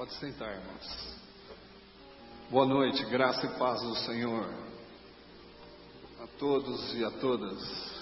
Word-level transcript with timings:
Pode 0.00 0.14
sentar, 0.14 0.48
irmãos. 0.48 1.18
Boa 2.50 2.64
noite, 2.64 3.04
graça 3.10 3.44
e 3.44 3.58
paz 3.58 3.82
do 3.82 3.94
Senhor 3.96 4.48
a 6.22 6.26
todos 6.38 6.94
e 6.94 7.04
a 7.04 7.10
todas. 7.10 8.00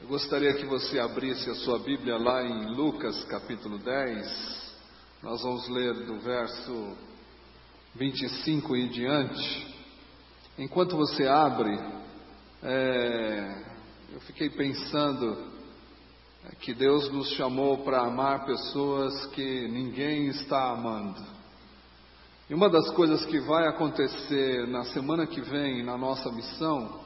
Eu 0.00 0.06
gostaria 0.06 0.54
que 0.54 0.64
você 0.64 1.00
abrisse 1.00 1.50
a 1.50 1.56
sua 1.56 1.80
Bíblia 1.80 2.18
lá 2.18 2.40
em 2.40 2.72
Lucas 2.72 3.24
capítulo 3.24 3.78
10. 3.78 4.76
Nós 5.24 5.42
vamos 5.42 5.68
ler 5.68 5.92
do 6.06 6.20
verso 6.20 6.96
25 7.96 8.76
e 8.76 8.88
diante. 8.90 9.76
Enquanto 10.56 10.96
você 10.96 11.26
abre, 11.26 11.76
é, 12.62 13.64
eu 14.12 14.20
fiquei 14.20 14.50
pensando 14.50 15.49
que 16.60 16.74
Deus 16.74 17.10
nos 17.10 17.30
chamou 17.32 17.78
para 17.78 18.00
amar 18.02 18.44
pessoas 18.44 19.26
que 19.26 19.68
ninguém 19.68 20.28
está 20.28 20.70
amando. 20.72 21.20
E 22.48 22.54
uma 22.54 22.68
das 22.68 22.90
coisas 22.90 23.24
que 23.26 23.38
vai 23.40 23.68
acontecer 23.68 24.66
na 24.66 24.84
semana 24.84 25.26
que 25.26 25.40
vem 25.40 25.84
na 25.84 25.96
nossa 25.96 26.30
missão, 26.32 27.00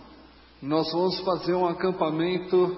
nós 0.62 0.90
vamos 0.90 1.20
fazer 1.20 1.54
um 1.54 1.66
acampamento 1.66 2.76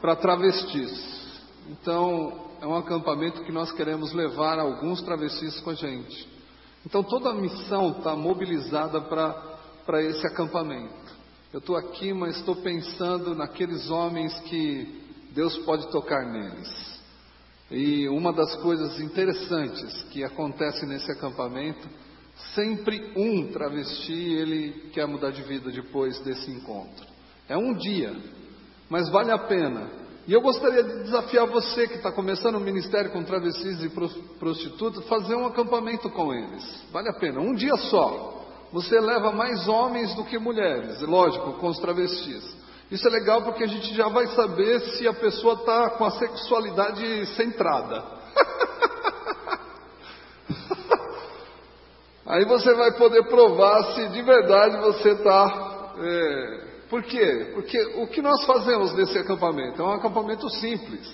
para 0.00 0.14
travestis. 0.16 1.40
Então, 1.68 2.50
é 2.60 2.66
um 2.66 2.76
acampamento 2.76 3.42
que 3.42 3.52
nós 3.52 3.72
queremos 3.72 4.12
levar 4.12 4.58
alguns 4.58 5.02
travestis 5.02 5.58
com 5.60 5.70
a 5.70 5.74
gente. 5.74 6.28
Então, 6.86 7.02
toda 7.02 7.30
a 7.30 7.34
missão 7.34 7.90
está 7.98 8.14
mobilizada 8.14 9.00
para 9.00 10.02
esse 10.02 10.26
acampamento. 10.26 11.10
Eu 11.52 11.58
estou 11.58 11.76
aqui, 11.76 12.12
mas 12.12 12.36
estou 12.36 12.56
pensando 12.56 13.34
naqueles 13.34 13.90
homens 13.90 14.38
que 14.40 15.09
Deus 15.34 15.56
pode 15.58 15.90
tocar 15.90 16.24
neles. 16.30 17.00
E 17.70 18.08
uma 18.08 18.32
das 18.32 18.56
coisas 18.56 18.98
interessantes 19.00 20.02
que 20.10 20.24
acontece 20.24 20.84
nesse 20.86 21.10
acampamento, 21.12 21.88
sempre 22.54 23.12
um 23.16 23.52
travesti 23.52 24.12
ele 24.12 24.90
quer 24.92 25.06
mudar 25.06 25.30
de 25.30 25.42
vida 25.42 25.70
depois 25.70 26.18
desse 26.20 26.50
encontro. 26.50 27.06
É 27.48 27.56
um 27.56 27.74
dia, 27.74 28.16
mas 28.88 29.08
vale 29.08 29.30
a 29.30 29.38
pena. 29.38 29.88
E 30.26 30.32
eu 30.32 30.40
gostaria 30.40 30.82
de 30.82 31.04
desafiar 31.04 31.46
você 31.46 31.86
que 31.86 31.94
está 31.94 32.12
começando 32.12 32.56
o 32.56 32.60
ministério 32.60 33.10
com 33.10 33.22
travestis 33.22 33.82
e 33.82 33.90
prostitutas, 34.38 35.04
fazer 35.06 35.34
um 35.34 35.46
acampamento 35.46 36.10
com 36.10 36.32
eles. 36.34 36.84
Vale 36.92 37.08
a 37.08 37.14
pena, 37.14 37.40
um 37.40 37.54
dia 37.54 37.76
só. 37.76 38.38
Você 38.72 39.00
leva 39.00 39.32
mais 39.32 39.66
homens 39.66 40.14
do 40.14 40.24
que 40.24 40.38
mulheres, 40.38 41.00
lógico, 41.02 41.54
com 41.54 41.68
os 41.68 41.78
travestis. 41.78 42.59
Isso 42.90 43.06
é 43.06 43.10
legal 43.10 43.42
porque 43.42 43.62
a 43.62 43.68
gente 43.68 43.94
já 43.94 44.08
vai 44.08 44.26
saber 44.28 44.80
se 44.80 45.06
a 45.06 45.12
pessoa 45.12 45.54
está 45.54 45.90
com 45.90 46.04
a 46.04 46.10
sexualidade 46.10 47.26
centrada. 47.36 48.02
Aí 52.26 52.44
você 52.44 52.74
vai 52.74 52.92
poder 52.96 53.22
provar 53.28 53.94
se 53.94 54.08
de 54.08 54.22
verdade 54.22 54.76
você 54.78 55.10
está. 55.10 55.92
É... 55.98 56.70
Por 56.88 57.04
quê? 57.04 57.52
Porque 57.54 57.78
o 58.02 58.08
que 58.08 58.20
nós 58.20 58.44
fazemos 58.44 58.92
nesse 58.94 59.16
acampamento? 59.18 59.80
É 59.80 59.84
um 59.84 59.92
acampamento 59.92 60.50
simples. 60.50 61.08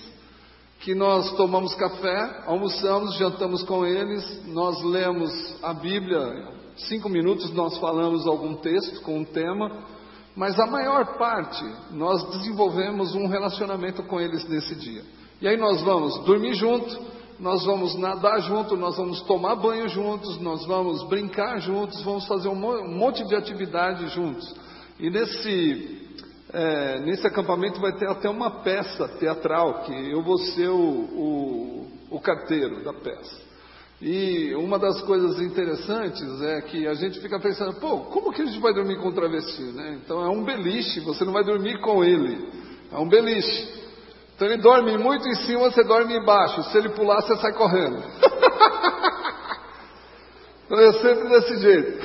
Que 0.79 0.95
nós 0.95 1.31
tomamos 1.33 1.75
café, 1.75 2.43
almoçamos, 2.47 3.15
jantamos 3.17 3.61
com 3.63 3.85
eles, 3.85 4.47
nós 4.47 4.81
lemos 4.83 5.31
a 5.63 5.73
Bíblia, 5.73 6.47
cinco 6.77 7.09
minutos 7.09 7.51
nós 7.51 7.77
falamos 7.77 8.25
algum 8.27 8.55
texto 8.55 9.01
com 9.01 9.19
um 9.19 9.25
tema, 9.25 9.71
mas 10.37 10.59
a 10.59 10.67
maior 10.67 11.17
parte 11.17 11.65
nós 11.89 12.23
desenvolvemos 12.29 13.15
um 13.15 13.25
relacionamento 13.27 14.03
com 14.03 14.21
eles 14.21 14.47
nesse 14.47 14.75
dia. 14.75 15.01
E 15.41 15.47
aí 15.47 15.57
nós 15.57 15.81
vamos 15.81 16.23
dormir 16.25 16.53
junto, 16.53 16.95
nós 17.39 17.65
vamos 17.65 17.95
nadar 17.95 18.39
junto, 18.41 18.77
nós 18.77 18.95
vamos 18.95 19.19
tomar 19.21 19.55
banho 19.55 19.89
juntos, 19.89 20.39
nós 20.39 20.63
vamos 20.67 21.01
brincar 21.09 21.59
juntos, 21.59 22.03
vamos 22.03 22.27
fazer 22.27 22.49
um 22.49 22.55
monte 22.55 23.25
de 23.27 23.35
atividade 23.35 24.07
juntos. 24.09 24.55
E 24.99 25.09
nesse, 25.09 26.07
é, 26.53 26.99
nesse 26.99 27.25
acampamento 27.25 27.81
vai 27.81 27.93
ter 27.93 28.07
até 28.07 28.29
uma 28.29 28.61
peça 28.61 29.07
teatral, 29.19 29.85
que 29.85 30.11
eu 30.11 30.21
vou 30.21 30.37
ser 30.37 30.69
o, 30.69 30.79
o, 30.79 31.87
o 32.11 32.19
carteiro 32.19 32.83
da 32.83 32.93
peça. 32.93 33.46
E 33.99 34.53
uma 34.55 34.77
das 34.77 35.01
coisas 35.01 35.41
interessantes 35.41 36.41
é 36.43 36.61
que 36.61 36.85
a 36.87 36.93
gente 36.93 37.19
fica 37.19 37.39
pensando, 37.39 37.79
pô, 37.79 38.01
como 38.11 38.31
que 38.31 38.43
a 38.43 38.45
gente 38.45 38.59
vai 38.59 38.71
dormir 38.71 38.97
com 39.01 39.09
um 39.09 39.13
travesti, 39.13 39.63
né? 39.73 39.99
Então 40.03 40.23
é 40.23 40.29
um 40.29 40.43
beliche, 40.43 40.99
você 40.99 41.25
não 41.25 41.33
vai 41.33 41.43
dormir 41.43 41.81
com 41.81 42.03
ele, 42.03 42.47
é 42.91 42.97
um 42.97 43.09
beliche. 43.09 43.75
Então 44.35 44.47
ele 44.47 44.61
dorme 44.61 44.95
muito 44.99 45.27
em 45.27 45.33
cima, 45.33 45.71
você 45.71 45.83
dorme 45.83 46.15
embaixo. 46.15 46.61
Se 46.69 46.77
ele 46.77 46.89
pular, 46.89 47.21
você 47.21 47.35
sai 47.37 47.53
correndo. 47.53 47.97
então 50.65 50.79
é 50.79 50.93
sempre 50.93 51.29
desse 51.29 51.57
jeito. 51.57 51.97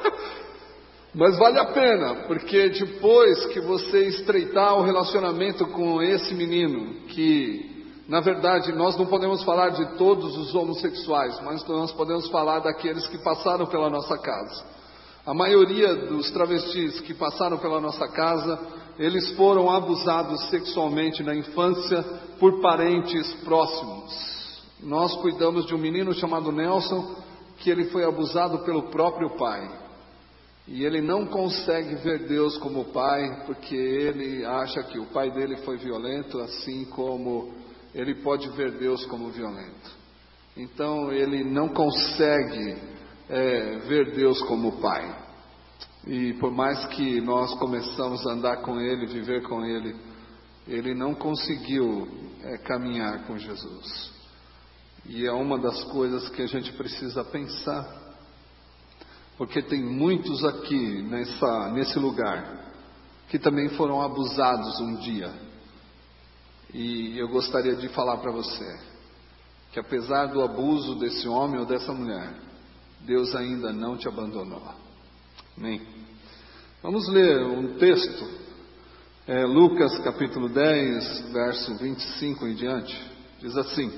Mas 1.14 1.38
vale 1.38 1.60
a 1.60 1.66
pena, 1.66 2.14
porque 2.26 2.70
depois 2.70 3.46
que 3.46 3.60
você 3.60 4.06
estreitar 4.06 4.76
o 4.76 4.82
relacionamento 4.82 5.64
com 5.68 6.02
esse 6.02 6.34
menino, 6.34 7.06
que 7.06 7.69
na 8.10 8.18
verdade, 8.18 8.72
nós 8.72 8.96
não 8.96 9.06
podemos 9.06 9.44
falar 9.44 9.68
de 9.68 9.96
todos 9.96 10.36
os 10.36 10.52
homossexuais, 10.52 11.40
mas 11.44 11.64
nós 11.68 11.92
podemos 11.92 12.28
falar 12.28 12.58
daqueles 12.58 13.06
que 13.06 13.16
passaram 13.18 13.66
pela 13.66 13.88
nossa 13.88 14.18
casa. 14.18 14.64
A 15.24 15.32
maioria 15.32 15.94
dos 15.94 16.28
travestis 16.32 16.98
que 17.02 17.14
passaram 17.14 17.56
pela 17.58 17.80
nossa 17.80 18.08
casa, 18.08 18.58
eles 18.98 19.30
foram 19.36 19.70
abusados 19.70 20.44
sexualmente 20.48 21.22
na 21.22 21.36
infância 21.36 22.02
por 22.40 22.60
parentes 22.60 23.32
próximos. 23.44 24.60
Nós 24.82 25.14
cuidamos 25.18 25.64
de 25.66 25.72
um 25.76 25.78
menino 25.78 26.12
chamado 26.12 26.50
Nelson, 26.50 27.14
que 27.58 27.70
ele 27.70 27.84
foi 27.90 28.04
abusado 28.04 28.58
pelo 28.64 28.90
próprio 28.90 29.36
pai. 29.36 29.70
E 30.66 30.84
ele 30.84 31.00
não 31.00 31.26
consegue 31.26 31.94
ver 31.94 32.26
Deus 32.26 32.58
como 32.58 32.86
pai, 32.86 33.44
porque 33.46 33.76
ele 33.76 34.44
acha 34.44 34.82
que 34.82 34.98
o 34.98 35.06
pai 35.06 35.30
dele 35.30 35.58
foi 35.58 35.76
violento, 35.76 36.40
assim 36.40 36.86
como 36.86 37.69
ele 37.94 38.16
pode 38.16 38.48
ver 38.50 38.72
Deus 38.78 39.04
como 39.06 39.30
violento. 39.30 39.90
Então 40.56 41.12
ele 41.12 41.44
não 41.44 41.68
consegue 41.68 42.76
é, 43.28 43.78
ver 43.86 44.12
Deus 44.14 44.40
como 44.42 44.80
Pai. 44.80 45.30
E 46.06 46.32
por 46.34 46.50
mais 46.50 46.84
que 46.86 47.20
nós 47.20 47.54
começamos 47.58 48.26
a 48.26 48.32
andar 48.32 48.62
com 48.62 48.80
Ele, 48.80 49.06
viver 49.06 49.42
com 49.42 49.64
Ele, 49.64 49.94
ele 50.66 50.94
não 50.94 51.14
conseguiu 51.14 52.08
é, 52.42 52.58
caminhar 52.58 53.26
com 53.26 53.36
Jesus. 53.36 54.10
E 55.06 55.26
é 55.26 55.32
uma 55.32 55.58
das 55.58 55.82
coisas 55.84 56.28
que 56.30 56.42
a 56.42 56.46
gente 56.46 56.72
precisa 56.72 57.24
pensar, 57.24 58.14
porque 59.36 59.62
tem 59.62 59.82
muitos 59.82 60.44
aqui 60.44 61.02
nessa, 61.02 61.70
nesse 61.72 61.98
lugar 61.98 62.70
que 63.28 63.38
também 63.38 63.68
foram 63.70 64.00
abusados 64.00 64.80
um 64.80 64.96
dia 64.96 65.49
e 66.72 67.18
eu 67.18 67.28
gostaria 67.28 67.74
de 67.76 67.88
falar 67.88 68.18
para 68.18 68.32
você 68.32 68.90
que 69.72 69.78
apesar 69.78 70.26
do 70.26 70.42
abuso 70.42 70.96
desse 70.96 71.28
homem 71.28 71.60
ou 71.60 71.66
dessa 71.66 71.92
mulher, 71.92 72.34
Deus 73.02 73.34
ainda 73.34 73.72
não 73.72 73.96
te 73.96 74.08
abandonou. 74.08 74.62
Amém? 75.56 75.80
Vamos 76.82 77.08
ler 77.08 77.42
um 77.42 77.76
texto, 77.78 78.28
é, 79.28 79.44
Lucas 79.44 79.98
capítulo 80.00 80.48
10, 80.48 81.32
verso 81.32 81.76
25 81.76 82.48
em 82.48 82.54
diante. 82.54 83.10
Diz 83.40 83.56
assim: 83.56 83.92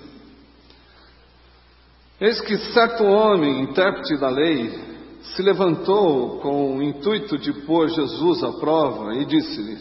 Eis 2.21 2.41
que 2.43 2.57
certo 2.73 3.05
homem, 3.05 3.63
intérprete 3.63 4.17
da 4.19 4.29
lei, 4.29 4.93
se 5.23 5.43
levantou 5.43 6.41
com 6.41 6.77
o 6.77 6.83
intuito 6.83 7.39
de 7.39 7.53
pôr 7.65 7.89
Jesus 7.89 8.43
à 8.45 8.53
prova 8.53 9.15
e 9.15 9.25
disse-lhe: 9.25 9.79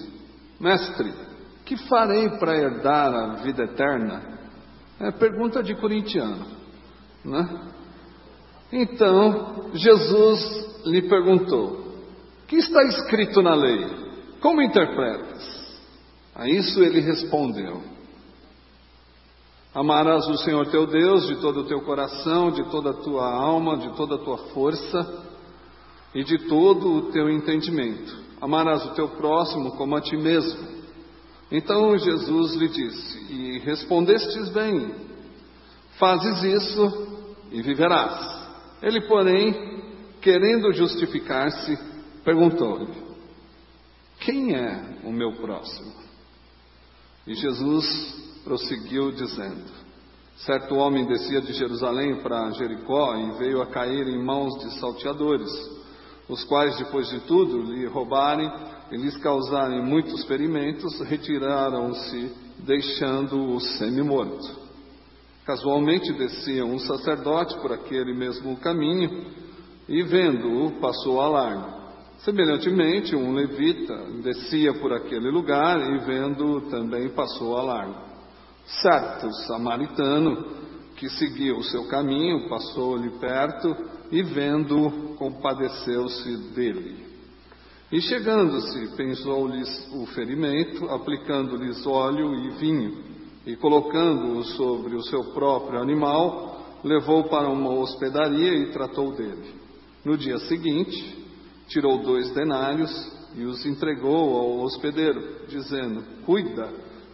Mestre, 0.59 1.11
que 1.65 1.77
farei 1.87 2.29
para 2.37 2.57
herdar 2.57 3.13
a 3.13 3.27
vida 3.35 3.63
eterna? 3.63 4.39
É 4.99 5.11
pergunta 5.11 5.63
de 5.63 5.75
corintiano, 5.75 6.45
né? 7.25 7.71
Então, 8.71 9.71
Jesus 9.73 10.83
lhe 10.85 11.01
perguntou: 11.03 11.95
Que 12.47 12.57
está 12.57 12.83
escrito 12.83 13.41
na 13.41 13.53
lei? 13.53 13.85
Como 14.39 14.61
interpretas? 14.61 15.61
A 16.35 16.47
isso 16.47 16.81
ele 16.81 17.01
respondeu: 17.01 17.81
Amarás 19.73 20.27
o 20.27 20.37
Senhor 20.37 20.67
teu 20.67 20.85
Deus 20.85 21.27
de 21.27 21.35
todo 21.41 21.61
o 21.61 21.65
teu 21.65 21.81
coração, 21.81 22.51
de 22.51 22.69
toda 22.69 22.91
a 22.91 23.01
tua 23.01 23.25
alma, 23.25 23.77
de 23.77 23.95
toda 23.95 24.15
a 24.15 24.19
tua 24.19 24.37
força 24.53 25.31
e 26.13 26.23
de 26.23 26.47
todo 26.47 26.91
o 26.91 27.11
teu 27.11 27.29
entendimento. 27.29 28.15
Amarás 28.41 28.85
o 28.85 28.93
teu 28.95 29.09
próximo 29.09 29.71
como 29.77 29.95
a 29.95 30.01
ti 30.01 30.17
mesmo. 30.17 30.80
Então 31.51 31.97
Jesus 31.97 32.55
lhe 32.55 32.69
disse: 32.69 33.33
E 33.33 33.59
respondestes 33.59 34.49
bem, 34.49 34.95
fazes 35.99 36.43
isso 36.43 37.07
e 37.51 37.61
viverás. 37.61 38.41
Ele, 38.81 39.01
porém, 39.01 39.83
querendo 40.21 40.71
justificar-se, 40.71 41.77
perguntou-lhe: 42.23 42.93
Quem 44.21 44.55
é 44.55 45.01
o 45.03 45.11
meu 45.11 45.33
próximo? 45.33 45.91
E 47.27 47.35
Jesus 47.35 48.41
prosseguiu 48.45 49.11
dizendo: 49.11 49.69
Certo 50.37 50.75
homem 50.75 51.05
descia 51.05 51.41
de 51.41 51.51
Jerusalém 51.53 52.21
para 52.23 52.49
Jericó 52.51 53.15
e 53.15 53.37
veio 53.37 53.61
a 53.61 53.67
cair 53.67 54.07
em 54.07 54.23
mãos 54.23 54.57
de 54.59 54.79
salteadores, 54.79 55.51
os 56.29 56.43
quais, 56.45 56.77
depois 56.77 57.09
de 57.09 57.19
tudo, 57.21 57.61
lhe 57.61 57.85
roubarem 57.87 58.49
e 58.91 58.97
lhes 58.97 59.15
causarem 59.17 59.83
muitos 59.83 60.25
ferimentos, 60.25 60.99
retiraram-se, 61.01 62.31
deixando-o 62.59 63.59
semi-morto. 63.59 64.59
Casualmente 65.45 66.11
descia 66.13 66.65
um 66.65 66.77
sacerdote 66.77 67.57
por 67.59 67.71
aquele 67.71 68.13
mesmo 68.13 68.55
caminho 68.57 69.25
e, 69.87 70.03
vendo-o, 70.03 70.79
passou 70.79 71.19
a 71.19 71.27
largo. 71.27 71.81
Semelhantemente, 72.19 73.15
um 73.15 73.33
levita 73.33 73.95
descia 74.21 74.73
por 74.75 74.93
aquele 74.93 75.31
lugar 75.31 75.79
e, 75.79 75.97
vendo-o, 76.05 76.69
também 76.69 77.09
passou 77.09 77.57
a 77.57 77.63
largo. 77.63 77.95
Certo 78.65 79.33
samaritano, 79.47 80.45
que 80.97 81.09
seguiu 81.09 81.57
o 81.57 81.63
seu 81.63 81.87
caminho, 81.87 82.47
passou-lhe 82.47 83.09
perto 83.19 83.75
e, 84.11 84.21
vendo-o, 84.21 85.15
compadeceu-se 85.15 86.37
dele. 86.53 87.10
E 87.91 87.99
chegando-se, 87.99 88.95
pensou-lhes 88.95 89.89
o 89.93 90.05
ferimento, 90.07 90.89
aplicando-lhes 90.89 91.85
óleo 91.85 92.33
e 92.33 92.51
vinho, 92.51 93.03
e 93.45 93.57
colocando-o 93.57 94.43
sobre 94.45 94.95
o 94.95 95.03
seu 95.03 95.33
próprio 95.33 95.81
animal, 95.81 96.79
levou 96.85 97.25
para 97.25 97.49
uma 97.49 97.71
hospedaria 97.71 98.53
e 98.53 98.71
tratou 98.71 99.11
dele. 99.11 99.53
No 100.05 100.17
dia 100.17 100.39
seguinte, 100.39 101.25
tirou 101.67 102.01
dois 102.01 102.31
denários 102.31 102.91
e 103.35 103.43
os 103.43 103.65
entregou 103.65 104.37
ao 104.37 104.59
hospedeiro, 104.61 105.45
dizendo: 105.49 106.01
Cuida 106.25 106.71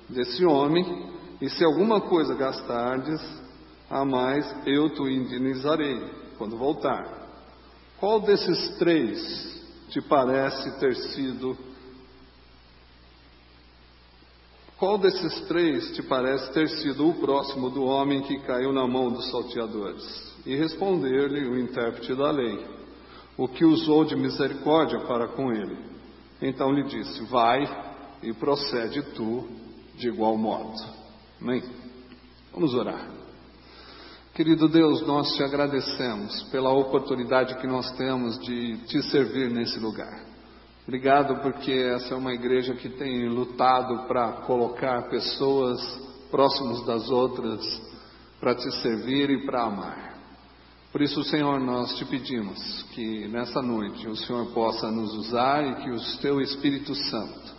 desse 0.08 0.46
homem 0.46 1.12
e 1.42 1.50
se 1.50 1.64
alguma 1.64 2.02
coisa 2.02 2.36
gastardes 2.36 3.22
a 3.90 4.06
mais, 4.06 4.46
eu 4.68 4.92
te 4.92 5.02
indenizarei 5.02 6.04
quando 6.38 6.56
voltar. 6.56 7.28
Qual 8.00 8.20
desses 8.20 8.78
três 8.78 9.57
te 9.90 10.02
parece 10.02 10.80
ter 10.80 10.96
sido? 10.96 11.58
Qual 14.78 14.98
desses 14.98 15.42
três 15.48 15.96
te 15.96 16.04
parece 16.04 16.52
ter 16.54 16.70
sido 16.70 17.10
o 17.10 17.16
próximo 17.16 17.70
do 17.70 17.84
homem 17.84 18.22
que 18.22 18.40
caiu 18.40 18.72
na 18.72 18.88
mão 18.88 19.12
dos 19.12 19.30
salteadores? 19.32 20.36
E 20.46 20.56
responder-lhe 20.56 21.48
o 21.48 21.60
intérprete 21.60 22.14
da 22.14 22.30
lei, 22.30 22.66
o 23.36 23.48
que 23.48 23.66
usou 23.66 24.06
de 24.06 24.16
misericórdia 24.16 25.00
para 25.02 25.28
com 25.30 25.52
ele. 25.52 25.78
Então 26.42 26.72
lhe 26.72 26.84
disse: 26.84 27.24
Vai 27.26 27.66
e 28.22 28.34
procede 28.34 29.02
tu 29.14 29.48
de 29.96 30.10
igual 30.10 30.38
modo. 30.38 30.74
Amém? 31.42 31.64
Vamos 32.54 32.74
orar. 32.74 33.17
Querido 34.38 34.70
Deus, 34.70 35.02
nós 35.08 35.36
te 35.36 35.42
agradecemos 35.42 36.44
pela 36.52 36.70
oportunidade 36.72 37.58
que 37.58 37.66
nós 37.66 37.90
temos 37.94 38.38
de 38.38 38.78
te 38.86 39.02
servir 39.10 39.50
nesse 39.50 39.80
lugar. 39.80 40.28
Obrigado 40.84 41.42
porque 41.42 41.72
essa 41.72 42.14
é 42.14 42.16
uma 42.16 42.32
igreja 42.32 42.76
que 42.76 42.88
tem 42.88 43.28
lutado 43.28 44.08
para 44.08 44.34
colocar 44.44 45.10
pessoas 45.10 45.82
próximos 46.30 46.86
das 46.86 47.10
outras 47.10 47.82
para 48.40 48.54
te 48.54 48.72
servir 48.80 49.32
e 49.32 49.44
para 49.44 49.64
amar. 49.64 50.20
Por 50.92 51.02
isso, 51.02 51.24
Senhor, 51.24 51.60
nós 51.60 51.98
te 51.98 52.06
pedimos 52.06 52.84
que 52.94 53.28
nessa 53.30 53.60
noite 53.60 54.08
o 54.08 54.16
Senhor 54.16 54.54
possa 54.54 54.92
nos 54.92 55.16
usar 55.16 55.66
e 55.66 55.76
que 55.82 55.90
o 55.90 56.18
teu 56.22 56.40
Espírito 56.42 56.94
Santo 56.94 57.56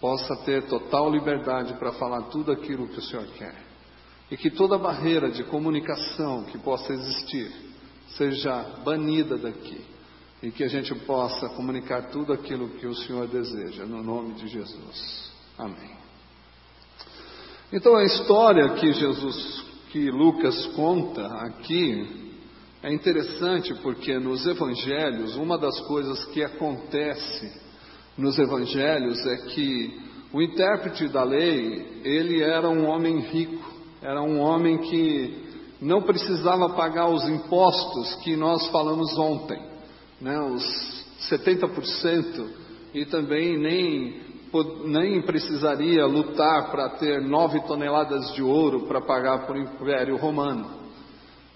possa 0.00 0.34
ter 0.38 0.66
total 0.66 1.08
liberdade 1.08 1.72
para 1.74 1.92
falar 1.92 2.22
tudo 2.22 2.50
aquilo 2.50 2.88
que 2.88 2.98
o 2.98 3.02
Senhor 3.02 3.26
quer. 3.38 3.69
E 4.30 4.36
que 4.36 4.50
toda 4.50 4.78
barreira 4.78 5.30
de 5.30 5.42
comunicação 5.44 6.44
que 6.44 6.58
possa 6.58 6.92
existir 6.92 7.50
seja 8.16 8.62
banida 8.84 9.36
daqui. 9.36 9.80
E 10.42 10.50
que 10.50 10.64
a 10.64 10.68
gente 10.68 10.94
possa 10.94 11.48
comunicar 11.50 12.10
tudo 12.10 12.32
aquilo 12.32 12.70
que 12.70 12.86
o 12.86 12.94
Senhor 12.94 13.26
deseja, 13.26 13.84
no 13.84 14.02
nome 14.02 14.34
de 14.34 14.48
Jesus. 14.48 15.30
Amém. 15.58 16.00
Então 17.72 17.94
a 17.94 18.04
história 18.04 18.70
que 18.74 18.92
Jesus, 18.92 19.64
que 19.90 20.10
Lucas 20.10 20.66
conta 20.74 21.26
aqui, 21.26 22.30
é 22.82 22.92
interessante 22.92 23.74
porque 23.82 24.18
nos 24.18 24.46
evangelhos, 24.46 25.36
uma 25.36 25.58
das 25.58 25.78
coisas 25.80 26.24
que 26.26 26.42
acontece 26.42 27.60
nos 28.16 28.38
evangelhos 28.38 29.24
é 29.26 29.36
que 29.48 30.00
o 30.32 30.40
intérprete 30.40 31.08
da 31.08 31.22
lei, 31.22 32.00
ele 32.02 32.42
era 32.42 32.68
um 32.68 32.86
homem 32.86 33.20
rico, 33.20 33.79
era 34.02 34.22
um 34.22 34.40
homem 34.40 34.78
que 34.78 35.50
não 35.80 36.02
precisava 36.02 36.70
pagar 36.70 37.08
os 37.08 37.26
impostos 37.28 38.14
que 38.16 38.36
nós 38.36 38.66
falamos 38.68 39.16
ontem, 39.18 39.60
né, 40.20 40.38
os 40.40 41.04
70%, 41.30 42.46
e 42.94 43.04
também 43.06 43.58
nem, 43.58 44.20
nem 44.86 45.22
precisaria 45.22 46.06
lutar 46.06 46.70
para 46.70 46.90
ter 46.90 47.20
nove 47.20 47.60
toneladas 47.66 48.32
de 48.34 48.42
ouro 48.42 48.86
para 48.86 49.00
pagar 49.00 49.46
para 49.46 49.56
o 49.56 49.60
Império 49.60 50.16
Romano. 50.16 50.80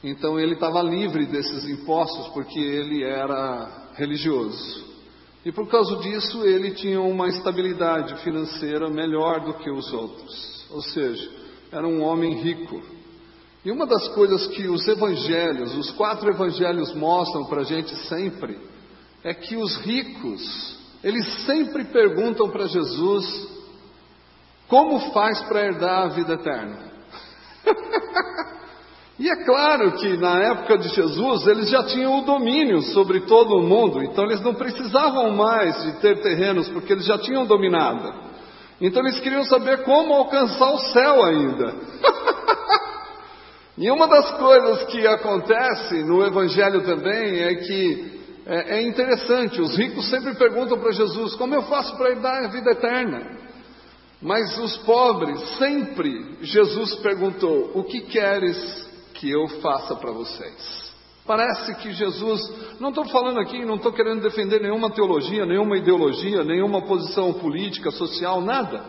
Então 0.02 0.38
ele 0.38 0.54
estava 0.54 0.82
livre 0.82 1.26
desses 1.26 1.64
impostos 1.66 2.28
porque 2.28 2.58
ele 2.58 3.02
era 3.02 3.90
religioso. 3.94 4.84
E 5.44 5.52
por 5.52 5.66
causa 5.68 5.96
disso 5.96 6.44
ele 6.44 6.72
tinha 6.72 7.00
uma 7.00 7.28
estabilidade 7.28 8.22
financeira 8.22 8.88
melhor 8.90 9.40
do 9.40 9.54
que 9.54 9.70
os 9.70 9.92
outros. 9.92 10.66
Ou 10.70 10.82
seja, 10.82 11.43
era 11.74 11.86
um 11.86 12.02
homem 12.02 12.34
rico. 12.34 12.80
E 13.64 13.70
uma 13.70 13.84
das 13.86 14.06
coisas 14.14 14.46
que 14.48 14.68
os 14.68 14.86
evangelhos, 14.86 15.74
os 15.76 15.90
quatro 15.92 16.30
evangelhos 16.30 16.94
mostram 16.94 17.46
para 17.46 17.62
a 17.62 17.64
gente 17.64 17.94
sempre, 18.06 18.58
é 19.24 19.34
que 19.34 19.56
os 19.56 19.76
ricos, 19.78 20.78
eles 21.02 21.44
sempre 21.44 21.84
perguntam 21.86 22.48
para 22.48 22.68
Jesus 22.68 23.52
como 24.68 25.12
faz 25.12 25.40
para 25.42 25.66
herdar 25.66 26.04
a 26.04 26.08
vida 26.08 26.34
eterna. 26.34 26.78
E 29.16 29.30
é 29.30 29.44
claro 29.44 29.92
que 29.92 30.16
na 30.16 30.40
época 30.40 30.76
de 30.76 30.88
Jesus 30.88 31.46
eles 31.46 31.70
já 31.70 31.84
tinham 31.84 32.18
o 32.18 32.24
domínio 32.24 32.82
sobre 32.82 33.20
todo 33.20 33.54
o 33.54 33.62
mundo, 33.62 34.02
então 34.02 34.24
eles 34.24 34.40
não 34.40 34.54
precisavam 34.54 35.30
mais 35.30 35.84
de 35.84 36.00
ter 36.00 36.20
terrenos, 36.20 36.68
porque 36.70 36.92
eles 36.92 37.06
já 37.06 37.16
tinham 37.18 37.46
dominado. 37.46 38.23
Então 38.80 39.02
eles 39.02 39.20
queriam 39.20 39.44
saber 39.44 39.84
como 39.84 40.14
alcançar 40.14 40.72
o 40.72 40.78
céu 40.92 41.24
ainda. 41.24 41.74
e 43.78 43.90
uma 43.90 44.08
das 44.08 44.30
coisas 44.32 44.84
que 44.84 45.06
acontece 45.06 46.02
no 46.02 46.24
Evangelho 46.24 46.82
também 46.82 47.40
é 47.40 47.54
que 47.54 48.20
é, 48.46 48.78
é 48.78 48.82
interessante, 48.82 49.60
os 49.60 49.76
ricos 49.76 50.10
sempre 50.10 50.34
perguntam 50.34 50.78
para 50.78 50.92
Jesus: 50.92 51.34
como 51.36 51.54
eu 51.54 51.62
faço 51.62 51.96
para 51.96 52.14
dar 52.14 52.44
a 52.44 52.48
vida 52.48 52.72
eterna? 52.72 53.44
Mas 54.20 54.56
os 54.58 54.76
pobres, 54.78 55.40
sempre 55.58 56.38
Jesus 56.42 56.94
perguntou: 56.96 57.72
o 57.74 57.84
que 57.84 58.02
queres 58.02 58.84
que 59.14 59.30
eu 59.30 59.48
faça 59.60 59.94
para 59.96 60.12
vocês. 60.12 60.93
Parece 61.26 61.74
que 61.76 61.92
Jesus, 61.92 62.40
não 62.78 62.90
estou 62.90 63.06
falando 63.06 63.40
aqui, 63.40 63.64
não 63.64 63.76
estou 63.76 63.92
querendo 63.92 64.20
defender 64.22 64.60
nenhuma 64.60 64.90
teologia, 64.90 65.46
nenhuma 65.46 65.78
ideologia, 65.78 66.44
nenhuma 66.44 66.82
posição 66.82 67.32
política, 67.34 67.90
social, 67.90 68.42
nada. 68.42 68.84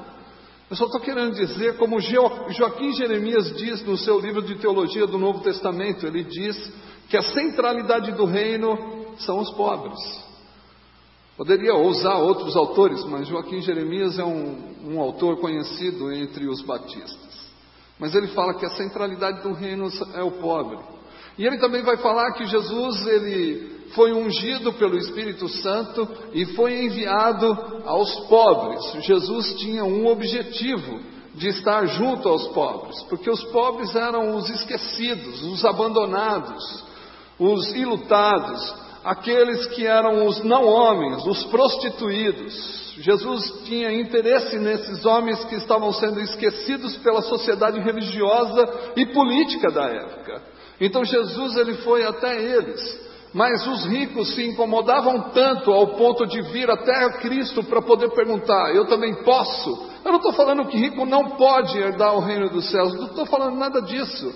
Eu 0.70 0.75
só 0.75 0.86
estou 0.86 1.00
querendo 1.00 1.34
dizer, 1.34 1.77
como 1.77 2.01
Joaquim 2.01 2.92
Jeremias 2.94 3.56
diz 3.56 3.82
no 3.86 3.98
seu 3.98 4.20
livro 4.20 4.42
de 4.42 4.56
teologia 4.56 5.08
do 5.08 5.18
Novo 5.18 5.39
Testamento, 5.42 6.06
ele 6.06 6.24
diz 6.24 6.74
que 7.08 7.15
a 7.15 7.22
centralidade 7.22 8.12
do 8.12 8.25
reino 8.25 9.15
são 9.20 9.39
os 9.39 9.51
pobres. 9.51 10.00
Poderia 11.38 11.75
usar 11.75 12.15
outros 12.15 12.56
autores, 12.56 13.04
mas 13.06 13.27
Joaquim 13.27 13.62
Jeremias 13.62 14.18
é 14.20 14.25
um, 14.25 14.75
um 14.86 15.00
autor 15.00 15.38
conhecido 15.38 16.12
entre 16.12 16.48
os 16.48 16.62
batistas. 16.62 17.46
Mas 17.98 18.13
ele 18.13 18.27
fala 18.27 18.56
que 18.56 18.65
a 18.65 18.72
centralidade 18.72 19.42
do 19.42 19.54
reino 19.54 19.88
é 20.15 20.24
o 20.24 20.32
pobre. 20.32 20.95
E 21.38 21.46
ele 21.46 21.58
também 21.58 21.82
vai 21.82 21.98
falar 21.98 22.32
que 22.34 22.46
Jesus 22.46 23.06
ele 23.08 23.75
foi 23.94 24.13
ungido 24.13 24.74
pelo 24.74 24.98
Espírito 24.98 25.48
Santo 25.48 26.08
e 26.34 26.46
foi 26.48 26.84
enviado 26.84 27.82
aos 27.86 28.13
pobres. 28.27 29.06
Jesus 29.06 29.54
tinha 29.56 29.84
um 29.84 30.08
objetivo 30.08 31.00
de 31.34 31.50
estar 31.50 31.86
junto 31.88 32.30
aos 32.30 32.48
pobres, 32.48 33.01
porque 33.04 33.30
os 33.30 33.44
pobres 33.46 33.94
eram 33.96 34.36
os 34.38 34.50
esquecidos, 34.50 35.44
os 35.44 35.65
abandonados, 35.65 36.84
os 37.38 37.75
ilutados, 37.75 38.74
aqueles 39.04 39.65
que 39.68 39.86
eram 39.86 40.25
os 40.25 40.42
não 40.44 40.65
homens, 40.65 41.25
os 41.25 41.44
prostituídos, 41.46 42.86
Jesus 42.98 43.63
tinha 43.65 43.92
interesse 43.92 44.58
nesses 44.58 45.06
homens 45.06 45.44
que 45.46 45.56
estavam 45.56 45.92
sendo 45.92 46.22
esquecidos 46.22 46.96
pela 46.98 47.22
sociedade 47.22 47.80
religiosa 47.80 48.94
e 48.96 49.06
política 49.08 49.70
da 49.70 49.86
época. 49.86 50.42
Então 50.79 51.03
Jesus 51.03 51.55
ele 51.58 51.75
foi 51.75 52.05
até 52.05 52.41
eles. 52.41 53.05
Mas 53.34 53.67
os 53.67 53.86
ricos 53.86 54.34
se 54.34 54.46
incomodavam 54.48 55.32
tanto 55.32 55.70
ao 55.70 55.88
ponto 55.98 56.25
de 56.25 56.41
vir 56.53 56.70
até 56.70 57.10
Cristo 57.20 57.63
para 57.65 57.82
poder 57.82 58.10
perguntar: 58.12 58.74
Eu 58.74 58.86
também 58.86 59.13
posso? 59.24 59.89
Eu 60.05 60.12
não 60.12 60.20
estou 60.20 60.32
falando 60.32 60.65
que 60.67 60.77
rico 60.77 61.05
não 61.05 61.32
pode 61.32 61.77
herdar 61.77 62.15
o 62.15 62.22
reino 62.22 62.50
dos 62.50 62.72
céus, 62.72 62.94
não 62.94 63.08
estou 63.08 63.25
falando 63.25 63.58
nada 63.58 63.82
disso. 63.82 64.34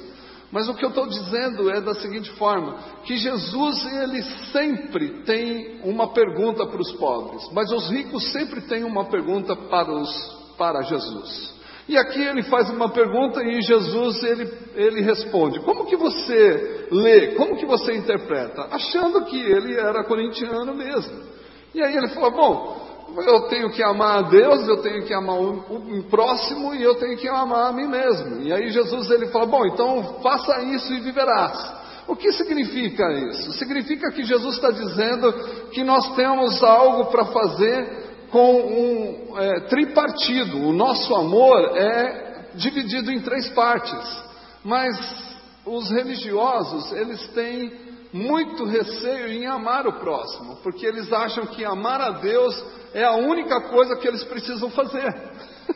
Mas 0.51 0.67
o 0.67 0.73
que 0.73 0.83
eu 0.83 0.89
estou 0.89 1.07
dizendo 1.07 1.69
é 1.69 1.79
da 1.79 1.93
seguinte 1.95 2.29
forma: 2.31 2.75
que 3.03 3.15
Jesus, 3.15 3.85
ele 4.01 4.21
sempre 4.51 5.23
tem 5.23 5.79
uma 5.83 6.11
pergunta 6.11 6.65
para 6.65 6.81
os 6.81 6.91
pobres, 6.93 7.49
mas 7.53 7.71
os 7.71 7.89
ricos 7.89 8.31
sempre 8.31 8.61
têm 8.61 8.83
uma 8.83 9.05
pergunta 9.05 9.55
para, 9.55 9.91
os, 9.91 10.11
para 10.57 10.81
Jesus. 10.81 11.58
E 11.89 11.97
aqui 11.97 12.21
ele 12.21 12.43
faz 12.43 12.69
uma 12.69 12.89
pergunta 12.89 13.41
e 13.43 13.63
Jesus 13.63 14.21
ele, 14.21 14.47
ele 14.75 15.01
responde: 15.01 15.59
Como 15.61 15.87
que 15.87 15.95
você 15.95 16.87
lê? 16.91 17.29
Como 17.33 17.57
que 17.57 17.65
você 17.65 17.95
interpreta? 17.95 18.67
Achando 18.69 19.25
que 19.25 19.35
ele 19.35 19.73
era 19.73 20.03
corintiano 20.03 20.75
mesmo. 20.75 21.19
E 21.73 21.81
aí 21.81 21.97
ele 21.97 22.09
fala: 22.09 22.29
Bom, 22.29 22.77
eu 23.25 23.41
tenho 23.47 23.71
que 23.71 23.81
amar 23.81 24.19
a 24.19 24.29
Deus, 24.29 24.67
eu 24.67 24.77
tenho 24.83 25.03
que 25.03 25.13
amar 25.15 25.41
o, 25.41 26.03
próximo 26.11 26.75
e 26.75 26.83
eu 26.83 26.93
tenho 26.93 27.17
que 27.17 27.27
amar 27.27 27.71
a 27.71 27.73
mim 27.73 27.87
mesmo. 27.87 28.43
E 28.43 28.53
aí 28.53 28.69
Jesus 28.69 29.09
ele 29.09 29.25
fala: 29.29 29.47
Bom, 29.47 29.65
então 29.65 30.19
faça 30.21 30.61
isso 30.65 30.93
e 30.93 30.99
viverás. 30.99 31.79
O 32.07 32.15
que 32.15 32.31
significa 32.33 33.11
isso? 33.31 33.51
Significa 33.53 34.11
que 34.11 34.23
Jesus 34.23 34.57
está 34.57 34.69
dizendo 34.69 35.33
que 35.71 35.83
nós 35.83 36.15
temos 36.15 36.63
algo 36.63 37.05
para 37.05 37.25
fazer 37.25 38.08
com 38.31 38.55
um 38.55 39.37
é, 39.37 39.59
tripartido. 39.61 40.57
O 40.67 40.73
nosso 40.73 41.13
amor 41.15 41.77
é 41.77 42.49
dividido 42.55 43.11
em 43.11 43.21
três 43.21 43.49
partes. 43.49 44.23
Mas 44.63 44.95
os 45.65 45.89
religiosos, 45.89 46.91
eles 46.93 47.27
têm 47.29 47.89
muito 48.11 48.65
receio 48.65 49.27
em 49.27 49.45
amar 49.45 49.85
o 49.87 49.93
próximo, 49.99 50.57
porque 50.63 50.85
eles 50.85 51.11
acham 51.13 51.45
que 51.45 51.63
amar 51.63 52.01
a 52.01 52.11
Deus 52.11 52.63
é 52.93 53.03
a 53.03 53.13
única 53.13 53.61
coisa 53.69 53.95
que 53.97 54.07
eles 54.07 54.23
precisam 54.23 54.69
fazer. 54.71 55.13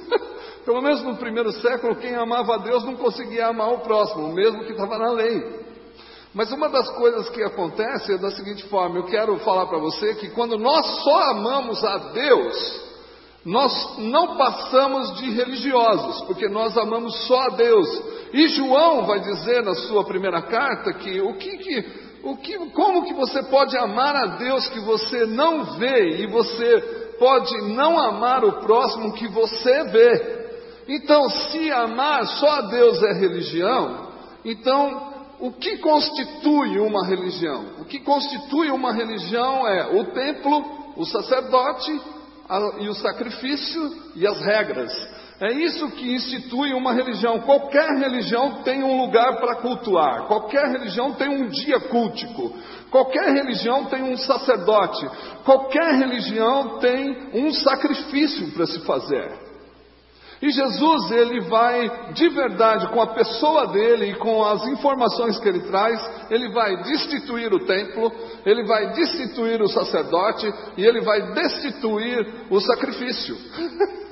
Pelo 0.66 0.82
menos 0.82 1.04
no 1.04 1.18
primeiro 1.18 1.52
século, 1.52 1.98
quem 1.98 2.16
amava 2.16 2.56
a 2.56 2.58
Deus 2.60 2.84
não 2.86 2.96
conseguia 2.96 3.48
amar 3.48 3.72
o 3.74 3.80
próximo, 3.80 4.34
mesmo 4.34 4.64
que 4.64 4.72
estava 4.72 4.98
na 4.98 5.12
lei. 5.12 5.63
Mas 6.34 6.52
uma 6.52 6.68
das 6.68 6.90
coisas 6.96 7.30
que 7.30 7.44
acontece 7.44 8.14
é 8.14 8.18
da 8.18 8.32
seguinte 8.32 8.64
forma: 8.64 8.98
eu 8.98 9.06
quero 9.06 9.38
falar 9.40 9.68
para 9.68 9.78
você 9.78 10.16
que 10.16 10.30
quando 10.30 10.58
nós 10.58 10.86
só 11.04 11.32
amamos 11.32 11.84
a 11.84 11.98
Deus, 11.98 12.84
nós 13.46 13.98
não 14.00 14.36
passamos 14.36 15.18
de 15.18 15.30
religiosos, 15.30 16.22
porque 16.26 16.48
nós 16.48 16.76
amamos 16.78 17.28
só 17.28 17.42
a 17.42 17.50
Deus. 17.50 17.88
E 18.34 18.48
João 18.48 19.06
vai 19.06 19.20
dizer 19.20 19.64
na 19.64 19.76
sua 19.76 20.04
primeira 20.06 20.42
carta 20.42 20.94
que 20.94 21.22
o 21.22 21.36
que, 21.36 21.58
que, 21.58 21.86
o 22.24 22.38
que 22.38 22.58
como 22.72 23.06
que 23.06 23.14
você 23.14 23.44
pode 23.44 23.78
amar 23.78 24.16
a 24.16 24.26
Deus 24.38 24.68
que 24.70 24.80
você 24.80 25.28
não 25.28 25.78
vê 25.78 26.24
e 26.24 26.28
você 26.28 27.14
pode 27.20 27.56
não 27.74 28.00
amar 28.00 28.44
o 28.44 28.54
próximo 28.54 29.14
que 29.14 29.28
você 29.28 29.84
vê. 29.84 30.44
Então, 30.88 31.30
se 31.30 31.72
amar 31.72 32.26
só 32.26 32.50
a 32.50 32.62
Deus 32.62 33.04
é 33.04 33.14
religião, 33.14 34.08
então 34.44 35.13
o 35.44 35.52
que 35.52 35.78
constitui 35.80 36.80
uma 36.80 37.06
religião? 37.06 37.66
O 37.82 37.84
que 37.84 38.00
constitui 38.00 38.72
uma 38.72 38.94
religião 38.94 39.68
é 39.68 40.00
o 40.00 40.06
templo, 40.14 40.94
o 40.96 41.06
sacerdote 41.06 42.02
a, 42.48 42.60
e 42.80 42.88
o 42.88 42.94
sacrifício 42.94 43.92
e 44.16 44.26
as 44.26 44.40
regras. 44.40 44.94
É 45.42 45.52
isso 45.52 45.92
que 45.92 46.14
institui 46.14 46.72
uma 46.72 46.94
religião. 46.94 47.42
Qualquer 47.42 47.90
religião 47.98 48.64
tem 48.64 48.84
um 48.84 49.02
lugar 49.02 49.36
para 49.42 49.56
cultuar, 49.56 50.28
qualquer 50.28 50.66
religião 50.72 51.12
tem 51.16 51.28
um 51.28 51.50
dia 51.50 51.78
cultico, 51.90 52.54
qualquer 52.90 53.34
religião 53.34 53.84
tem 53.88 54.02
um 54.02 54.16
sacerdote, 54.16 55.06
qualquer 55.44 55.96
religião 55.96 56.80
tem 56.80 57.32
um 57.34 57.52
sacrifício 57.52 58.50
para 58.52 58.66
se 58.66 58.80
fazer. 58.86 59.53
E 60.44 60.52
Jesus, 60.52 61.10
ele 61.12 61.40
vai 61.40 62.12
de 62.12 62.28
verdade, 62.28 62.90
com 62.90 63.02
a 63.02 63.14
pessoa 63.14 63.68
dele 63.68 64.12
e 64.12 64.16
com 64.16 64.44
as 64.44 64.68
informações 64.68 65.40
que 65.40 65.48
ele 65.48 65.62
traz, 65.62 65.98
ele 66.30 66.52
vai 66.52 66.84
destituir 66.84 67.54
o 67.54 67.66
templo, 67.66 68.12
ele 68.46 68.66
vai 68.66 68.92
destituir 68.92 69.62
o 69.62 69.70
sacerdote 69.70 70.54
e 70.76 70.86
ele 70.86 71.00
vai 71.00 71.32
destituir 71.32 72.46
o 72.50 72.60
sacrifício. 72.60 73.38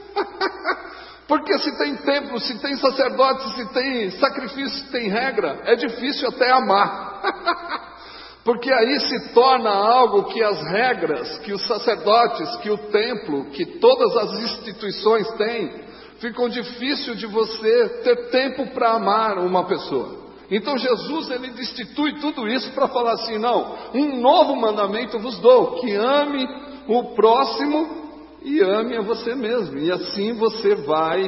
Porque 1.27 1.57
se 1.59 1.77
tem 1.77 1.97
templo, 1.97 2.39
se 2.39 2.57
tem 2.59 2.77
sacerdote, 2.77 3.53
se 3.53 3.73
tem 3.73 4.11
sacrifício, 4.11 4.85
se 4.85 4.89
tem 4.89 5.09
regra, 5.09 5.63
é 5.65 5.75
difícil 5.75 6.29
até 6.29 6.49
amar. 6.49 7.89
Porque 8.45 8.71
aí 8.71 9.01
se 9.01 9.33
torna 9.33 9.69
algo 9.69 10.23
que 10.31 10.41
as 10.41 10.61
regras, 10.71 11.39
que 11.39 11.51
os 11.51 11.67
sacerdotes, 11.67 12.55
que 12.61 12.69
o 12.69 12.77
templo, 12.89 13.51
que 13.51 13.65
todas 13.65 14.15
as 14.15 14.39
instituições 14.39 15.29
têm, 15.33 15.90
ficam 16.21 16.47
difícil 16.47 17.15
de 17.15 17.25
você 17.25 17.89
ter 18.03 18.29
tempo 18.29 18.67
para 18.67 18.93
amar 18.93 19.37
uma 19.39 19.65
pessoa. 19.65 20.21
Então 20.49 20.77
Jesus 20.77 21.29
ele 21.31 21.49
destitui 21.51 22.19
tudo 22.19 22.47
isso 22.47 22.71
para 22.73 22.87
falar 22.87 23.13
assim: 23.13 23.37
não, 23.37 23.75
um 23.93 24.21
novo 24.21 24.55
mandamento 24.55 25.19
vos 25.19 25.39
dou, 25.39 25.81
que 25.81 25.93
ame 25.93 26.47
o 26.87 27.15
próximo 27.15 28.01
e 28.43 28.61
ame 28.61 28.97
a 28.97 29.01
você 29.01 29.33
mesmo. 29.35 29.79
E 29.79 29.91
assim 29.91 30.33
você 30.33 30.75
vai 30.75 31.25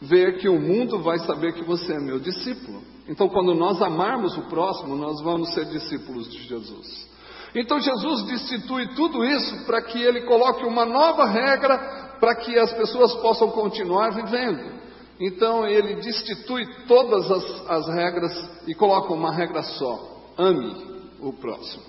ver 0.00 0.38
que 0.38 0.48
o 0.48 0.60
mundo 0.60 1.00
vai 1.00 1.18
saber 1.20 1.52
que 1.52 1.64
você 1.64 1.94
é 1.94 2.00
meu 2.00 2.18
discípulo. 2.18 2.82
Então, 3.08 3.28
quando 3.28 3.54
nós 3.54 3.80
amarmos 3.82 4.36
o 4.36 4.42
próximo, 4.48 4.96
nós 4.96 5.20
vamos 5.22 5.52
ser 5.52 5.66
discípulos 5.66 6.30
de 6.30 6.42
Jesus. 6.42 7.14
Então, 7.54 7.78
Jesus 7.78 8.24
destitui 8.24 8.94
tudo 8.94 9.24
isso 9.24 9.66
para 9.66 9.82
que 9.82 10.00
ele 10.00 10.22
coloque 10.22 10.64
uma 10.64 10.84
nova 10.86 11.26
regra 11.26 12.03
para 12.24 12.36
que 12.36 12.58
as 12.58 12.72
pessoas 12.72 13.14
possam 13.16 13.50
continuar 13.50 14.10
vivendo. 14.14 14.80
Então, 15.20 15.66
ele 15.66 15.96
destitui 15.96 16.64
todas 16.88 17.30
as, 17.30 17.70
as 17.70 17.88
regras 17.88 18.50
e 18.66 18.74
coloca 18.74 19.12
uma 19.12 19.30
regra 19.30 19.62
só: 19.62 20.32
ame 20.38 21.02
o 21.20 21.34
próximo. 21.34 21.84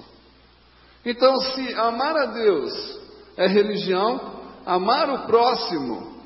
Então, 1.05 1.33
se 1.37 1.73
amar 1.75 2.17
a 2.17 2.25
Deus 2.25 2.99
é 3.37 3.47
religião, 3.47 4.41
amar 4.65 5.09
o 5.09 5.25
próximo, 5.25 6.19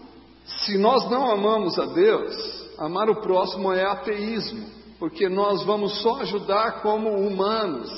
se 0.63 0.75
nós 0.79 1.07
não 1.11 1.29
amamos 1.29 1.77
a 1.77 1.85
Deus, 1.85 2.67
amar 2.79 3.11
o 3.11 3.21
próximo 3.21 3.71
é 3.71 3.85
ateísmo, 3.85 4.65
porque 4.97 5.29
nós 5.29 5.63
vamos 5.65 6.01
só 6.01 6.21
ajudar 6.21 6.81
como 6.81 7.11
humanos, 7.11 7.91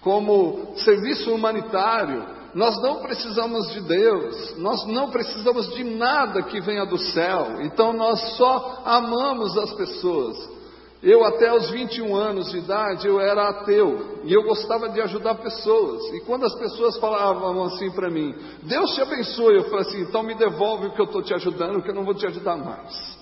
como 0.00 0.74
serviço 0.78 1.32
humanitário. 1.32 2.37
Nós 2.54 2.80
não 2.82 3.00
precisamos 3.02 3.70
de 3.72 3.80
Deus, 3.80 4.56
nós 4.56 4.86
não 4.86 5.10
precisamos 5.10 5.68
de 5.74 5.84
nada 5.84 6.42
que 6.42 6.60
venha 6.60 6.86
do 6.86 6.98
céu, 6.98 7.60
então 7.60 7.92
nós 7.92 8.36
só 8.36 8.82
amamos 8.84 9.56
as 9.58 9.72
pessoas. 9.72 10.58
Eu, 11.00 11.24
até 11.24 11.52
os 11.54 11.70
21 11.70 12.16
anos 12.16 12.50
de 12.50 12.58
idade, 12.58 13.06
eu 13.06 13.20
era 13.20 13.50
ateu 13.50 14.20
e 14.24 14.32
eu 14.32 14.42
gostava 14.42 14.88
de 14.88 15.00
ajudar 15.00 15.36
pessoas. 15.36 16.12
E 16.14 16.20
quando 16.22 16.44
as 16.44 16.54
pessoas 16.56 16.96
falavam 16.96 17.62
assim 17.64 17.90
para 17.92 18.10
mim, 18.10 18.34
Deus 18.62 18.94
te 18.94 19.02
abençoe, 19.02 19.56
eu 19.56 19.64
falei 19.64 19.80
assim, 19.80 20.00
então 20.00 20.24
me 20.24 20.34
devolve 20.34 20.88
o 20.88 20.92
que 20.92 21.00
eu 21.00 21.04
estou 21.04 21.22
te 21.22 21.32
ajudando, 21.34 21.82
que 21.82 21.90
eu 21.90 21.94
não 21.94 22.04
vou 22.04 22.14
te 22.14 22.26
ajudar 22.26 22.56
mais. 22.56 23.16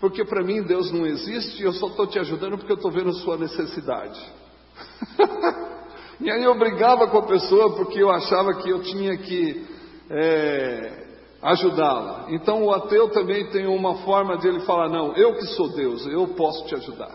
Porque 0.00 0.24
para 0.24 0.42
mim 0.42 0.62
Deus 0.62 0.90
não 0.90 1.06
existe 1.06 1.62
e 1.62 1.66
eu 1.66 1.72
só 1.72 1.86
estou 1.86 2.06
te 2.06 2.18
ajudando 2.18 2.56
porque 2.56 2.72
eu 2.72 2.76
estou 2.76 2.90
vendo 2.90 3.12
sua 3.12 3.36
necessidade. 3.36 4.20
e 6.20 6.30
aí 6.30 6.42
eu 6.42 6.58
brigava 6.58 7.06
com 7.06 7.18
a 7.18 7.26
pessoa 7.26 7.74
porque 7.74 8.02
eu 8.02 8.10
achava 8.10 8.54
que 8.54 8.68
eu 8.68 8.82
tinha 8.82 9.16
que 9.16 9.66
é, 10.10 11.06
ajudá-la. 11.42 12.26
Então 12.28 12.62
o 12.62 12.72
ateu 12.72 13.08
também 13.08 13.48
tem 13.50 13.66
uma 13.66 13.96
forma 13.98 14.36
de 14.36 14.48
ele 14.48 14.60
falar: 14.60 14.88
não, 14.88 15.14
eu 15.16 15.34
que 15.34 15.46
sou 15.46 15.68
Deus, 15.70 16.06
eu 16.06 16.28
posso 16.28 16.66
te 16.66 16.74
ajudar. 16.74 17.14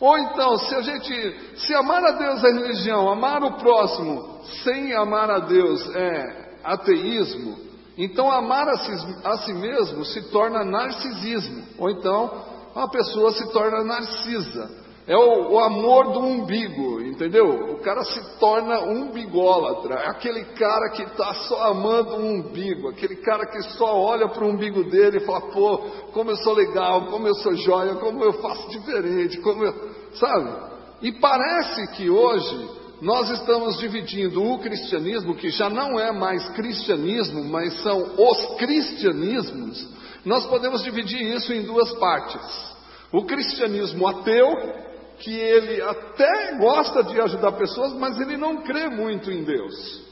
Ou 0.00 0.18
então, 0.18 0.58
se 0.58 0.74
a 0.74 0.82
gente, 0.82 1.56
se 1.56 1.74
amar 1.74 2.04
a 2.04 2.10
Deus 2.10 2.44
é 2.44 2.52
religião, 2.52 3.08
amar 3.08 3.42
o 3.42 3.52
próximo 3.52 4.40
sem 4.62 4.92
amar 4.92 5.30
a 5.30 5.38
Deus 5.38 5.88
é 5.94 6.58
ateísmo, 6.62 7.56
então 7.96 8.30
amar 8.30 8.68
a 8.68 8.76
si, 8.76 8.92
a 9.24 9.36
si 9.38 9.54
mesmo 9.54 10.04
se 10.04 10.30
torna 10.30 10.64
narcisismo. 10.64 11.64
Ou 11.78 11.88
então, 11.90 12.44
a 12.74 12.88
pessoa 12.88 13.32
se 13.32 13.50
torna 13.52 13.82
narcisa. 13.84 14.83
É 15.06 15.14
o, 15.14 15.52
o, 15.52 15.58
amor 15.58 16.12
do 16.12 16.20
umbigo, 16.20 17.02
entendeu? 17.02 17.74
O 17.74 17.80
cara 17.80 18.02
se 18.04 18.38
torna 18.38 18.80
umbigólatra. 18.80 19.96
Aquele 20.08 20.44
cara 20.44 20.88
que 20.90 21.02
está 21.02 21.34
só 21.46 21.64
amando 21.64 22.16
o 22.16 22.24
umbigo. 22.24 22.88
Aquele 22.88 23.16
cara 23.16 23.44
que 23.44 23.60
só 23.76 23.98
olha 23.98 24.28
para 24.28 24.42
o 24.42 24.48
umbigo 24.48 24.82
dele 24.84 25.18
e 25.18 25.26
fala: 25.26 25.42
pô, 25.52 25.78
como 26.12 26.30
eu 26.30 26.36
sou 26.38 26.54
legal, 26.54 27.06
como 27.08 27.28
eu 27.28 27.34
sou 27.34 27.54
jóia, 27.54 27.96
como 27.96 28.24
eu 28.24 28.32
faço 28.34 28.70
diferente, 28.70 29.38
como 29.42 29.62
eu. 29.62 29.74
Sabe? 30.14 30.72
E 31.02 31.12
parece 31.12 31.86
que 31.96 32.08
hoje 32.08 32.70
nós 33.02 33.28
estamos 33.28 33.76
dividindo 33.78 34.42
o 34.42 34.58
cristianismo, 34.58 35.34
que 35.34 35.50
já 35.50 35.68
não 35.68 36.00
é 36.00 36.12
mais 36.12 36.48
cristianismo, 36.50 37.44
mas 37.44 37.82
são 37.82 38.14
os 38.16 38.56
cristianismos. 38.56 39.86
Nós 40.24 40.46
podemos 40.46 40.82
dividir 40.82 41.20
isso 41.36 41.52
em 41.52 41.60
duas 41.60 41.92
partes. 41.98 42.74
O 43.12 43.26
cristianismo 43.26 44.08
ateu 44.08 44.83
que 45.18 45.32
ele 45.32 45.80
até 45.82 46.56
gosta 46.58 47.04
de 47.04 47.20
ajudar 47.20 47.52
pessoas, 47.52 47.92
mas 47.94 48.18
ele 48.20 48.36
não 48.36 48.62
crê 48.62 48.88
muito 48.88 49.30
em 49.30 49.44
Deus. 49.44 50.02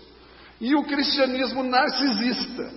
E 0.61 0.75
o 0.77 0.85
cristianismo 0.85 1.63
narcisista, 1.63 2.71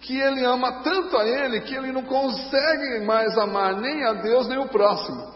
que 0.00 0.18
ele 0.18 0.44
ama 0.44 0.82
tanto 0.82 1.16
a 1.16 1.24
ele 1.24 1.60
que 1.60 1.74
ele 1.74 1.92
não 1.92 2.02
consegue 2.02 3.04
mais 3.04 3.36
amar 3.38 3.80
nem 3.80 4.04
a 4.04 4.14
Deus 4.14 4.48
nem 4.48 4.58
o 4.58 4.68
próximo. 4.68 5.32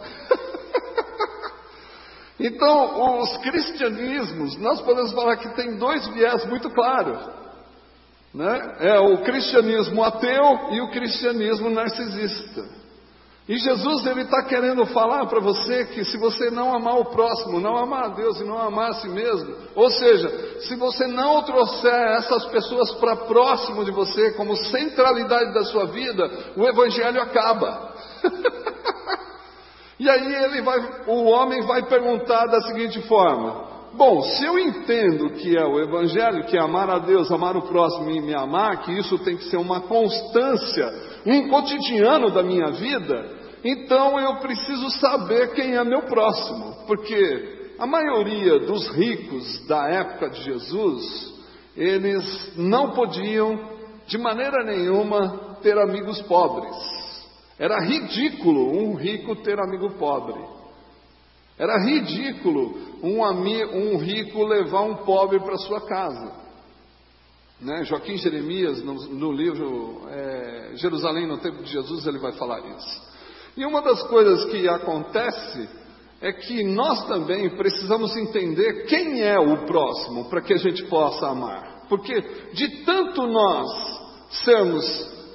então, 2.41 3.21
os 3.21 3.37
cristianismos, 3.39 4.57
nós 4.59 4.81
podemos 4.81 5.13
falar 5.13 5.37
que 5.37 5.55
tem 5.55 5.77
dois 5.77 6.07
viés 6.09 6.45
muito 6.47 6.69
claros. 6.71 7.25
Né? 8.35 8.77
É 8.81 8.99
o 8.99 9.23
cristianismo 9.23 10.03
ateu 10.03 10.73
e 10.73 10.81
o 10.81 10.91
cristianismo 10.91 11.71
narcisista. 11.71 12.76
E 13.49 13.57
Jesus 13.59 14.05
ele 14.07 14.23
está 14.23 14.43
querendo 14.43 14.85
falar 14.87 15.25
para 15.27 15.39
você 15.39 15.85
que 15.87 16.05
se 16.05 16.17
você 16.19 16.51
não 16.51 16.75
amar 16.75 16.99
o 16.99 17.05
próximo, 17.05 17.61
não 17.61 17.77
amar 17.77 18.07
a 18.07 18.09
Deus 18.09 18.41
e 18.41 18.45
não 18.45 18.59
amar 18.59 18.91
a 18.91 18.95
si 18.95 19.09
mesmo, 19.09 19.55
ou 19.77 19.89
seja, 19.89 20.61
se 20.63 20.75
você 20.75 21.07
não 21.07 21.43
trouxer 21.45 21.95
essas 22.19 22.45
pessoas 22.47 22.93
para 22.97 23.15
próximo 23.15 23.85
de 23.85 23.93
você 23.93 24.33
como 24.33 24.57
centralidade 24.57 25.55
da 25.55 25.63
sua 25.65 25.87
vida, 25.87 26.29
o 26.57 26.67
evangelho 26.67 27.23
acaba. 27.23 27.95
e 30.01 30.11
aí 30.11 30.45
ele 30.45 30.63
vai, 30.63 31.05
o 31.07 31.27
homem 31.27 31.63
vai 31.63 31.85
perguntar 31.85 32.47
da 32.47 32.61
seguinte 32.63 33.01
forma: 33.03 33.77
Bom, 33.97 34.23
se 34.23 34.45
eu 34.45 34.59
entendo 34.59 35.31
que 35.31 35.57
é 35.57 35.65
o 35.65 35.81
Evangelho, 35.81 36.45
que 36.45 36.57
é 36.57 36.61
amar 36.61 36.91
a 36.91 36.99
Deus, 36.99 37.33
amar 37.33 37.57
o 37.57 37.63
próximo 37.63 38.11
e 38.11 38.21
me 38.21 38.35
amar, 38.35 38.83
que 38.83 38.93
isso 38.93 39.19
tem 39.21 39.39
que 39.39 39.45
ser 39.45 39.57
uma 39.57 39.81
constância, 39.81 40.93
um 41.25 41.49
cotidiano 41.49 42.31
da 42.31 42.43
minha 42.43 42.73
vida, 42.73 43.36
então 43.69 44.19
eu 44.21 44.37
preciso 44.37 44.91
saber 45.01 45.53
quem 45.55 45.75
é 45.75 45.83
meu 45.83 46.03
próximo, 46.03 46.87
porque 46.87 47.75
a 47.79 47.87
maioria 47.87 48.61
dos 48.61 48.89
ricos 48.91 49.67
da 49.67 49.89
época 49.89 50.31
de 50.31 50.43
Jesus, 50.45 51.35
eles 51.77 52.57
não 52.57 52.93
podiam, 52.93 53.77
de 54.07 54.17
maneira 54.19 54.65
nenhuma, 54.65 55.57
ter 55.63 55.77
amigos 55.79 56.23
pobres. 56.23 56.77
Era 57.59 57.81
ridículo 57.81 58.79
um 58.79 58.95
rico 58.95 59.35
ter 59.37 59.59
amigo 59.59 59.91
pobre. 59.99 60.41
Era 61.59 61.79
ridículo 61.79 62.79
um, 63.03 63.23
um 63.23 63.97
rico 63.97 64.45
levar 64.45 64.83
um 64.83 64.97
pobre 64.97 65.41
para 65.41 65.57
sua 65.57 65.81
casa. 65.87 66.47
Né? 67.61 67.85
Joaquim 67.85 68.17
Jeremias, 68.19 68.83
no, 68.85 68.95
no 68.95 69.33
livro 69.33 70.03
é, 70.09 70.73
Jerusalém 70.75 71.27
no 71.27 71.39
tempo 71.39 71.63
de 71.63 71.73
Jesus, 71.73 72.07
ele 72.07 72.19
vai 72.19 72.33
falar 72.33 72.61
isso. 72.61 73.16
E 73.57 73.65
uma 73.65 73.81
das 73.81 74.03
coisas 74.05 74.45
que 74.47 74.69
acontece 74.69 75.69
é 76.21 76.33
que 76.33 76.63
nós 76.65 77.07
também 77.07 77.49
precisamos 77.57 78.17
entender 78.17 78.85
quem 78.87 79.23
é 79.23 79.39
o 79.39 79.65
próximo 79.67 80.29
para 80.29 80.43
que 80.43 80.53
a 80.53 80.59
gente 80.59 80.85
possa 80.85 81.29
amar. 81.29 81.87
Porque 81.89 82.21
de 82.53 82.85
tanto 82.85 83.27
nós 83.27 83.67
sermos 84.45 84.85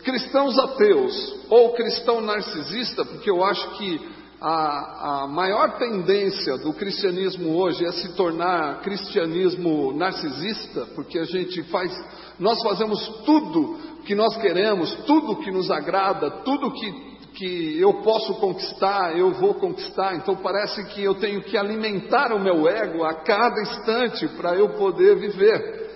cristãos 0.03 0.57
ateus 0.57 1.45
ou 1.49 1.73
cristão 1.73 2.21
narcisista, 2.21 3.05
porque 3.05 3.29
eu 3.29 3.43
acho 3.43 3.77
que 3.77 3.99
a, 4.41 5.23
a, 5.23 5.27
maior 5.27 5.77
tendência 5.77 6.57
do 6.57 6.73
cristianismo 6.73 7.55
hoje 7.55 7.85
é 7.85 7.91
se 7.91 8.15
tornar 8.15 8.81
cristianismo 8.81 9.93
narcisista, 9.95 10.87
porque 10.95 11.19
a 11.19 11.25
gente 11.25 11.61
faz, 11.63 11.91
nós 12.39 12.59
fazemos 12.63 13.07
tudo 13.23 13.77
que 14.03 14.15
nós 14.15 14.35
queremos, 14.37 14.93
tudo 15.05 15.37
que 15.37 15.51
nos 15.51 15.69
agrada, 15.69 16.31
tudo 16.43 16.71
que 16.71 17.10
que 17.33 17.79
eu 17.79 18.01
posso 18.01 18.35
conquistar, 18.35 19.17
eu 19.17 19.31
vou 19.31 19.55
conquistar, 19.55 20.15
então 20.15 20.35
parece 20.35 20.83
que 20.93 21.03
eu 21.03 21.15
tenho 21.15 21.41
que 21.41 21.57
alimentar 21.57 22.33
o 22.33 22.39
meu 22.39 22.67
ego 22.67 23.03
a 23.03 23.13
cada 23.13 23.61
instante 23.61 24.27
para 24.29 24.55
eu 24.55 24.69
poder 24.77 25.15
viver. 25.17 25.89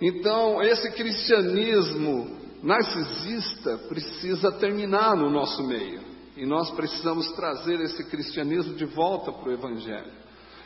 Então, 0.00 0.62
esse 0.62 0.90
cristianismo 0.92 2.36
narcisista 2.62 3.78
precisa 3.88 4.52
terminar 4.52 5.16
no 5.16 5.30
nosso 5.30 5.62
meio. 5.66 6.00
E 6.36 6.44
nós 6.44 6.70
precisamos 6.72 7.30
trazer 7.32 7.80
esse 7.80 8.04
cristianismo 8.04 8.74
de 8.74 8.84
volta 8.84 9.30
para 9.32 9.50
o 9.50 9.52
Evangelho. 9.52 10.12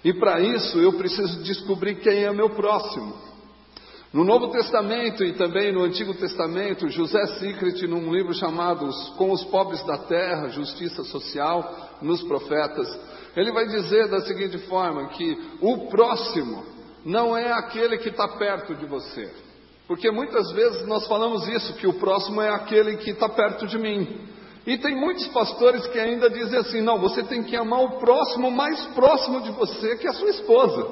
E 0.03 0.15
para 0.15 0.41
isso 0.41 0.79
eu 0.79 0.95
preciso 0.95 1.43
descobrir 1.43 1.97
quem 1.97 2.25
é 2.25 2.33
meu 2.33 2.51
próximo. 2.51 3.15
No 4.13 4.25
Novo 4.25 4.49
Testamento 4.49 5.23
e 5.23 5.35
também 5.35 5.71
no 5.71 5.83
Antigo 5.83 6.15
Testamento, 6.15 6.89
José 6.89 7.27
Secret, 7.39 7.87
num 7.87 8.11
livro 8.11 8.33
chamado 8.33 8.89
Com 9.19 9.31
os 9.33 9.45
Pobres 9.45 9.85
da 9.85 9.99
Terra, 9.99 10.49
Justiça 10.49 11.05
Social, 11.05 11.99
nos 12.01 12.23
Profetas, 12.23 12.89
ele 13.37 13.53
vai 13.53 13.67
dizer 13.67 14.09
da 14.09 14.23
seguinte 14.23 14.57
forma: 14.67 15.09
que 15.09 15.39
o 15.61 15.89
próximo 15.89 16.65
não 17.05 17.37
é 17.37 17.53
aquele 17.53 17.99
que 17.99 18.09
está 18.09 18.27
perto 18.29 18.75
de 18.75 18.87
você. 18.87 19.31
Porque 19.87 20.11
muitas 20.11 20.51
vezes 20.53 20.87
nós 20.87 21.07
falamos 21.07 21.47
isso, 21.47 21.75
que 21.75 21.87
o 21.87 21.95
próximo 21.95 22.41
é 22.41 22.49
aquele 22.49 22.97
que 22.97 23.11
está 23.11 23.29
perto 23.29 23.67
de 23.67 23.79
mim. 23.79 24.27
E 24.67 24.77
tem 24.79 24.95
muitos 24.99 25.27
pastores 25.29 25.87
que 25.87 25.99
ainda 25.99 26.31
dizem 26.31 26.59
assim: 26.59 26.81
não, 26.81 26.99
você 26.99 27.23
tem 27.23 27.43
que 27.43 27.57
amar 27.57 27.83
o 27.85 27.99
próximo 27.99 28.51
mais 28.51 28.81
próximo 28.89 29.43
de 29.43 29.51
você, 29.51 29.97
que 29.97 30.07
é 30.07 30.11
a 30.11 30.15
sua 30.15 30.31
esposa. 30.31 30.89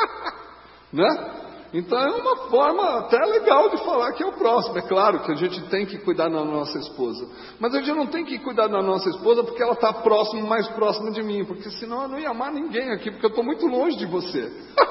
né? 0.92 1.40
Então 1.72 1.98
é 1.98 2.10
uma 2.10 2.36
forma 2.48 2.98
até 2.98 3.16
legal 3.16 3.70
de 3.70 3.78
falar 3.84 4.12
que 4.12 4.24
é 4.24 4.26
o 4.26 4.32
próximo. 4.32 4.76
É 4.76 4.82
claro 4.82 5.20
que 5.20 5.30
a 5.30 5.36
gente 5.36 5.60
tem 5.68 5.86
que 5.86 5.98
cuidar 5.98 6.28
da 6.28 6.44
nossa 6.44 6.76
esposa. 6.78 7.28
Mas 7.60 7.72
a 7.74 7.78
gente 7.78 7.92
não 7.94 8.08
tem 8.08 8.24
que 8.24 8.40
cuidar 8.40 8.66
da 8.66 8.82
nossa 8.82 9.08
esposa 9.08 9.44
porque 9.44 9.62
ela 9.62 9.74
está 9.74 9.92
próximo, 9.92 10.46
mais 10.48 10.66
próxima 10.68 11.12
de 11.12 11.22
mim. 11.22 11.44
Porque 11.44 11.70
senão 11.70 12.02
eu 12.02 12.08
não 12.08 12.18
ia 12.18 12.30
amar 12.30 12.52
ninguém 12.52 12.90
aqui, 12.90 13.10
porque 13.10 13.26
eu 13.26 13.30
estou 13.30 13.44
muito 13.44 13.66
longe 13.66 13.96
de 13.96 14.06
você. 14.06 14.50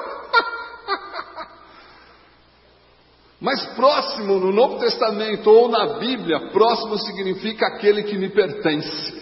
Mas 3.38 3.64
próximo 3.74 4.38
no 4.38 4.52
Novo 4.52 4.78
Testamento 4.78 5.50
ou 5.50 5.68
na 5.68 5.98
Bíblia, 5.98 6.50
próximo 6.50 6.98
significa 6.98 7.66
aquele 7.66 8.04
que 8.04 8.16
me 8.16 8.30
pertence. 8.30 9.20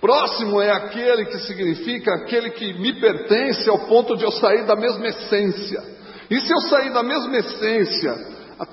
Próximo 0.00 0.60
é 0.60 0.70
aquele 0.70 1.26
que 1.26 1.38
significa 1.40 2.14
aquele 2.14 2.50
que 2.50 2.74
me 2.74 2.98
pertence 2.98 3.70
ao 3.70 3.78
ponto 3.86 4.16
de 4.16 4.24
eu 4.24 4.32
sair 4.32 4.64
da 4.64 4.74
mesma 4.74 5.06
essência. 5.06 6.01
E 6.32 6.40
se 6.40 6.50
eu 6.50 6.60
sair 6.62 6.90
da 6.94 7.02
mesma 7.02 7.36
essência, 7.36 8.14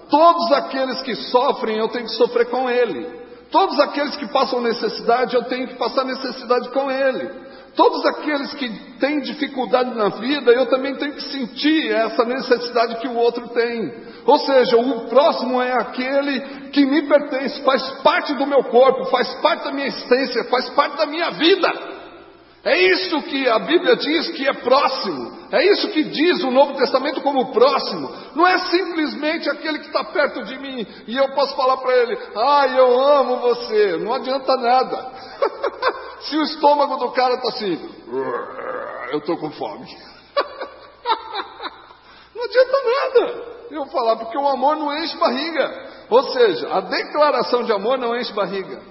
todos 0.10 0.50
aqueles 0.54 1.02
que 1.02 1.14
sofrem, 1.14 1.78
eu 1.78 1.90
tenho 1.90 2.06
que 2.06 2.16
sofrer 2.16 2.46
com 2.46 2.70
ele. 2.70 3.06
Todos 3.52 3.78
aqueles 3.82 4.16
que 4.16 4.28
passam 4.28 4.62
necessidade, 4.62 5.36
eu 5.36 5.44
tenho 5.44 5.68
que 5.68 5.76
passar 5.76 6.06
necessidade 6.06 6.70
com 6.70 6.90
ele. 6.90 7.30
Todos 7.76 8.06
aqueles 8.06 8.54
que 8.54 8.70
têm 9.02 9.20
dificuldade 9.20 9.94
na 9.94 10.08
vida, 10.08 10.52
eu 10.54 10.68
também 10.68 10.96
tenho 10.96 11.12
que 11.12 11.22
sentir 11.22 11.92
essa 11.92 12.24
necessidade 12.24 12.96
que 13.02 13.10
o 13.10 13.18
outro 13.18 13.50
tem. 13.50 13.94
Ou 14.26 14.40
seja, 14.40 14.78
o 14.78 15.10
próximo 15.10 15.62
é 15.62 15.74
aquele 15.74 16.40
que 16.70 16.86
me 16.86 17.10
pertence, 17.10 17.62
faz 17.64 17.84
parte 18.02 18.36
do 18.36 18.48
meu 18.48 18.64
corpo, 18.64 19.04
faz 19.08 19.34
parte 19.42 19.66
da 19.66 19.74
minha 19.74 19.88
essência, 19.88 20.46
faz 20.46 20.70
parte 20.70 20.96
da 20.96 21.06
minha 21.06 21.32
vida. 21.32 21.99
É 22.64 22.78
isso 22.78 23.22
que 23.24 23.48
a 23.48 23.60
Bíblia 23.60 23.96
diz 23.96 24.30
que 24.32 24.48
é 24.48 24.54
próximo. 24.54 25.40
É 25.52 25.66
isso 25.66 25.90
que 25.90 26.04
diz 26.04 26.44
o 26.44 26.52
Novo 26.52 26.76
Testamento 26.76 27.22
como 27.22 27.54
próximo. 27.54 28.10
Não 28.36 28.46
é 28.46 28.58
simplesmente 28.58 29.50
aquele 29.50 29.80
que 29.80 29.88
está 29.88 30.04
perto 30.04 30.44
de 30.44 30.58
mim 30.60 30.86
e 31.08 31.16
eu 31.16 31.30
posso 31.30 31.56
falar 31.56 31.78
para 31.78 31.96
ele: 31.96 32.18
Ah, 32.36 32.68
eu 32.68 33.00
amo 33.00 33.38
você. 33.38 33.98
Não 33.98 34.14
adianta 34.14 34.56
nada. 34.58 35.12
Se 36.22 36.36
o 36.36 36.44
estômago 36.44 36.98
do 36.98 37.12
cara 37.12 37.36
está 37.36 37.48
assim, 37.50 37.80
eu 39.12 39.20
estou 39.20 39.38
com 39.38 39.50
fome. 39.52 39.86
Não 42.36 42.44
adianta 42.44 42.78
nada 42.84 43.60
eu 43.72 43.86
falar, 43.88 44.16
porque 44.18 44.38
o 44.38 44.48
amor 44.48 44.76
não 44.76 44.96
enche 44.98 45.16
barriga. 45.18 46.06
Ou 46.10 46.24
seja, 46.32 46.74
a 46.74 46.82
declaração 46.82 47.64
de 47.64 47.72
amor 47.72 47.98
não 47.98 48.16
enche 48.16 48.34
barriga. 48.34 48.82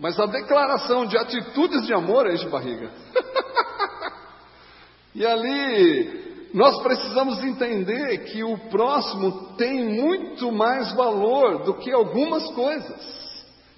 Mas 0.00 0.18
a 0.18 0.26
declaração 0.26 1.06
de 1.06 1.16
atitudes 1.16 1.86
de 1.86 1.92
amor 1.92 2.30
enche 2.30 2.48
barriga. 2.48 2.90
e 5.14 5.26
ali 5.26 6.28
nós 6.54 6.80
precisamos 6.82 7.42
entender 7.42 8.18
que 8.24 8.42
o 8.42 8.56
próximo 8.70 9.54
tem 9.56 9.84
muito 9.84 10.50
mais 10.52 10.92
valor 10.94 11.64
do 11.64 11.74
que 11.74 11.92
algumas 11.92 12.46
coisas. 12.54 13.18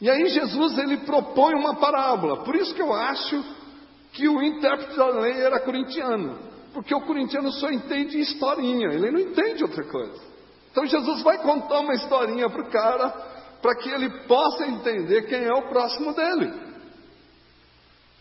E 0.01 0.09
aí 0.09 0.29
Jesus 0.29 0.79
ele 0.79 0.99
propõe 0.99 1.55
uma 1.55 1.77
parábola. 1.77 2.45
Por 2.45 2.55
isso 2.55 2.75
que 2.75 2.83
eu 2.83 2.93
acho 2.93 3.43
que 4.13 4.29
o 4.29 4.43
intérprete 4.43 4.97
da 4.97 5.09
lei 5.09 5.41
era 5.41 5.61
corintiano. 5.61 6.39
Porque 6.73 6.95
o 6.95 7.01
corintiano 7.01 7.51
só 7.53 7.71
entende 7.71 8.21
historinha, 8.21 8.89
ele 8.93 9.11
não 9.11 9.21
entende 9.21 9.63
outra 9.65 9.85
coisa. 9.85 10.31
Então 10.71 10.87
Jesus 10.87 11.23
vai 11.23 11.39
contar 11.39 11.81
uma 11.81 11.95
historinha 11.95 12.49
para 12.49 12.63
o 12.63 12.71
cara 12.71 13.30
para 13.61 13.75
que 13.77 13.91
ele 13.91 14.09
possa 14.27 14.67
entender 14.67 15.23
quem 15.23 15.45
é 15.45 15.53
o 15.53 15.69
próximo 15.69 16.15
dele. 16.15 16.53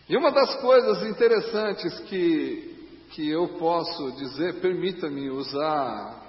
E 0.08 0.16
uma 0.16 0.30
das 0.30 0.56
coisas 0.60 1.06
interessantes 1.06 2.00
que, 2.00 3.06
que 3.10 3.28
eu 3.28 3.48
posso 3.58 4.12
dizer, 4.12 4.60
permita-me 4.60 5.30
usar 5.30 6.20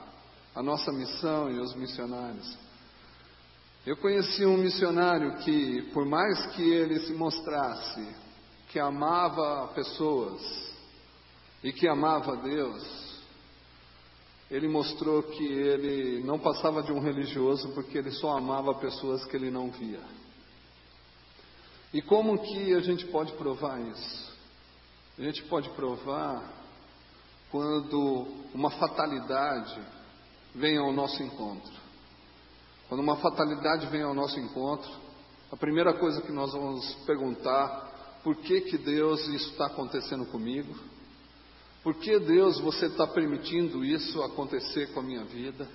a 0.54 0.62
nossa 0.62 0.92
missão 0.92 1.50
e 1.50 1.60
os 1.60 1.74
missionários. 1.76 2.58
Eu 3.86 3.98
conheci 3.98 4.46
um 4.46 4.58
missionário 4.58 5.38
que, 5.38 5.82
por 5.94 6.06
mais 6.06 6.46
que 6.54 6.62
ele 6.62 7.00
se 7.00 7.14
mostrasse 7.14 8.08
que 8.70 8.80
amava 8.80 9.68
pessoas 9.74 10.42
e 11.64 11.74
que 11.74 11.88
amava 11.88 12.38
Deus, 12.38 13.11
ele 14.52 14.68
mostrou 14.68 15.24
que 15.24 15.46
ele 15.46 16.22
não 16.26 16.38
passava 16.38 16.84
de 16.84 16.92
um 16.92 17.00
religioso 17.00 17.70
porque 17.70 17.98
ele 17.98 18.12
só 18.12 18.38
amava 18.38 18.76
pessoas 18.76 19.24
que 19.24 19.38
ele 19.38 19.50
não 19.50 19.72
via. 19.72 20.02
E 21.94 22.02
como 22.02 22.38
que 22.38 22.74
a 22.74 22.82
gente 22.82 23.06
pode 23.08 23.32
provar 23.34 23.80
isso? 23.80 24.38
A 25.18 25.22
gente 25.22 25.42
pode 25.44 25.70
provar 25.70 26.44
quando 27.50 28.28
uma 28.54 28.70
fatalidade 28.72 29.82
vem 30.54 30.78
ao 30.78 30.92
nosso 30.92 31.24
encontro. 31.24 31.72
Quando 32.90 33.00
uma 33.00 33.16
fatalidade 33.18 33.88
vem 33.88 34.02
ao 34.02 34.14
nosso 34.14 34.38
encontro, 34.38 34.92
a 35.50 35.56
primeira 35.56 35.94
coisa 35.94 36.22
que 36.22 36.32
nós 36.32 36.52
vamos 36.52 36.94
perguntar, 37.06 38.20
por 38.22 38.36
que 38.36 38.60
que 38.62 38.78
Deus 38.78 39.26
isso 39.30 39.52
está 39.52 39.68
acontecendo 39.68 40.26
comigo? 40.26 40.91
Por 41.84 41.96
que 41.96 42.20
Deus 42.20 42.60
você 42.60 42.86
está 42.86 43.08
permitindo 43.08 43.84
isso 43.84 44.22
acontecer 44.22 44.94
com 44.94 45.00
a 45.00 45.04
minha 45.04 45.24
vida? 45.24 45.68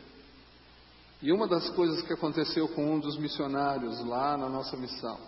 E 1.21 1.33
uma 1.33 1.49
das 1.49 1.69
coisas 1.71 2.03
que 2.03 2.12
aconteceu 2.12 2.69
com 2.69 2.95
um 2.95 3.01
dos 3.01 3.19
missionários 3.19 4.05
lá 4.07 4.37
na 4.37 4.49
nossa 4.49 4.77
missão, 4.77 5.19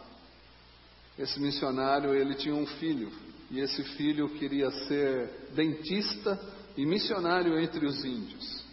esse 1.18 1.40
missionário 1.40 2.14
ele 2.14 2.34
tinha 2.36 2.54
um 2.54 2.66
filho 2.66 3.10
e 3.50 3.58
esse 3.58 3.82
filho 3.82 4.28
queria 4.38 4.70
ser 4.86 5.50
dentista 5.54 6.38
e 6.76 6.86
missionário 6.86 7.58
entre 7.58 7.84
os 7.84 8.04
índios. 8.04 8.64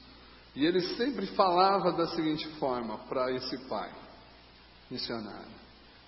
E 0.55 0.63
ele 0.65 0.81
sempre 0.95 1.25
falava 1.27 1.91
da 1.91 2.07
seguinte 2.09 2.47
forma 2.59 2.99
para 3.09 3.31
esse 3.31 3.57
pai 3.67 3.91
missionário: 4.91 5.55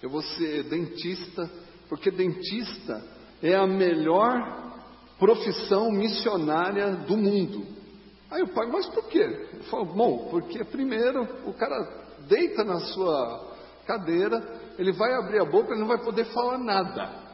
Eu 0.01 0.09
vou 0.09 0.21
ser 0.21 0.63
dentista, 0.65 1.49
porque 1.89 2.11
dentista 2.11 3.03
é 3.41 3.55
a 3.55 3.65
melhor 3.65 4.66
profissão 5.19 5.91
missionária 5.91 6.91
do 6.91 7.17
mundo. 7.17 7.65
Aí 8.29 8.43
o 8.43 8.53
pai, 8.53 8.67
mas 8.67 8.87
por 8.87 9.05
quê? 9.05 9.19
Ele 9.53 9.63
falou, 9.63 9.85
bom, 9.85 10.27
porque 10.29 10.63
primeiro 10.65 11.23
o 11.45 11.53
cara 11.53 11.75
deita 12.27 12.63
na 12.63 12.79
sua 12.79 13.55
cadeira, 13.85 14.41
ele 14.77 14.91
vai 14.91 15.13
abrir 15.13 15.39
a 15.39 15.45
boca, 15.45 15.71
ele 15.71 15.79
não 15.79 15.87
vai 15.87 15.97
poder 15.99 16.25
falar 16.25 16.57
nada. 16.57 17.27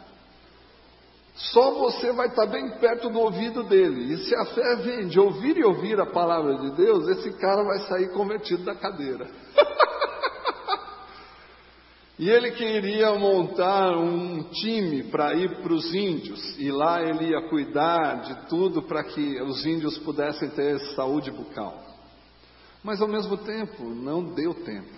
Só 1.36 1.72
você 1.80 2.12
vai 2.12 2.28
estar 2.28 2.46
bem 2.46 2.78
perto 2.78 3.10
do 3.10 3.19
ouvido 3.19 3.63
dele. 3.63 4.13
E 4.13 4.17
se 4.26 4.36
a 4.36 4.46
fé 4.46 4.76
vem 4.78 5.08
de 5.08 5.19
ouvir 5.19 5.58
e 5.58 5.63
ouvir 5.63 6.00
a 6.00 6.06
palavra 6.06 6.58
de 6.60 6.76
Deus, 6.76 7.08
esse 7.08 7.32
cara 7.39 7.63
vai 7.63 7.80
sair 7.88 8.13
convertido 8.13 8.63
da 8.63 8.76
cadeira. 8.76 9.28
E 12.17 12.30
ele 12.30 12.52
queria 12.52 13.15
montar 13.15 13.97
um 13.97 14.43
time 14.43 15.04
para 15.04 15.34
ir 15.34 15.62
para 15.62 15.73
os 15.73 15.93
índios, 15.95 16.60
e 16.60 16.71
lá 16.71 17.02
ele 17.02 17.32
ia 17.32 17.49
cuidar 17.49 18.21
de 18.21 18.47
tudo 18.47 18.84
para 18.84 19.04
que 19.04 19.41
os 19.41 19.65
índios 19.65 19.97
pudessem 19.97 20.49
ter 20.52 20.80
saúde 20.95 21.32
bucal. 21.32 21.84
Mas 22.84 23.02
ao 23.02 23.08
mesmo 23.08 23.36
tempo, 23.38 23.84
não 23.84 24.23
deu 24.34 24.54
tempo. 24.54 24.93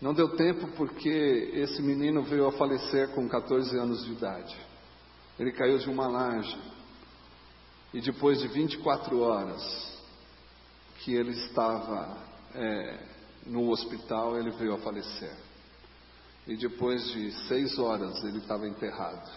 Não 0.00 0.14
deu 0.14 0.28
tempo 0.36 0.68
porque 0.76 1.50
esse 1.54 1.82
menino 1.82 2.22
veio 2.22 2.46
a 2.46 2.52
falecer 2.52 3.08
com 3.14 3.28
14 3.28 3.76
anos 3.76 4.04
de 4.04 4.12
idade. 4.12 4.56
Ele 5.38 5.50
caiu 5.50 5.78
de 5.78 5.90
uma 5.90 6.06
laje, 6.06 6.56
e 7.92 8.00
depois 8.00 8.40
de 8.40 8.48
24 8.48 9.18
horas 9.20 10.00
que 11.00 11.14
ele 11.14 11.32
estava 11.32 12.16
é, 12.54 12.98
no 13.46 13.70
hospital, 13.70 14.38
ele 14.38 14.50
veio 14.52 14.74
a 14.74 14.78
falecer. 14.78 15.36
E 16.46 16.56
depois 16.56 17.04
de 17.12 17.32
seis 17.46 17.78
horas 17.78 18.22
ele 18.24 18.38
estava 18.38 18.66
enterrado. 18.66 19.30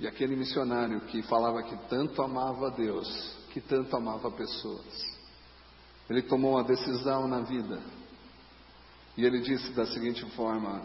E 0.00 0.06
aquele 0.06 0.34
missionário 0.34 1.02
que 1.02 1.22
falava 1.22 1.62
que 1.62 1.76
tanto 1.88 2.22
amava 2.22 2.68
a 2.68 2.70
Deus, 2.70 3.36
que 3.50 3.60
tanto 3.60 3.94
amava 3.94 4.30
pessoas, 4.30 5.12
ele 6.08 6.22
tomou 6.22 6.52
uma 6.52 6.64
decisão 6.64 7.28
na 7.28 7.40
vida. 7.40 7.80
E 9.16 9.24
ele 9.24 9.40
disse 9.40 9.72
da 9.72 9.86
seguinte 9.86 10.24
forma: 10.30 10.82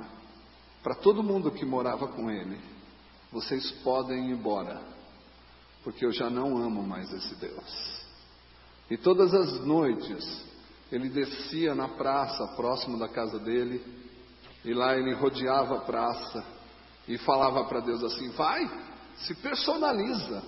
para 0.83 0.95
todo 0.95 1.23
mundo 1.23 1.51
que 1.51 1.65
morava 1.65 2.07
com 2.09 2.29
ele, 2.29 2.59
vocês 3.31 3.71
podem 3.83 4.29
ir 4.29 4.33
embora, 4.33 4.81
porque 5.83 6.05
eu 6.05 6.11
já 6.11 6.29
não 6.29 6.57
amo 6.57 6.83
mais 6.83 7.11
esse 7.13 7.35
Deus. 7.35 8.05
E 8.89 8.97
todas 8.97 9.33
as 9.33 9.65
noites 9.65 10.45
ele 10.91 11.09
descia 11.09 11.75
na 11.75 11.89
praça 11.89 12.47
próximo 12.55 12.97
da 12.97 13.09
casa 13.09 13.39
dele 13.39 13.83
e 14.67 14.73
lá 14.73 14.97
ele 14.97 15.13
rodeava 15.13 15.77
a 15.77 15.81
praça 15.81 16.43
e 17.07 17.17
falava 17.19 17.63
para 17.63 17.79
Deus 17.79 18.03
assim: 18.03 18.29
vai, 18.31 18.69
se 19.15 19.33
personaliza, 19.35 20.43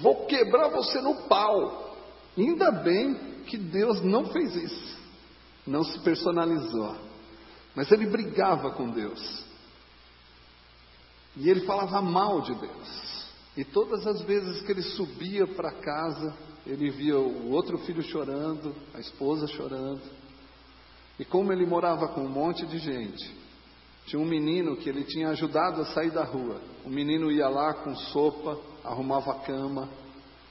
vou 0.00 0.24
quebrar 0.26 0.68
você 0.68 1.00
no 1.00 1.26
pau. 1.26 1.90
Ainda 2.38 2.70
bem 2.70 3.42
que 3.46 3.58
Deus 3.58 4.00
não 4.02 4.26
fez 4.26 4.54
isso, 4.54 4.98
não 5.66 5.82
se 5.82 5.98
personalizou, 5.98 6.96
mas 7.74 7.90
ele 7.90 8.06
brigava 8.06 8.70
com 8.70 8.88
Deus. 8.88 9.44
E 11.36 11.50
ele 11.50 11.62
falava 11.62 12.00
mal 12.00 12.42
de 12.42 12.54
Deus. 12.54 13.26
E 13.56 13.64
todas 13.64 14.06
as 14.06 14.22
vezes 14.22 14.62
que 14.62 14.70
ele 14.70 14.82
subia 14.82 15.44
para 15.44 15.72
casa, 15.72 16.36
ele 16.64 16.88
via 16.88 17.18
o 17.18 17.50
outro 17.50 17.78
filho 17.78 18.02
chorando, 18.02 18.76
a 18.94 19.00
esposa 19.00 19.48
chorando. 19.48 20.02
E 21.18 21.24
como 21.24 21.52
ele 21.52 21.66
morava 21.66 22.08
com 22.08 22.22
um 22.22 22.28
monte 22.28 22.64
de 22.64 22.78
gente, 22.78 23.39
tinha 24.10 24.20
um 24.20 24.26
menino 24.26 24.76
que 24.76 24.88
ele 24.88 25.04
tinha 25.04 25.28
ajudado 25.28 25.82
a 25.82 25.84
sair 25.86 26.10
da 26.10 26.24
rua. 26.24 26.60
O 26.84 26.90
menino 26.90 27.30
ia 27.30 27.48
lá 27.48 27.72
com 27.72 27.94
sopa, 27.94 28.58
arrumava 28.82 29.30
a 29.30 29.38
cama, 29.38 29.88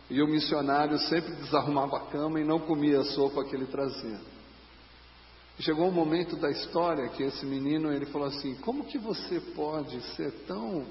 e 0.10 0.22
o 0.22 0.28
missionário 0.28 0.98
sempre 0.98 1.36
desarrumava 1.36 1.98
a 1.98 2.06
cama 2.06 2.40
e 2.40 2.46
não 2.46 2.60
comia 2.60 3.02
a 3.02 3.04
sopa 3.04 3.44
que 3.44 3.54
ele 3.54 3.66
trazia. 3.66 4.18
chegou 5.60 5.90
um 5.90 5.92
momento 5.92 6.38
da 6.38 6.50
história 6.50 7.10
que 7.10 7.22
esse 7.22 7.46
menino 7.46 7.92
ele 7.92 8.06
falou 8.06 8.30
assim: 8.30 8.56
Como 8.62 8.86
que 8.86 8.98
você 8.98 9.42
pode 9.42 10.00
ser 10.16 10.32
tão 10.48 10.86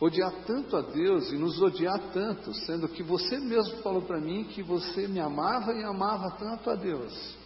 odiar 0.00 0.32
tanto 0.46 0.78
a 0.78 0.80
Deus 0.80 1.30
e 1.30 1.36
nos 1.36 1.60
odiar 1.60 2.00
tanto, 2.14 2.54
sendo 2.64 2.88
que 2.88 3.02
você 3.02 3.38
mesmo 3.38 3.82
falou 3.82 4.00
para 4.00 4.18
mim 4.18 4.44
que 4.44 4.62
você 4.62 5.06
me 5.06 5.20
amava 5.20 5.74
e 5.74 5.84
amava 5.84 6.30
tanto 6.38 6.70
a 6.70 6.74
Deus. 6.74 7.36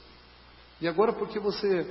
E 0.81 0.87
agora 0.87 1.13
porque 1.13 1.41
você 1.41 1.85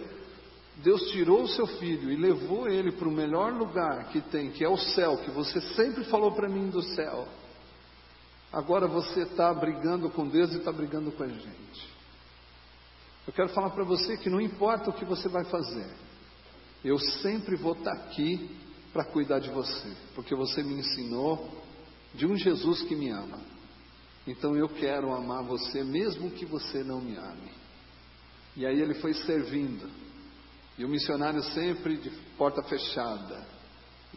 Deus 0.84 1.12
tirou 1.12 1.44
o 1.44 1.48
seu 1.48 1.68
filho 1.68 2.12
e 2.12 2.16
levou 2.16 2.70
ele 2.70 2.92
para 2.92 3.08
o 3.08 3.12
melhor 3.12 3.52
lugar 3.54 4.06
que 4.10 4.22
tem, 4.22 4.50
que 4.52 4.64
é 4.64 4.70
o 4.70 4.78
céu, 4.78 5.18
que 5.18 5.32
você 5.32 5.60
sempre 5.74 6.06
falou 6.06 6.32
para 6.32 6.48
mim 6.48 6.70
do 6.70 6.82
céu. 6.82 7.28
Agora 8.52 8.88
você 8.88 9.24
está 9.24 9.54
brigando 9.54 10.10
com 10.10 10.28
Deus 10.28 10.54
e 10.54 10.58
está 10.58 10.72
brigando 10.72 11.12
com 11.12 11.24
a 11.24 11.28
gente. 11.28 11.90
Eu 13.28 13.34
quero 13.34 13.50
falar 13.50 13.72
para 13.72 13.84
você 13.84 14.18
que 14.18 14.30
não 14.30 14.40
importa 14.40 14.90
o 14.90 14.94
que 14.94 15.06
você 15.06 15.28
vai 15.28 15.44
fazer, 15.46 15.88
eu 16.84 16.98
sempre 16.98 17.58
vou 17.58 17.74
estar 17.74 17.96
tá 17.96 18.02
aqui 18.04 18.58
para 18.94 19.04
cuidar 19.04 19.40
de 19.40 19.50
você, 19.50 19.96
porque 20.16 20.34
você 20.34 20.64
me 20.64 20.76
ensinou 20.76 21.62
de 22.14 22.26
um 22.26 22.36
Jesus 22.36 22.82
que 22.84 22.96
me 22.96 23.10
ama. 23.10 23.40
Então 24.26 24.56
eu 24.56 24.70
quero 24.70 25.14
amar 25.14 25.44
você 25.44 25.84
mesmo 25.84 26.32
que 26.32 26.46
você 26.46 26.84
não 26.84 27.02
me 27.02 27.18
ame. 27.18 27.52
E 28.56 28.66
aí 28.66 28.80
ele 28.82 28.96
foi 28.96 29.14
servindo. 29.14 29.90
E 30.80 30.84
o 30.84 30.90
missionário 30.90 31.44
sempre 31.44 31.98
de 31.98 32.10
porta 32.36 32.64
fechada. 32.64 33.46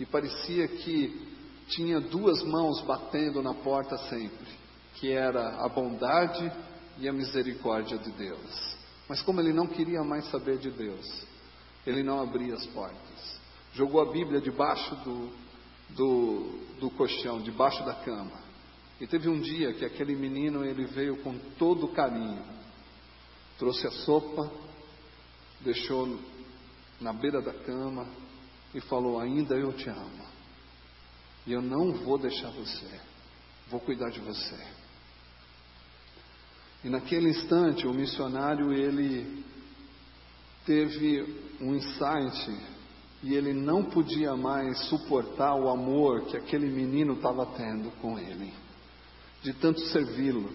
E 0.01 0.07
parecia 0.07 0.67
que 0.67 1.29
tinha 1.69 2.01
duas 2.01 2.43
mãos 2.43 2.81
batendo 2.83 3.43
na 3.43 3.53
porta 3.53 3.99
sempre, 4.09 4.49
que 4.95 5.13
era 5.13 5.63
a 5.63 5.69
bondade 5.69 6.51
e 6.99 7.07
a 7.07 7.13
misericórdia 7.13 7.99
de 7.99 8.11
Deus. 8.13 8.77
Mas 9.07 9.21
como 9.21 9.41
ele 9.41 9.53
não 9.53 9.67
queria 9.67 10.03
mais 10.03 10.25
saber 10.31 10.57
de 10.57 10.71
Deus, 10.71 11.27
ele 11.87 12.03
não 12.03 12.23
abria 12.23 12.55
as 12.55 12.65
portas 12.69 13.43
jogou 13.75 14.01
a 14.01 14.13
Bíblia 14.13 14.41
debaixo 14.41 14.95
do, 14.97 15.33
do, 15.91 16.59
do 16.81 16.91
colchão, 16.91 17.41
debaixo 17.41 17.85
da 17.85 17.95
cama. 17.95 18.41
E 19.01 19.07
teve 19.07 19.29
um 19.29 19.41
dia 19.41 19.73
que 19.73 19.85
aquele 19.85 20.15
menino 20.15 20.65
ele 20.65 20.85
veio 20.87 21.17
com 21.23 21.37
todo 21.59 21.89
carinho, 21.89 22.43
trouxe 23.59 23.87
a 23.87 23.91
sopa, 23.91 24.51
deixou 25.61 26.19
na 27.03 27.13
beira 27.13 27.43
da 27.43 27.53
cama 27.53 28.07
e 28.75 28.81
falou: 28.81 29.21
Ainda 29.21 29.55
eu 29.57 29.73
te 29.73 29.89
amo, 29.89 30.27
e 31.47 31.53
eu 31.53 31.61
não 31.61 31.93
vou 31.93 32.19
deixar 32.19 32.51
você, 32.51 33.01
vou 33.69 33.81
cuidar 33.81 34.11
de 34.11 34.21
você. 34.21 34.59
E 36.85 36.89
naquele 36.89 37.29
instante 37.29 37.87
o 37.87 37.95
missionário 37.95 38.73
ele 38.73 39.45
teve 40.65 41.55
um 41.61 41.75
insight 41.75 42.59
e 43.23 43.35
ele 43.35 43.53
não 43.53 43.85
podia 43.85 44.35
mais 44.37 44.79
suportar 44.87 45.55
o 45.55 45.69
amor 45.69 46.27
que 46.27 46.37
aquele 46.37 46.69
menino 46.69 47.15
estava 47.15 47.47
tendo 47.47 47.91
com 48.01 48.19
ele, 48.19 48.53
de 49.43 49.53
tanto 49.55 49.81
servi-lo, 49.89 50.51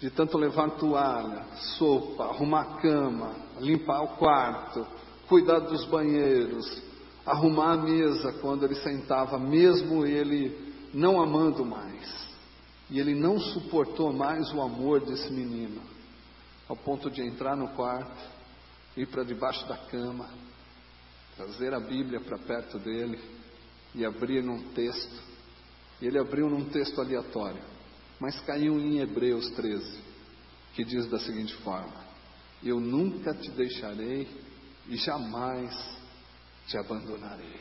de 0.00 0.10
tanto 0.10 0.36
levar 0.36 0.70
toalha, 0.70 1.44
sopa, 1.78 2.24
arrumar 2.24 2.80
cama, 2.80 3.36
limpar 3.60 4.02
o 4.02 4.16
quarto, 4.16 4.84
cuidar 5.30 5.60
dos 5.60 5.86
banheiros, 5.86 6.82
arrumar 7.24 7.74
a 7.74 7.76
mesa 7.76 8.32
quando 8.40 8.64
ele 8.64 8.74
sentava, 8.74 9.38
mesmo 9.38 10.04
ele 10.04 10.74
não 10.92 11.22
amando 11.22 11.64
mais. 11.64 12.28
E 12.90 12.98
ele 12.98 13.14
não 13.14 13.38
suportou 13.38 14.12
mais 14.12 14.52
o 14.52 14.60
amor 14.60 15.06
desse 15.06 15.32
menino, 15.32 15.80
ao 16.68 16.74
ponto 16.74 17.08
de 17.08 17.22
entrar 17.22 17.56
no 17.56 17.68
quarto, 17.76 18.20
ir 18.96 19.06
para 19.06 19.22
debaixo 19.22 19.64
da 19.68 19.76
cama, 19.76 20.28
trazer 21.36 21.72
a 21.72 21.78
Bíblia 21.78 22.20
para 22.20 22.36
perto 22.36 22.80
dele 22.80 23.20
e 23.94 24.04
abrir 24.04 24.42
num 24.42 24.72
texto. 24.72 25.22
E 26.02 26.06
ele 26.06 26.18
abriu 26.18 26.50
num 26.50 26.64
texto 26.64 27.00
aleatório, 27.00 27.62
mas 28.18 28.40
caiu 28.40 28.80
em 28.80 28.98
Hebreus 28.98 29.48
13, 29.50 30.00
que 30.74 30.82
diz 30.82 31.08
da 31.08 31.20
seguinte 31.20 31.54
forma: 31.58 31.94
Eu 32.64 32.80
nunca 32.80 33.32
te 33.32 33.48
deixarei 33.52 34.49
e 34.88 34.96
jamais 34.96 35.74
te 36.66 36.78
abandonarei. 36.78 37.60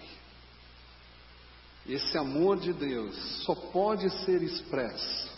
Esse 1.87 2.17
amor 2.17 2.59
de 2.59 2.73
Deus 2.73 3.15
só 3.43 3.55
pode 3.55 4.09
ser 4.23 4.43
expresso, 4.43 5.29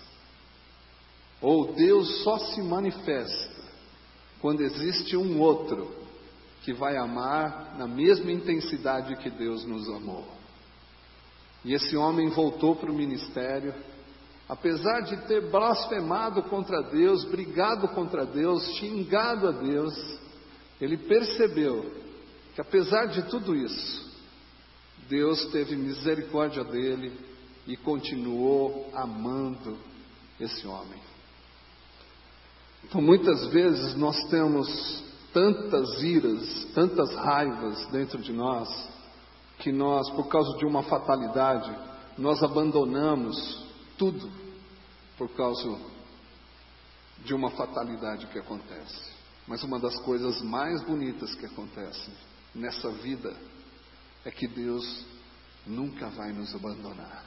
ou 1.40 1.74
Deus 1.74 2.24
só 2.24 2.38
se 2.38 2.62
manifesta, 2.62 3.62
quando 4.42 4.62
existe 4.62 5.16
um 5.16 5.40
outro 5.40 5.96
que 6.64 6.74
vai 6.74 6.98
amar 6.98 7.76
na 7.78 7.88
mesma 7.88 8.32
intensidade 8.32 9.16
que 9.18 9.30
Deus 9.30 9.66
nos 9.66 9.88
amou. 9.90 10.28
E 11.64 11.74
esse 11.74 11.96
homem 11.96 12.30
voltou 12.30 12.76
para 12.76 12.92
o 12.92 12.96
ministério, 12.96 13.74
apesar 14.50 15.02
de 15.02 15.18
ter 15.28 15.50
blasfemado 15.50 16.44
contra 16.44 16.82
Deus, 16.82 17.24
brigado 17.26 17.88
contra 17.90 18.26
Deus, 18.26 18.66
xingado 18.78 19.48
a 19.48 19.52
Deus, 19.52 19.94
ele 20.82 20.98
percebeu 20.98 21.92
que 22.56 22.60
apesar 22.60 23.06
de 23.06 23.22
tudo 23.30 23.56
isso, 23.56 24.12
Deus 25.08 25.46
teve 25.52 25.76
misericórdia 25.76 26.64
dele 26.64 27.14
e 27.68 27.78
continuou 27.78 28.90
amando 28.94 29.78
esse 30.40 30.66
homem. 30.66 31.00
Então, 32.84 33.02
muitas 33.02 33.48
vezes 33.48 33.96
nós 33.96 34.18
temos 34.30 35.04
tantas 35.32 36.02
iras, 36.02 36.66
tantas 36.74 37.14
raivas 37.16 37.86
dentro 37.92 38.20
de 38.20 38.34
nós, 38.34 38.68
que 39.60 39.72
nós, 39.72 40.10
por 40.12 40.28
causa 40.28 40.58
de 40.58 40.66
uma 40.66 40.82
fatalidade, 40.84 41.72
nós 42.18 42.42
abandonamos 42.42 43.64
tudo 43.98 44.30
por 45.18 45.30
causa 45.30 45.78
de 47.24 47.34
uma 47.34 47.52
fatalidade 47.52 48.26
que 48.28 48.40
acontece. 48.40 49.11
Mas 49.48 49.64
uma 49.64 49.80
das 49.80 49.98
coisas 50.02 50.42
mais 50.42 50.84
bonitas 50.84 51.34
que 51.36 51.46
acontecem 51.46 52.14
nessa 52.54 52.90
vida 52.92 53.36
é 54.24 54.32
que 54.32 54.48
Deus 54.48 55.06
nunca 55.66 56.10
vai 56.10 56.32
nos 56.32 56.54
abandonar. 56.54 57.26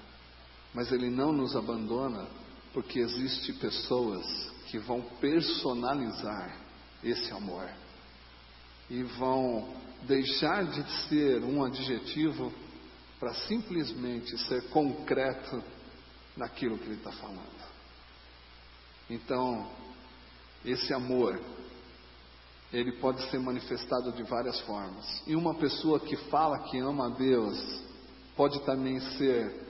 Mas 0.72 0.90
Ele 0.92 1.10
não 1.10 1.32
nos 1.32 1.54
abandona 1.56 2.26
porque 2.72 2.98
existe 2.98 3.52
pessoas 3.54 4.24
que 4.66 4.78
vão 4.78 5.00
personalizar 5.20 6.58
esse 7.02 7.30
amor 7.32 7.68
e 8.90 9.02
vão 9.02 9.74
deixar 10.02 10.64
de 10.64 11.08
ser 11.08 11.42
um 11.44 11.64
adjetivo 11.64 12.52
para 13.18 13.34
simplesmente 13.34 14.36
ser 14.46 14.68
concreto 14.68 15.62
naquilo 16.36 16.76
que 16.76 16.84
ele 16.84 16.96
está 16.96 17.12
falando. 17.12 17.64
Então, 19.08 19.70
esse 20.64 20.92
amor, 20.92 21.40
ele 22.74 22.90
pode 22.92 23.22
ser 23.30 23.38
manifestado 23.38 24.10
de 24.10 24.24
várias 24.24 24.58
formas. 24.62 25.22
E 25.28 25.36
uma 25.36 25.54
pessoa 25.54 26.00
que 26.00 26.16
fala 26.28 26.58
que 26.64 26.78
ama 26.78 27.06
a 27.06 27.10
Deus 27.10 27.80
pode 28.36 28.60
também 28.64 28.98
ser 29.16 29.64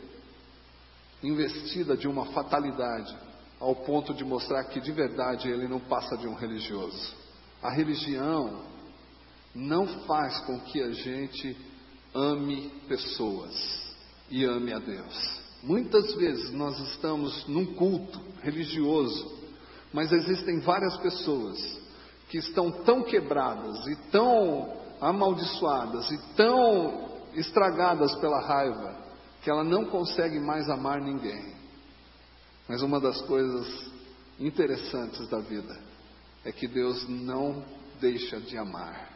investida 1.23 1.99
de 1.99 2.09
uma 2.09 2.25
fatalidade, 2.27 3.15
ao 3.61 3.77
ponto 3.77 4.15
de 4.15 4.25
mostrar 4.25 4.65
que 4.65 4.81
de 4.81 4.91
verdade 4.91 5.49
ele 5.51 5.69
não 5.69 5.81
passa 5.81 6.17
de 6.17 6.27
um 6.27 6.35
religioso. 6.35 7.15
A 7.63 7.71
religião 7.71 8.63
não 9.55 9.87
faz 10.07 10.39
com 10.41 10.59
que 10.61 10.83
a 10.83 10.91
gente 10.91 11.57
ame 12.15 12.71
pessoas 12.89 13.85
e 14.31 14.45
ame 14.45 14.73
a 14.73 14.79
Deus. 14.79 15.43
Muitas 15.63 16.15
vezes 16.15 16.51
nós 16.53 16.79
estamos 16.91 17.47
num 17.49 17.75
culto 17.75 18.19
religioso, 18.43 19.45
mas 19.93 20.11
existem 20.11 20.61
várias 20.61 20.97
pessoas 20.99 21.84
que 22.29 22.39
estão 22.39 22.71
tão 22.71 23.03
quebradas 23.03 23.87
e 23.87 23.97
tão 24.11 24.73
amaldiçoadas 25.01 26.11
e 26.11 26.19
tão 26.35 27.09
estragadas 27.35 28.15
pela 28.17 28.41
raiva 28.41 28.97
que 29.43 29.51
ela 29.51 29.63
não 29.63 29.85
consegue 29.85 30.41
mais 30.41 30.69
amar 30.71 31.01
ninguém. 31.01 31.55
Mas 32.67 32.81
uma 32.83 32.99
das 32.99 33.21
coisas 33.23 33.93
interessantes 34.41 35.29
da 35.29 35.39
vida 35.39 35.79
é 36.45 36.53
que 36.53 36.67
Deus 36.67 37.07
não 37.09 37.63
deixa 38.01 38.41
de 38.41 38.57
amar. 38.57 39.11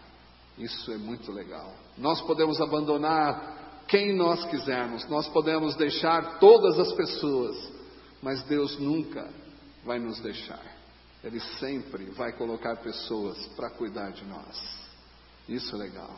Isso 0.59 0.92
é 0.92 0.99
muito 0.99 1.33
legal. 1.33 1.73
Nós 1.97 2.21
podemos 2.23 2.61
abandonar 2.61 3.85
quem 3.87 4.14
nós 4.14 4.44
quisermos, 4.47 5.09
nós 5.09 5.27
podemos 5.29 5.75
deixar 5.77 6.38
todas 6.38 6.79
as 6.79 6.92
pessoas, 6.92 7.57
mas 8.23 8.42
Deus 8.42 8.79
nunca 8.79 9.29
vai 9.85 9.99
nos 9.99 10.21
deixar. 10.21 10.78
Ele 11.23 11.41
sempre 11.59 12.05
vai 12.07 12.33
colocar 12.33 12.77
pessoas 12.77 13.47
para 13.57 13.71
cuidar 13.71 14.11
de 14.11 14.25
nós. 14.25 14.79
Isso 15.49 15.75
é 15.75 15.79
legal. 15.79 16.15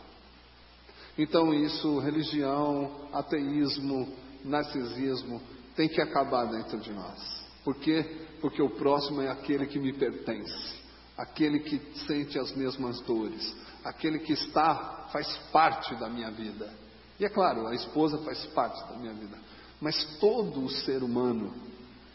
Então, 1.16 1.52
isso, 1.52 1.98
religião, 1.98 3.08
ateísmo, 3.12 4.12
narcisismo, 4.44 5.40
tem 5.74 5.88
que 5.88 6.00
acabar 6.00 6.46
dentro 6.46 6.78
de 6.80 6.92
nós. 6.92 7.40
Por 7.64 7.76
quê? 7.76 8.26
Porque 8.40 8.62
o 8.62 8.70
próximo 8.70 9.20
é 9.20 9.28
aquele 9.28 9.66
que 9.66 9.78
me 9.78 9.92
pertence, 9.92 10.74
aquele 11.16 11.60
que 11.60 11.78
sente 12.06 12.38
as 12.38 12.52
mesmas 12.52 13.00
dores, 13.00 13.54
aquele 13.84 14.18
que 14.18 14.32
está, 14.32 15.08
faz 15.12 15.28
parte 15.52 15.94
da 15.96 16.08
minha 16.08 16.30
vida. 16.30 16.72
E 17.18 17.24
é 17.24 17.28
claro, 17.28 17.66
a 17.66 17.74
esposa 17.74 18.18
faz 18.18 18.44
parte 18.46 18.80
da 18.88 18.96
minha 18.96 19.12
vida. 19.12 19.38
Mas 19.80 20.18
todo 20.18 20.64
o 20.64 20.70
ser 20.70 21.02
humano, 21.02 21.54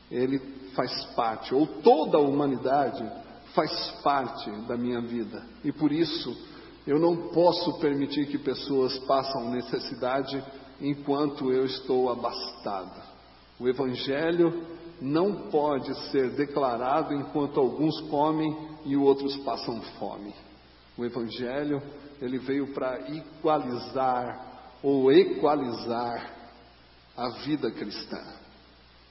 ele 0.09 0.39
faz 0.75 1.05
parte, 1.15 1.53
ou 1.53 1.65
toda 1.65 2.17
a 2.17 2.21
humanidade 2.21 3.03
faz 3.53 3.91
parte 4.03 4.51
da 4.67 4.77
minha 4.77 5.01
vida. 5.01 5.43
E 5.63 5.71
por 5.71 5.91
isso, 5.91 6.35
eu 6.85 6.99
não 6.99 7.29
posso 7.29 7.79
permitir 7.79 8.27
que 8.27 8.37
pessoas 8.37 8.97
passem 8.99 9.49
necessidade 9.49 10.43
enquanto 10.81 11.51
eu 11.51 11.65
estou 11.65 12.11
abastado. 12.11 13.01
O 13.59 13.67
Evangelho 13.67 14.65
não 15.01 15.49
pode 15.49 15.93
ser 16.11 16.31
declarado 16.31 17.13
enquanto 17.13 17.59
alguns 17.59 17.99
comem 18.09 18.55
e 18.85 18.95
outros 18.95 19.35
passam 19.37 19.81
fome. 19.97 20.33
O 20.97 21.05
Evangelho, 21.05 21.81
ele 22.21 22.37
veio 22.37 22.73
para 22.73 23.09
igualizar 23.09 24.77
ou 24.83 25.11
equalizar 25.11 26.33
a 27.17 27.29
vida 27.45 27.71
cristã. 27.71 28.21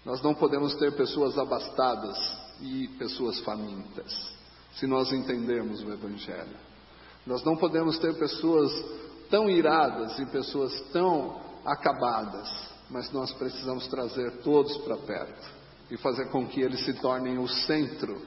Nós 0.04 0.20
não 0.22 0.34
podemos 0.34 0.74
ter 0.74 0.92
pessoas 0.96 1.38
abastadas 1.38 2.18
e 2.60 2.88
pessoas 2.98 3.40
famintas, 3.40 4.12
se 4.74 4.86
nós 4.86 5.12
entendermos 5.12 5.82
o 5.82 5.92
Evangelho. 5.92 6.56
Nós 7.26 7.42
não 7.42 7.56
podemos 7.56 7.98
ter 7.98 8.14
pessoas 8.18 8.70
tão 9.30 9.48
iradas 9.48 10.18
e 10.18 10.26
pessoas 10.26 10.78
tão 10.92 11.40
acabadas, 11.64 12.48
mas 12.90 13.10
nós 13.12 13.32
precisamos 13.32 13.86
trazer 13.88 14.42
todos 14.42 14.76
para 14.78 14.96
perto 14.98 15.48
e 15.90 15.96
fazer 15.96 16.26
com 16.30 16.46
que 16.46 16.60
eles 16.60 16.84
se 16.84 16.92
tornem 16.94 17.38
o 17.38 17.48
centro 17.48 18.20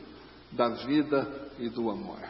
da 0.52 0.70
vida 0.70 1.52
e 1.60 1.70
do 1.70 1.90
amor. 1.92 2.22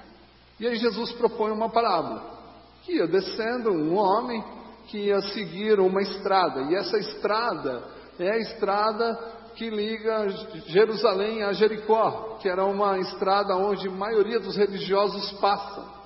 E 0.59 0.67
aí 0.67 0.75
Jesus 0.75 1.11
propõe 1.13 1.51
uma 1.51 1.69
parábola, 1.69 2.35
que 2.83 2.93
ia 2.93 3.07
descendo 3.07 3.71
um 3.71 3.95
homem 3.95 4.43
que 4.87 4.97
ia 4.97 5.21
seguir 5.33 5.79
uma 5.79 6.01
estrada, 6.01 6.61
e 6.63 6.75
essa 6.75 6.97
estrada 6.97 7.83
é 8.19 8.31
a 8.31 8.37
estrada 8.37 9.36
que 9.57 9.69
liga 9.71 10.29
Jerusalém 10.67 11.43
a 11.43 11.51
Jericó, 11.51 12.37
que 12.39 12.47
era 12.47 12.63
uma 12.63 12.99
estrada 12.99 13.55
onde 13.55 13.87
a 13.87 13.91
maioria 13.91 14.39
dos 14.39 14.55
religiosos 14.55 15.31
passam. 15.39 15.97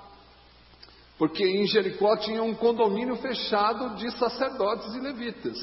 Porque 1.17 1.43
em 1.43 1.67
Jericó 1.67 2.15
tinha 2.15 2.41
um 2.41 2.55
condomínio 2.55 3.17
fechado 3.17 3.95
de 3.95 4.09
sacerdotes 4.17 4.95
e 4.95 4.99
levitas, 4.99 5.57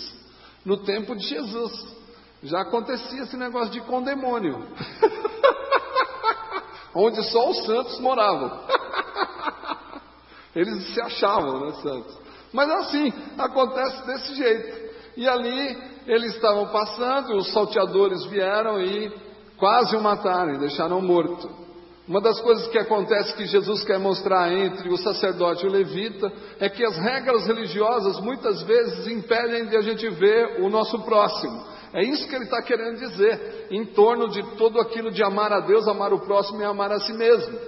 no 0.64 0.76
tempo 0.84 1.16
de 1.16 1.26
Jesus. 1.26 1.96
Já 2.42 2.60
acontecia 2.60 3.22
esse 3.22 3.36
negócio 3.36 3.70
de 3.70 3.80
condemônio. 3.80 4.68
onde 6.94 7.22
só 7.30 7.50
os 7.50 7.64
santos 7.64 7.98
moravam. 8.00 8.66
Eles 10.54 10.92
se 10.92 11.00
achavam, 11.00 11.66
né, 11.66 11.72
santos. 11.82 12.18
Mas 12.52 12.70
assim, 12.70 13.12
acontece 13.38 14.06
desse 14.06 14.34
jeito. 14.34 14.88
E 15.16 15.28
ali 15.28 15.97
eles 16.08 16.34
estavam 16.34 16.66
passando, 16.68 17.36
os 17.36 17.52
salteadores 17.52 18.24
vieram 18.24 18.80
e 18.80 19.12
quase 19.58 19.94
o 19.94 20.00
mataram, 20.00 20.58
deixaram 20.58 21.02
morto. 21.02 21.48
Uma 22.08 22.22
das 22.22 22.40
coisas 22.40 22.66
que 22.68 22.78
acontece 22.78 23.34
que 23.34 23.44
Jesus 23.44 23.84
quer 23.84 23.98
mostrar 23.98 24.50
entre 24.50 24.88
o 24.88 24.96
sacerdote 24.96 25.66
e 25.66 25.68
o 25.68 25.70
levita 25.70 26.32
é 26.58 26.66
que 26.70 26.82
as 26.82 26.96
regras 26.96 27.46
religiosas 27.46 28.18
muitas 28.20 28.62
vezes 28.62 29.06
impedem 29.06 29.66
de 29.66 29.76
a 29.76 29.82
gente 29.82 30.08
ver 30.08 30.62
o 30.62 30.70
nosso 30.70 30.98
próximo. 31.00 31.62
É 31.92 32.02
isso 32.02 32.26
que 32.26 32.34
ele 32.34 32.44
está 32.44 32.62
querendo 32.62 32.98
dizer, 32.98 33.66
em 33.70 33.84
torno 33.84 34.28
de 34.28 34.42
tudo 34.56 34.80
aquilo 34.80 35.10
de 35.10 35.22
amar 35.22 35.52
a 35.52 35.60
Deus, 35.60 35.86
amar 35.86 36.14
o 36.14 36.20
próximo 36.20 36.62
e 36.62 36.64
amar 36.64 36.90
a 36.90 37.00
si 37.00 37.12
mesmo. 37.12 37.58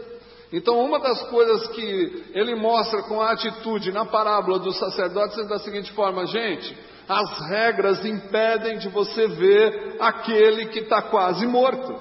Então, 0.52 0.80
uma 0.80 0.98
das 0.98 1.22
coisas 1.28 1.68
que 1.68 2.24
ele 2.34 2.56
mostra 2.56 3.02
com 3.04 3.20
a 3.20 3.32
atitude 3.32 3.92
na 3.92 4.04
parábola 4.04 4.58
dos 4.58 4.76
sacerdotes 4.78 5.38
é 5.38 5.44
da 5.44 5.58
seguinte 5.60 5.92
forma: 5.92 6.26
gente, 6.26 6.76
as 7.08 7.48
regras 7.48 8.04
impedem 8.04 8.78
de 8.78 8.88
você 8.88 9.28
ver 9.28 9.96
aquele 10.00 10.66
que 10.66 10.80
está 10.80 11.02
quase 11.02 11.46
morto, 11.46 11.94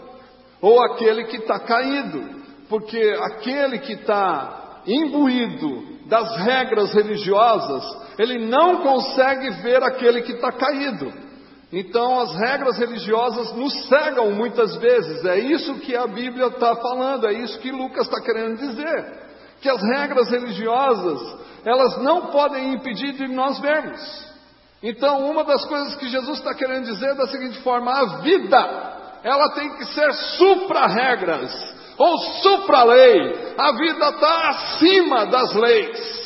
ou 0.61 0.81
aquele 0.83 1.25
que 1.25 1.37
está 1.37 1.59
caído, 1.59 2.23
porque 2.67 3.15
aquele 3.21 3.79
que 3.79 3.93
está 3.93 4.81
imbuído 4.87 5.99
das 6.07 6.37
regras 6.37 6.91
religiosas, 6.93 7.83
ele 8.17 8.47
não 8.47 8.81
consegue 8.81 9.49
ver 9.61 9.83
aquele 9.83 10.23
que 10.23 10.33
está 10.33 10.51
caído. 10.51 11.28
Então 11.71 12.19
as 12.19 12.33
regras 12.33 12.77
religiosas 12.79 13.53
nos 13.53 13.87
cegam 13.87 14.31
muitas 14.31 14.75
vezes, 14.77 15.23
é 15.23 15.37
isso 15.37 15.75
que 15.75 15.95
a 15.95 16.07
Bíblia 16.07 16.47
está 16.47 16.75
falando, 16.75 17.27
é 17.27 17.33
isso 17.33 17.59
que 17.59 17.71
Lucas 17.71 18.07
está 18.07 18.19
querendo 18.21 18.57
dizer. 18.57 19.29
Que 19.61 19.69
as 19.69 19.81
regras 19.81 20.29
religiosas, 20.29 21.37
elas 21.63 21.97
não 22.01 22.27
podem 22.27 22.73
impedir 22.73 23.13
de 23.13 23.27
nós 23.27 23.59
vermos. 23.59 24.29
Então, 24.81 25.29
uma 25.29 25.43
das 25.43 25.65
coisas 25.65 25.95
que 25.95 26.07
Jesus 26.07 26.39
está 26.39 26.53
querendo 26.53 26.85
dizer 26.85 27.09
é 27.09 27.15
da 27.15 27.27
seguinte 27.27 27.61
forma: 27.61 27.91
a 27.91 28.05
vida, 28.21 29.19
ela 29.23 29.49
tem 29.51 29.69
que 29.75 29.85
ser 29.85 30.11
supra-regras, 30.37 31.75
ou 31.97 32.17
supra-lei. 32.41 33.53
A 33.57 33.71
vida 33.73 34.09
está 34.09 34.49
acima 34.49 35.25
das 35.25 35.53
leis. 35.53 36.19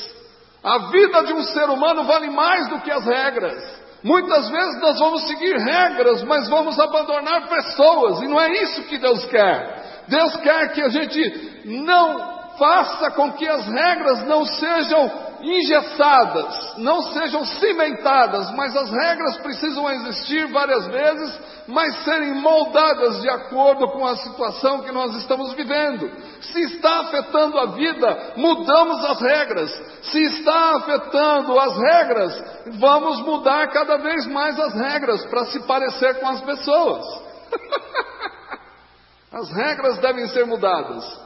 A 0.64 0.78
vida 0.90 1.24
de 1.24 1.34
um 1.34 1.44
ser 1.44 1.66
humano 1.66 2.04
vale 2.04 2.30
mais 2.30 2.70
do 2.70 2.80
que 2.80 2.92
as 2.92 3.04
regras. 3.04 3.83
Muitas 4.04 4.50
vezes 4.50 4.82
nós 4.82 5.00
vamos 5.00 5.26
seguir 5.28 5.58
regras, 5.58 6.24
mas 6.24 6.50
vamos 6.50 6.78
abandonar 6.78 7.48
pessoas, 7.48 8.22
e 8.22 8.28
não 8.28 8.40
é 8.40 8.52
isso 8.64 8.84
que 8.84 8.98
Deus 8.98 9.24
quer. 9.26 10.04
Deus 10.08 10.36
quer 10.38 10.74
que 10.74 10.82
a 10.82 10.90
gente 10.90 11.64
não 11.66 12.34
faça 12.58 13.12
com 13.12 13.32
que 13.32 13.48
as 13.48 13.66
regras 13.66 14.28
não 14.28 14.46
sejam 14.46 15.12
engessadas, 15.44 16.78
não 16.78 17.02
sejam 17.12 17.46
cimentadas, 17.46 18.50
mas 18.56 18.76
as 18.76 18.90
regras 18.90 19.38
precisam 19.38 19.90
existir 19.92 20.48
várias 20.48 20.88
vezes, 20.88 21.40
mas 21.68 22.04
serem 22.04 22.34
moldadas 22.36 23.22
de 23.22 23.30
acordo 23.30 23.90
com 23.90 24.06
a 24.08 24.16
situação 24.16 24.82
que 24.82 24.92
nós 24.92 25.14
estamos 25.16 25.54
vivendo. 25.54 26.10
Se 26.42 26.62
está 26.62 27.02
afetando 27.02 27.60
a 27.60 27.66
vida, 27.68 28.34
mudamos 28.38 29.04
as 29.06 29.22
regras. 29.22 29.72
Se 30.04 30.22
está 30.24 30.78
afetando 30.78 31.60
as 31.60 31.78
regras, 31.78 32.44
vamos 32.80 33.20
mudar 33.22 33.68
cada 33.68 33.98
vez 33.98 34.26
mais 34.28 34.58
as 34.58 34.74
regras 34.74 35.26
para 35.26 35.46
se 35.46 35.60
parecer 35.62 36.20
com 36.20 36.30
as 36.30 36.42
pessoas. 36.42 37.06
as 39.32 39.52
regras 39.52 39.98
devem 39.98 40.28
ser 40.28 40.46
mudadas. 40.46 41.24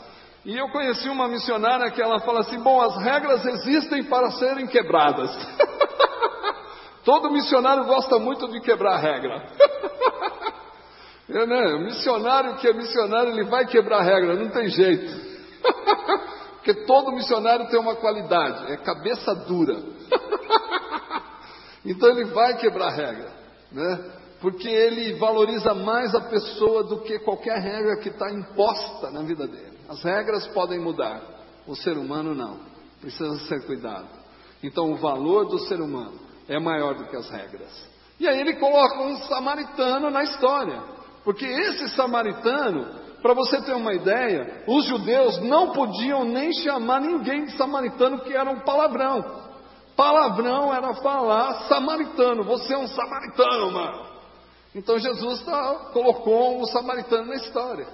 E 0.47 0.57
eu 0.57 0.69
conheci 0.69 1.09
uma 1.09 1.27
missionária 1.27 1.91
que 1.91 2.01
ela 2.01 2.21
fala 2.21 2.39
assim: 2.39 2.57
bom, 2.59 2.79
as 2.79 2.95
regras 3.03 3.45
existem 3.45 4.05
para 4.05 4.31
serem 4.31 4.65
quebradas. 4.65 5.29
Todo 7.03 7.29
missionário 7.29 7.83
gosta 7.83 8.17
muito 8.17 8.47
de 8.47 8.61
quebrar 8.61 8.93
a 8.93 8.97
regra. 8.97 9.43
é, 11.29 11.45
né? 11.45 11.73
O 11.75 11.79
missionário 11.81 12.55
que 12.55 12.67
é 12.67 12.73
missionário, 12.73 13.33
ele 13.33 13.43
vai 13.43 13.65
quebrar 13.65 13.97
a 13.99 14.03
regra, 14.03 14.35
não 14.35 14.49
tem 14.49 14.69
jeito. 14.69 15.13
Porque 16.55 16.85
todo 16.85 17.13
missionário 17.13 17.67
tem 17.69 17.79
uma 17.79 17.95
qualidade, 17.95 18.71
é 18.71 18.77
cabeça 18.77 19.35
dura. 19.35 19.83
então 21.85 22.09
ele 22.09 22.25
vai 22.25 22.57
quebrar 22.57 22.87
a 22.87 22.95
regra, 22.95 23.31
né? 23.71 24.11
Porque 24.39 24.67
ele 24.67 25.13
valoriza 25.15 25.73
mais 25.73 26.15
a 26.15 26.21
pessoa 26.21 26.83
do 26.83 27.01
que 27.01 27.19
qualquer 27.19 27.57
regra 27.57 27.97
que 27.97 28.09
está 28.09 28.31
imposta 28.31 29.11
na 29.11 29.23
vida 29.23 29.45
dele. 29.45 29.76
As 29.89 30.03
regras 30.03 30.47
podem 30.47 30.79
mudar, 30.79 31.21
o 31.65 31.75
ser 31.75 31.97
humano 31.97 32.35
não. 32.35 32.59
Precisa 32.99 33.37
ser 33.47 33.65
cuidado. 33.65 34.07
Então, 34.63 34.91
o 34.91 34.97
valor 34.97 35.45
do 35.45 35.59
ser 35.59 35.79
humano 35.79 36.19
é 36.47 36.59
maior 36.59 36.95
do 36.95 37.05
que 37.05 37.15
as 37.15 37.29
regras. 37.29 37.87
E 38.19 38.27
aí 38.27 38.39
ele 38.39 38.55
coloca 38.55 39.01
um 39.01 39.17
samaritano 39.27 40.09
na 40.09 40.23
história. 40.23 40.81
Porque 41.23 41.45
esse 41.45 41.89
samaritano, 41.89 42.87
para 43.21 43.33
você 43.33 43.61
ter 43.61 43.73
uma 43.73 43.93
ideia, 43.93 44.63
os 44.67 44.85
judeus 44.85 45.39
não 45.41 45.71
podiam 45.71 46.23
nem 46.23 46.51
chamar 46.53 47.01
ninguém 47.01 47.45
de 47.45 47.51
samaritano, 47.57 48.19
que 48.21 48.33
era 48.33 48.49
um 48.49 48.61
palavrão. 48.61 49.47
Palavrão 49.95 50.73
era 50.73 50.93
falar 50.95 51.67
samaritano, 51.67 52.43
você 52.43 52.73
é 52.73 52.77
um 52.77 52.87
samaritano, 52.87 53.71
mano. 53.71 54.07
Então 54.73 54.97
Jesus 54.97 55.43
tá, 55.43 55.89
colocou 55.91 56.61
um 56.61 56.65
samaritano 56.65 57.25
na 57.25 57.35
história. 57.35 57.87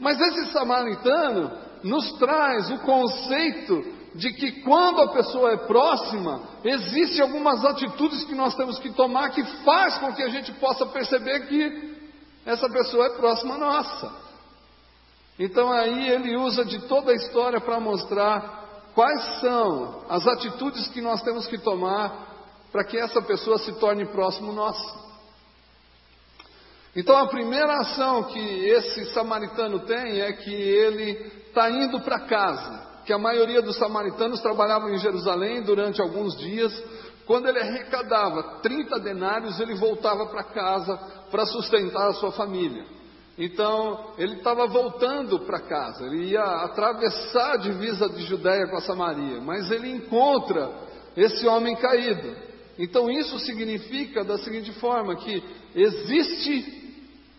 Mas 0.00 0.18
esse 0.18 0.50
samaritano 0.52 1.52
nos 1.84 2.12
traz 2.14 2.70
o 2.70 2.78
conceito 2.78 4.00
de 4.14 4.32
que 4.32 4.62
quando 4.62 5.02
a 5.02 5.12
pessoa 5.12 5.52
é 5.52 5.56
próxima, 5.56 6.40
existem 6.64 7.20
algumas 7.20 7.64
atitudes 7.64 8.24
que 8.24 8.34
nós 8.34 8.54
temos 8.56 8.78
que 8.78 8.90
tomar 8.90 9.30
que 9.30 9.44
faz 9.62 9.98
com 9.98 10.12
que 10.12 10.22
a 10.22 10.28
gente 10.28 10.52
possa 10.54 10.84
perceber 10.86 11.46
que 11.46 12.00
essa 12.44 12.68
pessoa 12.68 13.06
é 13.06 13.10
próxima 13.10 13.56
nossa. 13.56 14.12
Então 15.38 15.70
aí 15.70 16.08
ele 16.08 16.36
usa 16.36 16.64
de 16.64 16.80
toda 16.80 17.12
a 17.12 17.14
história 17.14 17.60
para 17.60 17.78
mostrar 17.78 18.90
quais 18.94 19.40
são 19.40 20.02
as 20.08 20.26
atitudes 20.26 20.88
que 20.88 21.00
nós 21.00 21.22
temos 21.22 21.46
que 21.46 21.58
tomar 21.58 22.28
para 22.72 22.84
que 22.84 22.98
essa 22.98 23.22
pessoa 23.22 23.58
se 23.58 23.72
torne 23.78 24.06
próximo 24.06 24.52
nosso. 24.52 25.09
Então 26.94 27.16
a 27.16 27.28
primeira 27.28 27.78
ação 27.78 28.24
que 28.24 28.38
esse 28.38 29.06
samaritano 29.12 29.80
tem 29.80 30.20
é 30.20 30.32
que 30.32 30.52
ele 30.52 31.12
está 31.46 31.70
indo 31.70 32.00
para 32.00 32.20
casa, 32.20 33.02
que 33.04 33.12
a 33.12 33.18
maioria 33.18 33.62
dos 33.62 33.76
samaritanos 33.76 34.40
trabalhavam 34.40 34.90
em 34.90 34.98
Jerusalém 34.98 35.62
durante 35.62 36.00
alguns 36.00 36.36
dias. 36.36 36.72
Quando 37.26 37.48
ele 37.48 37.60
arrecadava 37.60 38.60
30 38.60 38.98
denários, 38.98 39.60
ele 39.60 39.74
voltava 39.74 40.26
para 40.26 40.42
casa 40.42 40.96
para 41.30 41.46
sustentar 41.46 42.08
a 42.08 42.14
sua 42.14 42.32
família. 42.32 42.84
Então, 43.38 44.12
ele 44.18 44.34
estava 44.34 44.66
voltando 44.66 45.38
para 45.40 45.60
casa, 45.60 46.04
ele 46.04 46.32
ia 46.32 46.42
atravessar 46.42 47.52
a 47.52 47.56
divisa 47.56 48.08
de 48.08 48.22
Judéia 48.24 48.66
com 48.68 48.76
a 48.76 48.82
Samaria, 48.82 49.40
mas 49.40 49.70
ele 49.70 49.90
encontra 49.90 50.70
esse 51.16 51.46
homem 51.46 51.74
caído. 51.76 52.36
Então, 52.78 53.10
isso 53.10 53.38
significa 53.38 54.24
da 54.24 54.36
seguinte 54.38 54.72
forma: 54.72 55.16
que 55.16 55.42
existe 55.74 56.79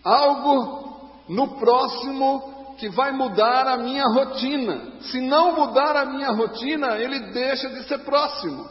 algo 0.04 0.92
no 1.28 1.60
próximo 1.60 2.76
que 2.78 2.90
vai 2.90 3.12
mudar 3.12 3.68
a 3.68 3.78
minha 3.78 4.04
rotina. 4.06 5.00
Se 5.02 5.22
não 5.22 5.54
mudar 5.54 5.96
a 5.96 6.06
minha 6.06 6.32
rotina, 6.32 6.98
ele 6.98 7.32
deixa 7.32 7.70
de 7.70 7.84
ser 7.88 8.00
próximo. 8.00 8.68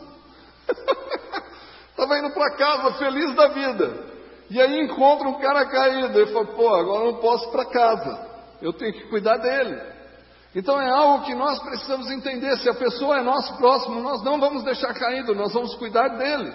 Estava 1.90 2.18
indo 2.18 2.30
para 2.30 2.56
casa 2.56 2.92
feliz 2.94 3.34
da 3.34 3.48
vida. 3.48 4.10
E 4.50 4.60
aí 4.60 4.80
encontra 4.82 5.28
um 5.28 5.38
cara 5.38 5.64
caído. 5.66 6.18
Ele 6.18 6.32
fala: 6.32 6.46
pô, 6.46 6.74
agora 6.74 7.04
eu 7.04 7.12
não 7.12 7.20
posso 7.20 7.48
ir 7.48 7.52
para 7.52 7.64
casa. 7.66 8.28
Eu 8.60 8.72
tenho 8.72 8.92
que 8.92 9.08
cuidar 9.08 9.36
dele. 9.36 9.80
Então 10.54 10.80
é 10.80 10.90
algo 10.90 11.24
que 11.24 11.34
nós 11.34 11.60
precisamos 11.60 12.10
entender. 12.10 12.56
Se 12.58 12.68
a 12.68 12.74
pessoa 12.74 13.18
é 13.18 13.22
nosso 13.22 13.56
próximo, 13.56 14.00
nós 14.00 14.22
não 14.24 14.40
vamos 14.40 14.64
deixar 14.64 14.92
caído, 14.92 15.34
nós 15.34 15.52
vamos 15.52 15.74
cuidar 15.76 16.08
dele. 16.08 16.52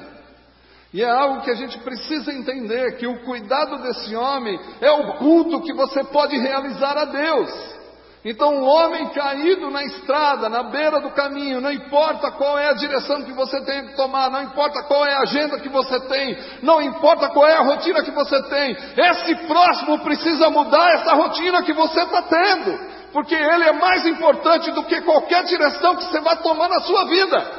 E 0.96 1.04
é 1.04 1.10
algo 1.10 1.42
que 1.42 1.52
a 1.52 1.56
gente 1.56 1.78
precisa 1.80 2.32
entender: 2.32 2.96
que 2.96 3.06
o 3.06 3.20
cuidado 3.26 3.80
desse 3.80 4.16
homem 4.16 4.58
é 4.80 4.90
o 4.92 5.18
culto 5.18 5.62
que 5.62 5.74
você 5.74 6.06
pode 6.06 6.38
realizar 6.38 6.98
a 6.98 7.04
Deus. 7.04 7.76
Então, 8.24 8.64
o 8.64 8.66
homem 8.66 9.10
caído 9.10 9.70
na 9.70 9.84
estrada, 9.84 10.48
na 10.48 10.64
beira 10.64 11.02
do 11.02 11.12
caminho, 11.12 11.60
não 11.60 11.70
importa 11.70 12.32
qual 12.32 12.58
é 12.58 12.70
a 12.70 12.74
direção 12.74 13.24
que 13.24 13.34
você 13.34 13.62
tem 13.66 13.88
que 13.88 13.98
tomar, 13.98 14.32
não 14.32 14.42
importa 14.44 14.84
qual 14.84 15.06
é 15.06 15.14
a 15.14 15.20
agenda 15.20 15.60
que 15.60 15.68
você 15.68 16.00
tem, 16.08 16.38
não 16.64 16.82
importa 16.82 17.28
qual 17.28 17.46
é 17.46 17.58
a 17.58 17.62
rotina 17.62 18.02
que 18.02 18.12
você 18.12 18.42
tem, 18.44 18.76
esse 18.98 19.36
próximo 19.48 20.00
precisa 20.00 20.50
mudar 20.50 20.94
essa 20.94 21.14
rotina 21.14 21.62
que 21.62 21.74
você 21.74 22.02
está 22.02 22.22
tendo, 22.24 22.80
porque 23.12 23.36
ele 23.36 23.66
é 23.66 23.74
mais 23.74 24.08
importante 24.08 24.72
do 24.72 24.86
que 24.86 25.02
qualquer 25.02 25.44
direção 25.44 25.98
que 25.98 26.06
você 26.06 26.22
vai 26.22 26.38
tomar 26.38 26.70
na 26.70 26.80
sua 26.80 27.06
vida. 27.06 27.52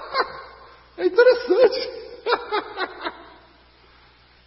é 0.98 1.06
interessante. 1.06 2.05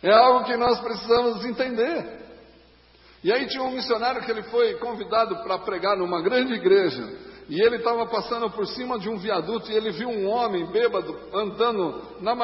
é 0.04 0.12
algo 0.12 0.46
que 0.46 0.56
nós 0.58 0.80
precisamos 0.80 1.46
entender. 1.46 2.20
E 3.24 3.32
aí 3.32 3.48
tinha 3.48 3.64
um 3.64 3.72
missionário 3.72 4.22
que 4.22 4.32
ele 4.32 4.44
foi 4.44 4.76
convidado 4.76 5.36
para 5.44 5.60
pregar 5.60 5.98
numa 5.98 6.22
grande 6.22 6.54
igreja. 6.54 7.30
E 7.50 7.60
ele 7.60 7.78
estava 7.78 8.06
passando 8.06 8.50
por 8.52 8.66
cima 8.68 9.00
de 9.00 9.10
um 9.10 9.18
viaduto 9.18 9.72
e 9.72 9.76
ele 9.76 9.92
viu 9.92 10.08
um 10.08 10.30
homem 10.30 10.68
bêbado 10.68 11.18
andando 11.34 12.02
na, 12.22 12.36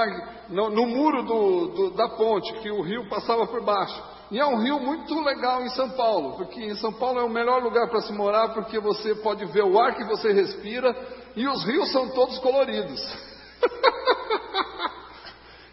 no, 0.49 0.69
no, 0.71 0.87
muro 0.87 1.23
do, 1.23 1.67
do, 1.67 1.89
da 1.91 2.09
ponte, 2.09 2.51
que 2.55 2.71
o 2.71 2.81
rio 2.81 3.07
passava 3.07 3.45
por 3.45 3.63
baixo. 3.63 4.03
E 4.31 4.39
é 4.39 4.45
um 4.45 4.57
rio 4.57 4.79
muito 4.79 5.13
legal 5.21 5.61
em 5.61 5.69
São 5.69 5.91
Paulo, 5.91 6.35
porque 6.35 6.59
em 6.59 6.75
São 6.75 6.91
Paulo 6.91 7.19
é 7.19 7.23
o 7.23 7.29
melhor 7.29 7.61
lugar 7.61 7.87
para 7.87 8.01
se 8.01 8.11
morar, 8.11 8.49
porque 8.49 8.79
você 8.79 9.13
pode 9.15 9.45
ver 9.45 9.63
o 9.63 9.79
ar 9.79 9.95
que 9.95 10.03
você 10.03 10.33
respira 10.33 10.93
e 11.35 11.47
os 11.47 11.63
rios 11.63 11.91
são 11.91 12.09
todos 12.09 12.39
coloridos. 12.39 12.99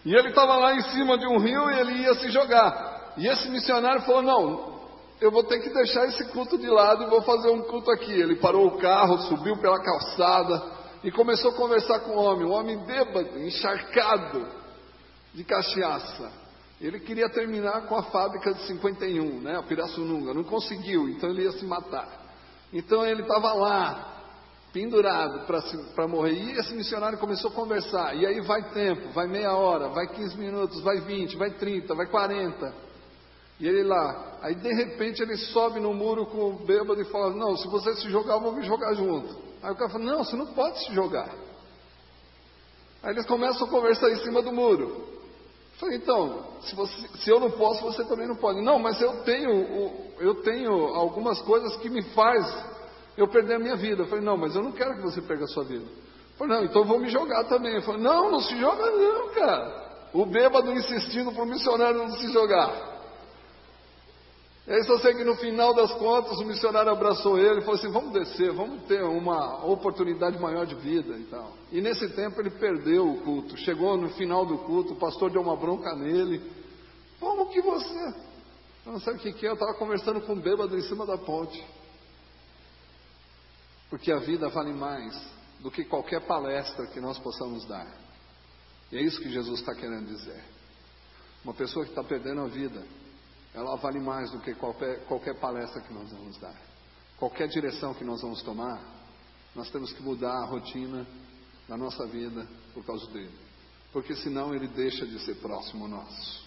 E 0.04 0.14
ele 0.14 0.28
estava 0.28 0.56
lá 0.56 0.74
em 0.74 0.82
cima 0.90 1.16
de 1.16 1.26
um 1.26 1.38
rio 1.38 1.70
e 1.70 1.80
ele 1.80 1.92
ia 2.02 2.14
se 2.14 2.30
jogar. 2.30 3.12
E 3.16 3.26
esse 3.26 3.48
missionário 3.48 4.02
falou: 4.02 4.22
Não, 4.22 4.80
eu 5.20 5.30
vou 5.30 5.44
ter 5.44 5.60
que 5.60 5.70
deixar 5.70 6.06
esse 6.06 6.24
culto 6.32 6.58
de 6.58 6.68
lado 6.68 7.04
e 7.04 7.10
vou 7.10 7.22
fazer 7.22 7.50
um 7.50 7.62
culto 7.62 7.90
aqui. 7.90 8.12
Ele 8.12 8.36
parou 8.36 8.66
o 8.66 8.78
carro, 8.78 9.18
subiu 9.28 9.56
pela 9.58 9.80
calçada 9.80 10.62
e 11.04 11.10
começou 11.10 11.52
a 11.52 11.54
conversar 11.54 12.00
com 12.00 12.16
o 12.16 12.22
homem. 12.22 12.46
O 12.46 12.50
homem 12.50 12.84
bêbado, 12.84 13.38
encharcado 13.38 14.46
de 15.32 15.44
cachaça. 15.44 16.30
Ele 16.80 16.98
queria 16.98 17.28
terminar 17.28 17.82
com 17.82 17.94
a 17.94 18.02
fábrica 18.02 18.52
de 18.52 18.66
51, 18.66 19.40
né, 19.40 19.56
a 19.56 19.62
Pirassununga. 19.62 20.34
Não 20.34 20.42
conseguiu, 20.42 21.08
então 21.08 21.30
ele 21.30 21.44
ia 21.44 21.52
se 21.52 21.64
matar. 21.64 22.08
Então 22.72 23.06
ele 23.06 23.22
estava 23.22 23.52
lá, 23.52 24.11
pendurado 24.72 25.46
para 25.94 26.08
morrer. 26.08 26.32
E 26.32 26.58
esse 26.58 26.74
missionário 26.74 27.18
começou 27.18 27.50
a 27.50 27.54
conversar. 27.54 28.16
E 28.16 28.26
aí 28.26 28.40
vai 28.40 28.70
tempo, 28.70 29.10
vai 29.12 29.26
meia 29.26 29.52
hora, 29.52 29.88
vai 29.88 30.06
15 30.08 30.36
minutos, 30.36 30.80
vai 30.80 31.00
20, 31.00 31.36
vai 31.36 31.50
30, 31.50 31.94
vai 31.94 32.06
40. 32.06 32.74
E 33.60 33.68
ele 33.68 33.84
lá. 33.84 34.38
Aí 34.42 34.54
de 34.54 34.72
repente 34.74 35.22
ele 35.22 35.36
sobe 35.36 35.78
no 35.78 35.92
muro 35.92 36.26
com 36.26 36.50
o 36.50 36.66
bêbado 36.66 37.00
e 37.00 37.04
fala: 37.04 37.30
Não, 37.30 37.56
se 37.56 37.68
você 37.68 37.94
se 37.96 38.10
jogar, 38.10 38.34
eu 38.34 38.40
vou 38.40 38.52
me 38.52 38.62
jogar 38.62 38.94
junto. 38.94 39.36
Aí 39.62 39.72
o 39.72 39.76
cara 39.76 39.90
fala: 39.90 40.04
Não, 40.04 40.24
você 40.24 40.36
não 40.36 40.46
pode 40.46 40.84
se 40.84 40.92
jogar. 40.94 41.30
Aí 43.02 43.10
eles 43.10 43.26
começam 43.26 43.66
a 43.66 43.70
conversar 43.70 44.10
em 44.10 44.16
cima 44.16 44.42
do 44.42 44.52
muro. 44.52 45.10
Eu 45.72 45.78
falei, 45.78 45.96
então, 45.96 46.44
se, 46.60 46.76
você, 46.76 47.08
se, 47.18 47.28
eu 47.28 47.40
não 47.40 47.50
posso, 47.50 47.82
você 47.82 48.04
também 48.04 48.28
não 48.28 48.36
pode. 48.36 48.60
Não, 48.62 48.78
mas 48.78 49.00
eu 49.00 49.24
tenho, 49.24 49.90
eu 50.20 50.40
tenho 50.42 50.72
algumas 50.94 51.42
coisas 51.42 51.76
que 51.78 51.90
me 51.90 52.02
faz 52.10 52.46
eu 53.16 53.28
perder 53.28 53.54
a 53.54 53.58
minha 53.58 53.76
vida. 53.76 54.02
Eu 54.02 54.06
falei, 54.06 54.24
não, 54.24 54.36
mas 54.36 54.54
eu 54.54 54.62
não 54.62 54.72
quero 54.72 54.96
que 54.96 55.02
você 55.02 55.20
perca 55.20 55.44
a 55.44 55.48
sua 55.48 55.64
vida. 55.64 55.84
Eu 55.84 56.36
falei, 56.38 56.56
não, 56.56 56.64
então 56.64 56.84
vou 56.84 56.98
me 56.98 57.08
jogar 57.08 57.44
também. 57.44 57.74
Eu 57.74 57.82
falei, 57.82 58.02
não, 58.02 58.30
não 58.30 58.40
se 58.40 58.56
joga 58.58 58.90
não, 58.90 59.28
cara. 59.30 59.82
O 60.12 60.26
bêbado 60.26 60.72
insistindo 60.72 61.32
para 61.32 61.42
o 61.42 61.46
missionário 61.46 61.98
não 61.98 62.12
se 62.16 62.30
jogar. 62.32 62.92
E 64.66 64.72
aí 64.72 64.84
só 64.84 64.96
sei 64.98 65.14
que 65.14 65.24
no 65.24 65.34
final 65.36 65.74
das 65.74 65.92
contas 65.94 66.38
o 66.38 66.44
missionário 66.44 66.92
abraçou 66.92 67.36
ele 67.36 67.58
e 67.58 67.62
falou 67.62 67.74
assim, 67.74 67.90
vamos 67.90 68.12
descer, 68.12 68.52
vamos 68.52 68.84
ter 68.84 69.02
uma 69.02 69.66
oportunidade 69.66 70.38
maior 70.38 70.64
de 70.64 70.76
vida 70.76 71.18
e 71.18 71.24
tal. 71.24 71.52
E 71.72 71.80
nesse 71.80 72.08
tempo 72.10 72.40
ele 72.40 72.50
perdeu 72.50 73.08
o 73.08 73.20
culto. 73.22 73.56
Chegou 73.56 73.96
no 73.96 74.10
final 74.10 74.46
do 74.46 74.58
culto, 74.58 74.92
o 74.92 74.96
pastor 74.96 75.30
deu 75.30 75.42
uma 75.42 75.56
bronca 75.56 75.96
nele. 75.96 76.40
Como 77.18 77.48
que 77.50 77.60
você? 77.60 78.14
Não 78.86 79.00
sei 79.00 79.14
o 79.14 79.18
que, 79.18 79.32
que 79.32 79.46
é, 79.46 79.50
eu 79.50 79.54
estava 79.54 79.74
conversando 79.74 80.20
com 80.20 80.34
um 80.34 80.40
bêbado 80.40 80.76
em 80.76 80.82
cima 80.82 81.04
da 81.06 81.18
ponte. 81.18 81.64
Porque 83.92 84.10
a 84.10 84.20
vida 84.20 84.48
vale 84.48 84.72
mais 84.72 85.14
do 85.60 85.70
que 85.70 85.84
qualquer 85.84 86.22
palestra 86.22 86.86
que 86.86 86.98
nós 86.98 87.18
possamos 87.18 87.66
dar. 87.66 87.86
E 88.90 88.96
é 88.96 89.02
isso 89.02 89.20
que 89.20 89.30
Jesus 89.30 89.60
está 89.60 89.74
querendo 89.74 90.06
dizer. 90.06 90.42
Uma 91.44 91.52
pessoa 91.52 91.84
que 91.84 91.90
está 91.90 92.02
perdendo 92.02 92.40
a 92.40 92.48
vida, 92.48 92.82
ela 93.52 93.76
vale 93.76 94.00
mais 94.00 94.30
do 94.30 94.40
que 94.40 94.54
qualquer, 94.54 95.04
qualquer 95.04 95.38
palestra 95.38 95.82
que 95.82 95.92
nós 95.92 96.10
vamos 96.10 96.38
dar. 96.38 96.58
Qualquer 97.18 97.48
direção 97.48 97.92
que 97.92 98.02
nós 98.02 98.22
vamos 98.22 98.40
tomar, 98.40 98.82
nós 99.54 99.68
temos 99.68 99.92
que 99.92 100.02
mudar 100.02 100.42
a 100.42 100.46
rotina 100.46 101.06
da 101.68 101.76
nossa 101.76 102.06
vida 102.06 102.48
por 102.72 102.82
causa 102.86 103.06
dele. 103.08 103.38
Porque 103.92 104.16
senão 104.16 104.54
ele 104.54 104.68
deixa 104.68 105.06
de 105.06 105.18
ser 105.18 105.34
próximo 105.34 105.86
nosso. 105.86 106.46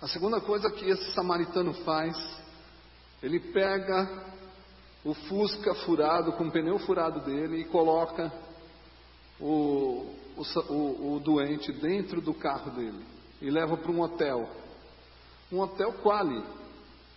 A 0.00 0.08
segunda 0.08 0.40
coisa 0.40 0.70
que 0.70 0.88
esse 0.88 1.12
samaritano 1.12 1.74
faz, 1.84 2.16
ele 3.22 3.38
pega 3.38 4.39
o 5.04 5.14
Fusca 5.14 5.74
furado, 5.86 6.32
com 6.32 6.44
o 6.44 6.52
pneu 6.52 6.78
furado 6.80 7.20
dele, 7.20 7.60
e 7.60 7.64
coloca 7.64 8.30
o, 9.40 10.14
o, 10.36 10.72
o, 10.72 11.14
o 11.16 11.20
doente 11.20 11.72
dentro 11.72 12.20
do 12.20 12.34
carro 12.34 12.70
dele 12.72 13.04
e 13.40 13.50
leva 13.50 13.76
para 13.76 13.90
um 13.90 14.00
hotel. 14.00 14.48
Um 15.50 15.60
hotel 15.60 15.94
quali, 16.02 16.44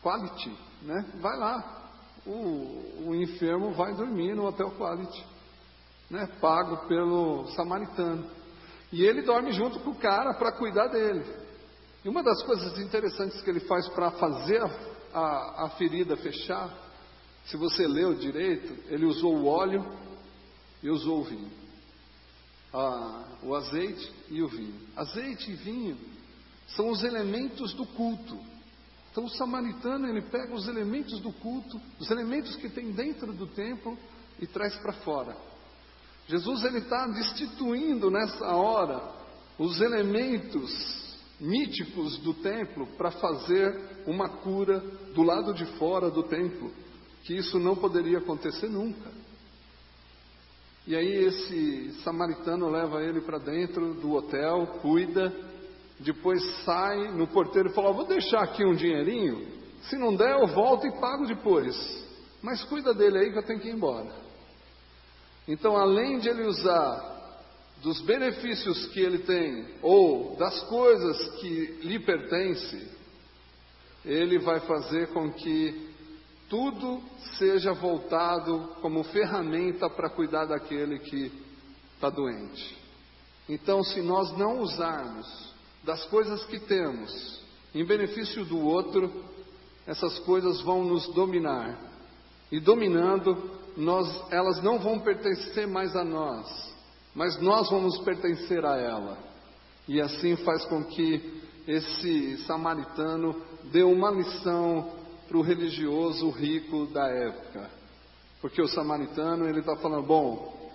quality, 0.02 0.58
né? 0.82 1.06
Vai 1.20 1.38
lá. 1.38 1.82
O, 2.26 3.10
o 3.10 3.16
enfermo 3.16 3.74
vai 3.74 3.94
dormir 3.94 4.34
no 4.34 4.46
hotel 4.46 4.72
quality, 4.72 5.26
né? 6.10 6.26
Pago 6.40 6.88
pelo 6.88 7.48
samaritano. 7.48 8.26
E 8.92 9.04
ele 9.04 9.24
dorme 9.24 9.52
junto 9.52 9.80
com 9.82 9.90
o 9.90 10.00
cara 10.00 10.34
para 10.36 10.54
cuidar 10.54 10.88
dele. 10.88 11.26
E 12.06 12.10
uma 12.10 12.24
das 12.24 12.42
coisas 12.44 12.78
interessantes 12.80 13.42
que 13.42 13.50
ele 13.50 13.60
faz 13.62 13.88
para 13.90 14.12
fazer 14.12 14.62
a, 14.62 14.70
a, 15.14 15.66
a 15.66 15.70
ferida 15.72 16.16
fechar 16.16 16.72
se 17.46 17.58
você 17.58 17.88
leu 17.88 18.14
direito, 18.16 18.74
ele 18.90 19.06
usou 19.06 19.36
o 19.36 19.46
óleo 19.46 19.86
e 20.82 20.90
usou 20.90 21.22
o 21.22 21.24
vinho. 21.24 21.52
Ah, 22.74 23.26
o 23.44 23.54
azeite 23.54 24.12
e 24.30 24.42
o 24.42 24.48
vinho. 24.48 24.76
Azeite 24.96 25.52
e 25.52 25.56
vinho 25.56 25.98
são 26.68 26.90
os 26.90 27.04
elementos 27.04 27.74
do 27.74 27.86
culto. 27.86 28.40
Então 29.12 29.26
o 29.26 29.30
samaritano 29.30 30.08
ele 30.08 30.22
pega 30.24 30.56
os 30.56 30.68
elementos 30.68 31.20
do 31.20 31.32
culto, 31.34 31.80
os 32.00 32.10
elementos 32.10 32.56
que 32.56 32.70
tem 32.70 32.92
dentro 32.92 33.32
do 33.34 33.46
templo 33.48 33.98
e 34.40 34.48
traz 34.48 34.76
para 34.78 34.94
fora. 34.94 35.36
Jesus 36.28 36.64
ele 36.64 36.80
está 36.80 37.06
destituindo 37.08 38.10
nessa 38.10 38.56
hora 38.56 39.12
os 39.60 39.82
elementos 39.82 41.04
míticos 41.40 42.18
do 42.20 42.34
templo 42.36 42.88
para 42.98 43.12
fazer 43.12 44.04
uma 44.08 44.30
cura 44.30 44.80
do 45.14 45.22
lado 45.22 45.54
de 45.54 45.66
fora 45.78 46.10
do 46.10 46.24
templo 46.24 46.72
que 47.24 47.34
isso 47.34 47.58
não 47.58 47.76
poderia 47.76 48.18
acontecer 48.18 48.68
nunca. 48.68 49.12
E 50.86 50.96
aí 50.96 51.26
esse 51.26 52.02
samaritano 52.04 52.70
leva 52.70 53.02
ele 53.02 53.22
para 53.22 53.38
dentro 53.38 53.94
do 53.94 54.14
hotel, 54.14 54.68
cuida, 54.82 55.34
depois 56.00 56.44
sai 56.66 57.12
no 57.14 57.28
porteiro 57.28 57.70
e 57.70 57.74
fala: 57.74 57.94
Vou 57.94 58.06
deixar 58.06 58.42
aqui 58.42 58.66
um 58.66 58.76
dinheirinho, 58.76 59.48
se 59.84 59.98
não 59.98 60.16
der 60.16 60.32
eu 60.42 60.48
volto 60.48 60.86
e 60.86 61.00
pago 61.00 61.26
depois. 61.26 62.04
Mas 62.42 62.62
cuida 62.66 62.94
dele 62.94 63.20
aí 63.20 63.32
que 63.32 63.38
eu 63.38 63.44
tenho 63.44 63.60
que 63.62 63.70
ir 63.70 63.74
embora. 63.74 64.14
Então, 65.48 65.78
além 65.78 66.20
de 66.20 66.28
ele 66.28 66.46
usar 66.46 67.14
dos 67.82 68.02
benefícios 68.02 68.86
que 68.88 69.00
ele 69.00 69.20
tem, 69.20 69.76
ou 69.82 70.36
das 70.36 70.62
coisas 70.64 71.30
que 71.40 71.80
lhe 71.84 72.00
pertencem, 72.00 72.88
ele 74.04 74.40
vai 74.40 74.60
fazer 74.62 75.08
com 75.14 75.32
que 75.32 75.93
tudo 76.54 77.02
seja 77.40 77.74
voltado 77.74 78.76
como 78.80 79.04
ferramenta 79.06 79.90
para 79.90 80.08
cuidar 80.08 80.46
daquele 80.46 81.00
que 81.00 81.32
está 81.96 82.12
doente. 82.12 82.78
Então, 83.50 83.84
se 83.84 84.04
nós 84.04 84.38
não 84.38 84.60
usarmos 84.60 85.26
das 85.84 86.06
coisas 86.06 86.46
que 86.46 86.60
temos 86.60 87.42
em 87.74 87.84
benefício 87.84 88.46
do 88.46 88.60
outro, 88.60 89.12
essas 89.88 90.20
coisas 90.20 90.62
vão 90.62 90.84
nos 90.84 91.08
dominar. 91.16 91.76
E 92.52 92.60
dominando, 92.60 93.50
nós, 93.76 94.08
elas 94.32 94.62
não 94.62 94.78
vão 94.78 95.00
pertencer 95.00 95.66
mais 95.66 95.96
a 95.96 96.06
nós, 96.06 96.48
mas 97.16 97.36
nós 97.42 97.68
vamos 97.72 97.98
pertencer 98.02 98.64
a 98.64 98.78
ela. 98.78 99.18
E 99.88 100.00
assim 100.00 100.36
faz 100.36 100.64
com 100.66 100.84
que 100.84 101.42
esse 101.68 102.38
samaritano 102.46 103.42
dê 103.72 103.82
uma 103.82 104.12
lição 104.12 105.02
para 105.28 105.38
o 105.38 105.42
religioso 105.42 106.30
rico 106.30 106.86
da 106.88 107.08
época. 107.08 107.70
Porque 108.42 108.62
o 108.62 108.68
samaritano 108.68 109.48
ele 109.48 109.60
está 109.60 109.76
falando: 109.78 110.06
bom, 110.06 110.72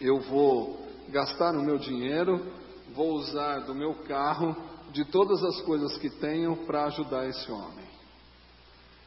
eu 0.00 0.20
vou 0.20 0.86
gastar 1.08 1.54
o 1.54 1.62
meu 1.62 1.78
dinheiro, 1.78 2.52
vou 2.94 3.14
usar 3.14 3.60
do 3.60 3.74
meu 3.74 3.94
carro, 4.04 4.56
de 4.92 5.04
todas 5.04 5.42
as 5.44 5.60
coisas 5.62 5.96
que 5.98 6.10
tenho 6.10 6.56
para 6.66 6.86
ajudar 6.86 7.28
esse 7.28 7.50
homem. 7.50 7.86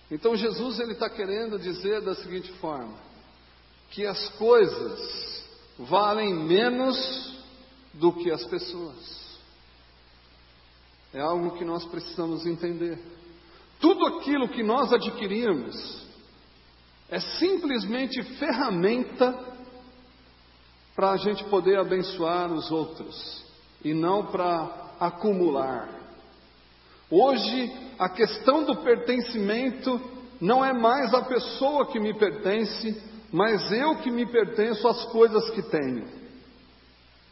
Então 0.10 0.36
Jesus 0.36 0.80
ele 0.80 0.94
está 0.94 1.10
querendo 1.10 1.58
dizer 1.58 2.02
da 2.02 2.16
seguinte 2.16 2.52
forma: 2.54 2.98
que 3.92 4.06
as 4.06 4.30
coisas 4.36 5.44
valem 5.78 6.34
menos 6.34 7.42
do 7.94 8.14
que 8.14 8.32
as 8.32 8.46
pessoas. 8.46 9.22
É 11.14 11.20
algo 11.20 11.58
que 11.58 11.66
nós 11.66 11.86
precisamos 11.86 12.46
entender. 12.46 12.98
Tudo 13.82 14.06
aquilo 14.06 14.48
que 14.48 14.62
nós 14.62 14.94
adquirimos 14.94 16.06
é 17.10 17.20
simplesmente 17.20 18.22
ferramenta 18.38 19.38
para 20.96 21.12
a 21.12 21.18
gente 21.18 21.44
poder 21.46 21.80
abençoar 21.80 22.54
os 22.54 22.70
outros 22.72 23.44
e 23.84 23.92
não 23.92 24.28
para 24.28 24.94
acumular. 25.00 25.90
Hoje, 27.10 27.74
a 27.98 28.08
questão 28.08 28.64
do 28.64 28.78
pertencimento 28.78 30.00
não 30.40 30.64
é 30.64 30.72
mais 30.72 31.12
a 31.14 31.24
pessoa 31.24 31.88
que 31.88 32.00
me 32.00 32.14
pertence, 32.14 33.02
mas 33.32 33.72
eu 33.72 33.96
que 33.98 34.12
me 34.12 34.28
pertenço 34.28 34.88
às 34.88 35.06
coisas 35.06 35.50
que 35.50 35.64
tenho. 35.64 36.08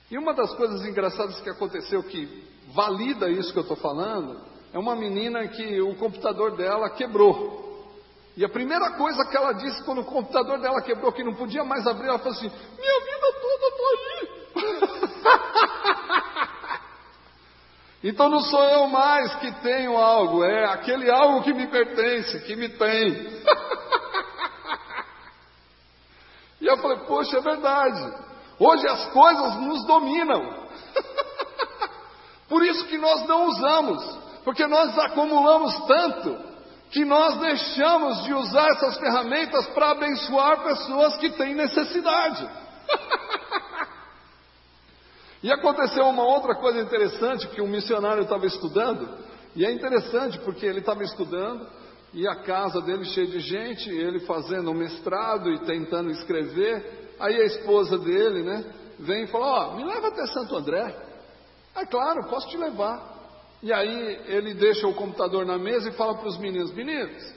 E 0.09 0.17
uma 0.17 0.33
das 0.33 0.51
coisas 0.55 0.83
engraçadas 0.83 1.39
que 1.41 1.49
aconteceu 1.49 2.01
que 2.01 2.43
valida 2.73 3.29
isso 3.29 3.53
que 3.53 3.59
eu 3.59 3.63
estou 3.63 3.77
falando 3.77 4.49
é 4.73 4.79
uma 4.79 4.95
menina 4.95 5.47
que 5.47 5.81
o 5.81 5.95
computador 5.95 6.55
dela 6.55 6.89
quebrou. 6.89 7.67
E 8.37 8.45
a 8.45 8.49
primeira 8.49 8.91
coisa 8.91 9.25
que 9.25 9.35
ela 9.35 9.53
disse 9.53 9.83
quando 9.83 10.01
o 10.01 10.05
computador 10.05 10.59
dela 10.59 10.81
quebrou, 10.81 11.11
que 11.11 11.23
não 11.23 11.33
podia 11.35 11.63
mais 11.63 11.85
abrir, 11.85 12.07
ela 12.07 12.19
falou 12.19 12.33
assim: 12.33 12.49
Minha 12.49 12.99
vida 13.01 13.33
toda 13.41 13.67
está 13.67 13.83
aí. 13.93 14.29
Então 18.01 18.29
não 18.29 18.39
sou 18.39 18.63
eu 18.63 18.87
mais 18.87 19.35
que 19.35 19.51
tenho 19.61 19.97
algo, 19.97 20.41
é 20.43 20.65
aquele 20.65 21.11
algo 21.11 21.43
que 21.43 21.53
me 21.53 21.67
pertence, 21.67 22.39
que 22.45 22.55
me 22.55 22.69
tem. 22.69 23.11
e 26.61 26.65
eu 26.65 26.77
falei, 26.77 26.99
poxa, 26.99 27.39
é 27.39 27.41
verdade. 27.41 28.29
Hoje 28.57 28.87
as 28.87 29.05
coisas 29.11 29.55
nos 29.57 29.85
dominam. 29.85 30.69
Por 32.47 32.65
isso 32.65 32.87
que 32.87 32.97
nós 32.97 33.27
não 33.27 33.47
usamos, 33.47 34.17
porque 34.43 34.65
nós 34.67 34.97
acumulamos 34.97 35.73
tanto 35.85 36.37
que 36.91 37.05
nós 37.05 37.37
deixamos 37.39 38.23
de 38.23 38.33
usar 38.33 38.67
essas 38.69 38.97
ferramentas 38.97 39.67
para 39.67 39.91
abençoar 39.91 40.63
pessoas 40.63 41.17
que 41.17 41.29
têm 41.31 41.53
necessidade. 41.53 42.49
e 45.43 45.51
aconteceu 45.51 46.05
uma 46.05 46.23
outra 46.23 46.55
coisa 46.55 46.79
interessante 46.79 47.47
que 47.47 47.61
um 47.61 47.67
missionário 47.67 48.23
estava 48.23 48.45
estudando, 48.45 49.09
e 49.55 49.65
é 49.65 49.71
interessante 49.71 50.39
porque 50.39 50.65
ele 50.65 50.79
estava 50.79 51.03
estudando 51.03 51.67
e 52.13 52.27
a 52.27 52.35
casa 52.37 52.81
dele 52.81 53.05
cheia 53.05 53.27
de 53.27 53.39
gente, 53.39 53.89
ele 53.89 54.21
fazendo 54.21 54.71
um 54.71 54.73
mestrado 54.73 55.51
e 55.51 55.59
tentando 55.59 56.09
escrever, 56.09 57.13
aí 57.19 57.39
a 57.39 57.45
esposa 57.45 57.97
dele, 57.99 58.43
né, 58.43 58.65
vem 58.99 59.23
e 59.23 59.27
fala: 59.27 59.45
Ó, 59.45 59.69
oh, 59.69 59.75
me 59.75 59.83
leva 59.83 60.07
até 60.07 60.25
Santo 60.27 60.55
André. 60.55 60.95
É 61.75 61.85
claro, 61.85 62.27
posso 62.29 62.49
te 62.49 62.57
levar. 62.57 63.08
E 63.61 63.73
aí 63.73 64.21
ele 64.27 64.53
deixa 64.53 64.87
o 64.87 64.93
computador 64.93 65.45
na 65.45 65.57
mesa 65.57 65.89
e 65.89 65.93
fala 65.93 66.15
para 66.15 66.27
os 66.27 66.37
meninos: 66.37 66.73
Meninos, 66.73 67.33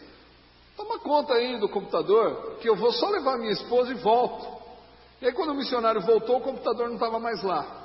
toma 0.77 0.99
conta 1.01 1.35
aí 1.35 1.59
do 1.59 1.69
computador, 1.69 2.57
que 2.61 2.69
eu 2.69 2.77
vou 2.77 2.93
só 2.93 3.09
levar 3.09 3.39
minha 3.39 3.53
esposa 3.53 3.91
e 3.91 3.95
volto. 3.95 4.63
E 5.21 5.27
aí, 5.27 5.33
quando 5.33 5.51
o 5.51 5.55
missionário 5.55 6.01
voltou, 6.01 6.39
o 6.39 6.43
computador 6.43 6.89
não 6.89 6.95
estava 6.95 7.19
mais 7.21 7.43
lá. 7.43 7.83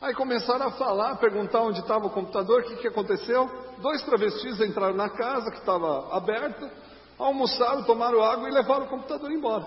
Aí 0.00 0.14
começaram 0.14 0.66
a 0.66 0.72
falar, 0.72 1.16
perguntar 1.16 1.62
onde 1.62 1.80
estava 1.80 2.06
o 2.06 2.10
computador, 2.10 2.60
o 2.60 2.64
que, 2.64 2.76
que 2.76 2.88
aconteceu. 2.88 3.48
Dois 3.78 4.02
travestis 4.02 4.60
entraram 4.60 4.94
na 4.94 5.08
casa, 5.08 5.50
que 5.50 5.58
estava 5.58 6.14
aberta, 6.14 6.70
almoçaram, 7.18 7.82
tomaram 7.84 8.22
água 8.22 8.48
e 8.48 8.52
levaram 8.52 8.86
o 8.86 8.88
computador 8.88 9.30
embora. 9.32 9.66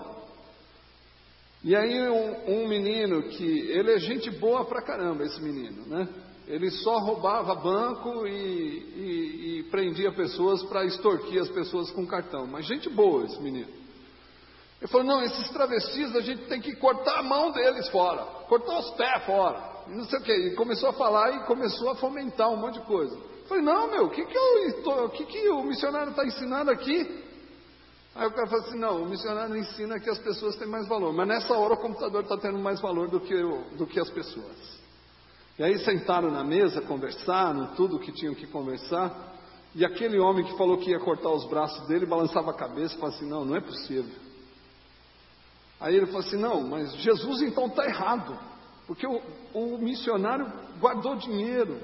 E 1.62 1.76
aí 1.76 2.08
um, 2.08 2.62
um 2.62 2.68
menino 2.68 3.24
que, 3.24 3.70
ele 3.70 3.92
é 3.92 3.98
gente 3.98 4.30
boa 4.30 4.64
pra 4.64 4.82
caramba, 4.82 5.24
esse 5.24 5.42
menino, 5.42 5.86
né? 5.86 6.08
Ele 6.50 6.68
só 6.68 6.98
roubava 6.98 7.54
banco 7.54 8.26
e, 8.26 8.32
e, 8.32 9.58
e 9.60 9.62
prendia 9.70 10.10
pessoas 10.10 10.64
para 10.64 10.84
extorquir 10.84 11.40
as 11.40 11.48
pessoas 11.48 11.92
com 11.92 12.04
cartão. 12.04 12.44
Mas 12.44 12.66
gente 12.66 12.88
boa 12.88 13.24
esse 13.24 13.40
menino. 13.40 13.70
Ele 14.80 14.90
falou: 14.90 15.06
não, 15.06 15.22
esses 15.22 15.48
travestis 15.50 16.14
a 16.16 16.20
gente 16.20 16.46
tem 16.46 16.60
que 16.60 16.74
cortar 16.74 17.20
a 17.20 17.22
mão 17.22 17.52
deles 17.52 17.88
fora, 17.90 18.24
cortar 18.48 18.80
os 18.80 18.90
pés 18.90 19.24
fora, 19.24 19.84
não 19.90 20.04
sei 20.06 20.18
o 20.18 20.22
que. 20.22 20.32
E 20.32 20.54
começou 20.56 20.88
a 20.88 20.92
falar 20.92 21.36
e 21.36 21.46
começou 21.46 21.90
a 21.90 21.94
fomentar 21.94 22.50
um 22.50 22.56
monte 22.56 22.80
de 22.80 22.86
coisa. 22.86 23.14
Eu 23.14 23.46
falei: 23.46 23.62
não, 23.62 23.88
meu, 23.88 24.06
o 24.06 24.10
que, 24.10 24.24
que, 24.24 24.36
eu, 24.36 25.08
que, 25.10 25.26
que 25.26 25.48
o 25.50 25.62
missionário 25.62 26.10
está 26.10 26.26
ensinando 26.26 26.72
aqui? 26.72 27.30
Aí 28.16 28.26
o 28.26 28.32
cara 28.32 28.48
falou 28.48 28.64
assim: 28.66 28.78
não, 28.78 29.02
o 29.04 29.08
missionário 29.08 29.56
ensina 29.56 30.00
que 30.00 30.10
as 30.10 30.18
pessoas 30.18 30.56
têm 30.56 30.66
mais 30.66 30.88
valor, 30.88 31.12
mas 31.12 31.28
nessa 31.28 31.54
hora 31.54 31.74
o 31.74 31.80
computador 31.80 32.24
está 32.24 32.36
tendo 32.36 32.58
mais 32.58 32.80
valor 32.80 33.08
do 33.08 33.20
que, 33.20 33.36
do 33.76 33.86
que 33.86 34.00
as 34.00 34.10
pessoas. 34.10 34.79
E 35.60 35.62
aí 35.62 35.78
sentaram 35.80 36.30
na 36.30 36.42
mesa, 36.42 36.80
conversaram 36.80 37.74
tudo 37.74 37.96
o 37.96 38.00
que 38.00 38.10
tinham 38.10 38.34
que 38.34 38.46
conversar. 38.46 39.36
E 39.74 39.84
aquele 39.84 40.18
homem 40.18 40.42
que 40.42 40.56
falou 40.56 40.78
que 40.78 40.88
ia 40.88 40.98
cortar 40.98 41.28
os 41.28 41.46
braços 41.50 41.86
dele 41.86 42.06
balançava 42.06 42.50
a 42.50 42.54
cabeça 42.54 42.94
e 42.94 42.98
falava 42.98 43.16
assim: 43.18 43.28
Não, 43.28 43.44
não 43.44 43.54
é 43.54 43.60
possível. 43.60 44.10
Aí 45.78 45.94
ele 45.94 46.06
falou 46.06 46.22
assim: 46.22 46.38
Não, 46.38 46.66
mas 46.66 46.94
Jesus 47.02 47.42
então 47.42 47.66
está 47.66 47.84
errado, 47.84 48.38
porque 48.86 49.06
o, 49.06 49.20
o 49.52 49.76
missionário 49.76 50.50
guardou 50.80 51.16
dinheiro 51.16 51.78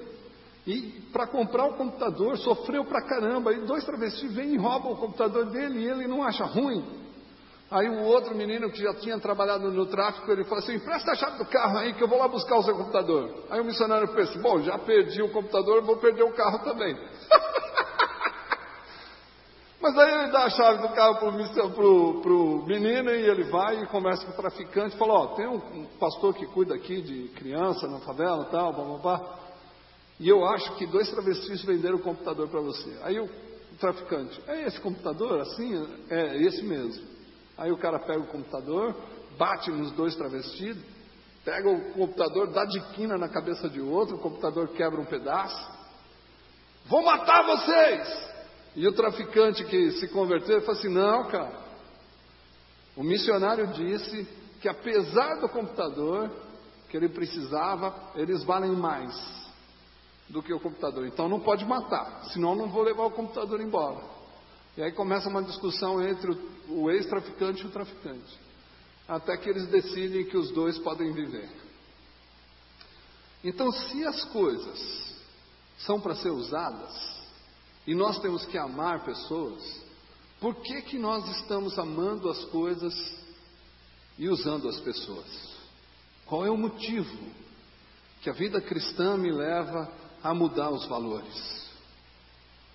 e 0.67 1.03
para 1.13 1.27
comprar 1.27 1.67
o 1.67 1.77
computador 1.77 2.39
sofreu 2.39 2.83
para 2.87 3.07
caramba. 3.07 3.51
Aí 3.51 3.61
dois 3.67 3.85
travestis 3.85 4.33
vêm 4.33 4.55
e 4.55 4.57
roubam 4.57 4.93
o 4.93 4.97
computador 4.97 5.51
dele 5.51 5.81
e 5.81 5.87
ele 5.87 6.07
não 6.07 6.23
acha 6.23 6.47
ruim. 6.47 6.83
Aí 7.69 7.89
o 7.89 8.05
outro 8.05 8.35
menino 8.35 8.71
que 8.71 8.81
já 8.81 8.95
tinha 8.95 9.19
trabalhado 9.19 9.73
no 9.73 9.87
tráfico, 9.87 10.31
ele 10.31 10.45
falou 10.45 10.63
assim, 10.63 10.79
presta 10.79 11.11
a 11.11 11.17
chave 11.17 11.39
do 11.39 11.47
carro 11.47 11.79
aí 11.79 11.95
que 11.95 12.03
eu 12.03 12.07
vou 12.07 12.19
lá 12.19 12.29
buscar 12.29 12.57
o 12.59 12.63
seu 12.63 12.77
computador. 12.77 13.45
Aí 13.51 13.61
o 13.61 13.65
missionário 13.65 14.07
pensa, 14.15 14.39
bom, 14.39 14.61
já 14.63 14.79
perdi 14.79 15.21
o 15.21 15.33
computador, 15.33 15.83
vou 15.83 15.97
perder 15.97 16.23
o 16.23 16.33
carro 16.33 16.61
também. 16.61 16.97
Mas 19.83 19.99
aí 19.99 20.15
ele 20.15 20.31
dá 20.31 20.45
a 20.45 20.51
chave 20.51 20.81
do 20.81 20.95
carro 20.95 21.17
para 21.17 21.29
o 21.29 22.65
menino 22.67 23.11
e 23.11 23.29
ele 23.29 23.45
vai 23.51 23.83
e 23.83 23.87
conversa 23.87 24.25
com 24.27 24.33
o 24.33 24.37
traficante 24.37 24.95
e 24.95 24.99
fala, 24.99 25.15
ó, 25.15 25.27
tem 25.35 25.49
um, 25.49 25.57
um, 25.57 25.87
pastor 25.99 26.35
que 26.35 26.47
cuida 26.47 26.75
aqui 26.75 27.03
de 27.03 27.29
criança 27.31 27.89
na 27.89 27.99
favela 27.99 28.47
e 28.49 28.51
tal, 28.53 28.73
blá, 28.73 28.85
blá, 28.85 28.99
blá. 28.99 29.39
E 30.21 30.29
eu 30.29 30.45
acho 30.47 30.73
que 30.77 30.87
dois 30.87 31.11
travestis 31.11 31.63
venderam 31.63 31.97
o 31.97 32.03
computador 32.03 32.49
para 32.49 32.61
você. 32.61 32.97
Aí 33.03 33.19
o, 33.19 33.25
o 33.25 33.77
traficante, 33.79 34.41
é 34.47 34.67
esse 34.67 34.81
computador 34.81 35.41
assim? 35.41 35.87
É, 36.09 36.37
esse 36.43 36.63
mesmo. 36.63 37.16
Aí 37.57 37.73
o 37.73 37.79
cara 37.79 37.99
pega 37.99 38.21
o 38.21 38.27
computador, 38.27 38.95
bate 39.39 39.71
nos 39.71 39.91
dois 39.93 40.15
travestidos, 40.15 40.83
pega 41.45 41.69
o 41.71 41.93
computador, 41.93 42.49
dá 42.49 42.65
de 42.65 42.81
quina 42.93 43.17
na 43.17 43.29
cabeça 43.29 43.69
de 43.69 43.81
outro, 43.81 44.17
o 44.17 44.21
computador 44.21 44.69
quebra 44.69 45.01
um 45.01 45.07
pedaço. 45.07 45.75
Vou 46.87 47.03
matar 47.03 47.43
vocês! 47.45 48.37
E 48.77 48.87
o 48.87 48.93
traficante 48.93 49.65
que 49.65 49.93
se 49.93 50.09
converteu 50.09 50.61
falou 50.61 50.79
assim: 50.79 50.91
não, 50.91 51.29
cara. 51.29 51.65
O 52.95 53.03
missionário 53.03 53.69
disse 53.69 54.29
que 54.61 54.69
apesar 54.69 55.41
do 55.41 55.49
computador 55.49 56.31
que 56.89 56.97
ele 56.97 57.09
precisava, 57.09 57.95
eles 58.15 58.45
valem 58.45 58.73
mais 58.73 59.15
do 60.29 60.43
que 60.43 60.53
o 60.53 60.61
computador. 60.61 61.07
Então 61.07 61.29
não 61.29 61.41
pode 61.41 61.65
matar, 61.65 62.25
senão 62.33 62.55
não 62.55 62.69
vou 62.69 62.83
levar 62.83 63.05
o 63.05 63.11
computador 63.11 63.61
embora. 63.61 64.16
E 64.77 64.83
aí 64.83 64.93
começa 64.93 65.29
uma 65.29 65.43
discussão 65.43 66.07
entre 66.07 66.37
o 66.69 66.91
ex-traficante 66.91 67.63
e 67.63 67.67
o 67.67 67.71
traficante, 67.71 68.39
até 69.09 69.37
que 69.37 69.49
eles 69.49 69.67
decidem 69.69 70.27
que 70.27 70.37
os 70.37 70.51
dois 70.51 70.79
podem 70.79 71.13
viver. 71.13 71.49
Então, 73.43 73.71
se 73.73 74.05
as 74.05 74.25
coisas 74.27 75.15
são 75.79 76.01
para 76.01 76.15
ser 76.17 76.31
usadas, 76.31 77.17
e 77.87 77.95
nós 77.95 78.19
temos 78.19 78.45
que 78.45 78.59
amar 78.59 79.05
pessoas, 79.05 79.63
por 80.41 80.57
que, 80.57 80.83
que 80.83 80.99
nós 80.99 81.27
estamos 81.39 81.79
amando 81.79 82.29
as 82.29 82.45
coisas 82.47 82.95
e 84.19 84.29
usando 84.29 84.69
as 84.69 84.79
pessoas? 84.81 85.57
Qual 86.27 86.45
é 86.45 86.51
o 86.51 86.57
motivo 86.57 87.17
que 88.21 88.29
a 88.29 88.33
vida 88.33 88.61
cristã 88.61 89.17
me 89.17 89.31
leva 89.31 89.91
a 90.23 90.35
mudar 90.35 90.71
os 90.71 90.85
valores? 90.87 91.65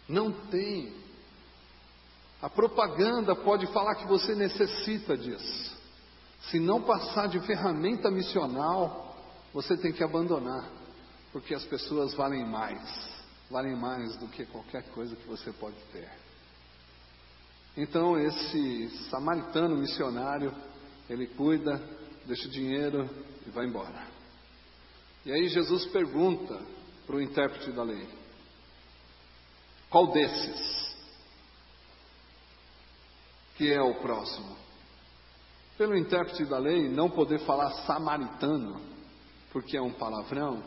Não 0.08 0.32
tem 0.32 0.94
a 2.42 2.50
propaganda 2.50 3.36
pode 3.36 3.68
falar 3.68 3.96
que 3.96 4.08
você 4.08 4.34
necessita 4.34 5.16
disso. 5.16 5.78
Se 6.50 6.60
não 6.60 6.82
passar 6.82 7.28
de 7.28 7.40
ferramenta 7.42 8.10
missional, 8.10 9.16
você 9.54 9.78
tem 9.78 9.92
que 9.92 10.04
abandonar, 10.04 10.68
porque 11.32 11.54
as 11.54 11.64
pessoas 11.66 12.14
valem 12.16 12.44
mais, 12.46 12.82
valem 13.50 13.76
mais 13.76 14.18
do 14.18 14.28
que 14.28 14.46
qualquer 14.46 14.84
coisa 14.90 15.16
que 15.16 15.28
você 15.28 15.52
pode 15.52 15.78
ter. 15.92 16.10
Então 17.78 18.20
esse 18.20 18.90
samaritano 19.10 19.78
missionário, 19.78 20.54
ele 21.08 21.28
cuida, 21.28 21.80
deixa 22.26 22.48
o 22.48 22.52
dinheiro 22.52 23.08
e 23.46 23.50
vai 23.52 23.68
embora. 23.68 24.08
E 25.26 25.32
aí 25.32 25.48
Jesus 25.48 25.86
pergunta 25.88 26.60
para 27.06 27.16
o 27.16 27.22
intérprete 27.22 27.72
da 27.72 27.84
lei: 27.84 28.10
qual 29.90 30.12
desses 30.12 30.91
que 33.62 33.72
é 33.72 33.80
o 33.80 33.94
próximo. 33.94 34.58
Pelo 35.78 35.96
intérprete 35.96 36.46
da 36.46 36.58
lei, 36.58 36.90
não 36.90 37.12
poder 37.12 37.38
falar 37.42 37.70
samaritano, 37.86 38.82
porque 39.52 39.78
é 39.78 39.82
um 39.82 39.94
palavrão, 39.94 40.64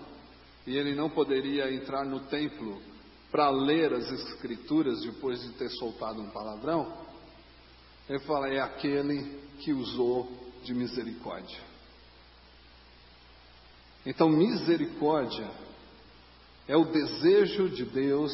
e 0.64 0.76
ele 0.76 0.94
não 0.94 1.10
poderia 1.10 1.74
entrar 1.74 2.04
no 2.04 2.20
templo 2.20 2.80
para 3.32 3.50
ler 3.50 3.92
as 3.92 4.08
escrituras 4.12 5.00
depois 5.00 5.42
de 5.42 5.50
ter 5.54 5.70
soltado 5.70 6.22
um 6.22 6.30
palavrão, 6.30 6.96
ele 8.08 8.20
fala: 8.20 8.48
é 8.48 8.60
aquele 8.60 9.40
que 9.58 9.72
usou 9.72 10.30
de 10.62 10.72
misericórdia. 10.72 11.62
Então, 14.06 14.28
misericórdia 14.28 15.50
é 16.68 16.76
o 16.76 16.84
desejo 16.84 17.68
de 17.70 17.84
Deus 17.86 18.32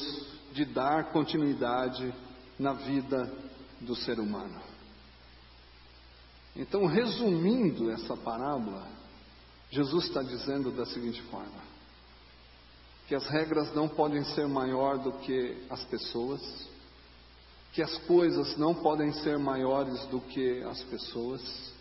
de 0.52 0.66
dar 0.66 1.12
continuidade 1.12 2.12
na 2.58 2.74
vida 2.74 3.49
do 3.80 3.94
ser 3.96 4.18
humano. 4.20 4.60
Então, 6.54 6.84
resumindo 6.86 7.90
essa 7.90 8.16
parábola, 8.16 8.86
Jesus 9.70 10.06
está 10.06 10.22
dizendo 10.22 10.70
da 10.70 10.84
seguinte 10.86 11.22
forma: 11.22 11.62
que 13.06 13.14
as 13.14 13.26
regras 13.28 13.74
não 13.74 13.88
podem 13.88 14.24
ser 14.24 14.46
maior 14.46 14.98
do 14.98 15.12
que 15.20 15.64
as 15.70 15.82
pessoas, 15.84 16.40
que 17.72 17.82
as 17.82 17.96
coisas 17.98 18.56
não 18.56 18.74
podem 18.74 19.12
ser 19.12 19.38
maiores 19.38 20.04
do 20.06 20.20
que 20.20 20.62
as 20.62 20.82
pessoas, 20.84 21.72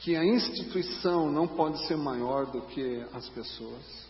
que 0.00 0.14
a 0.14 0.24
instituição 0.24 1.30
não 1.30 1.48
pode 1.48 1.84
ser 1.86 1.96
maior 1.96 2.46
do 2.46 2.62
que 2.62 3.04
as 3.12 3.28
pessoas, 3.30 4.07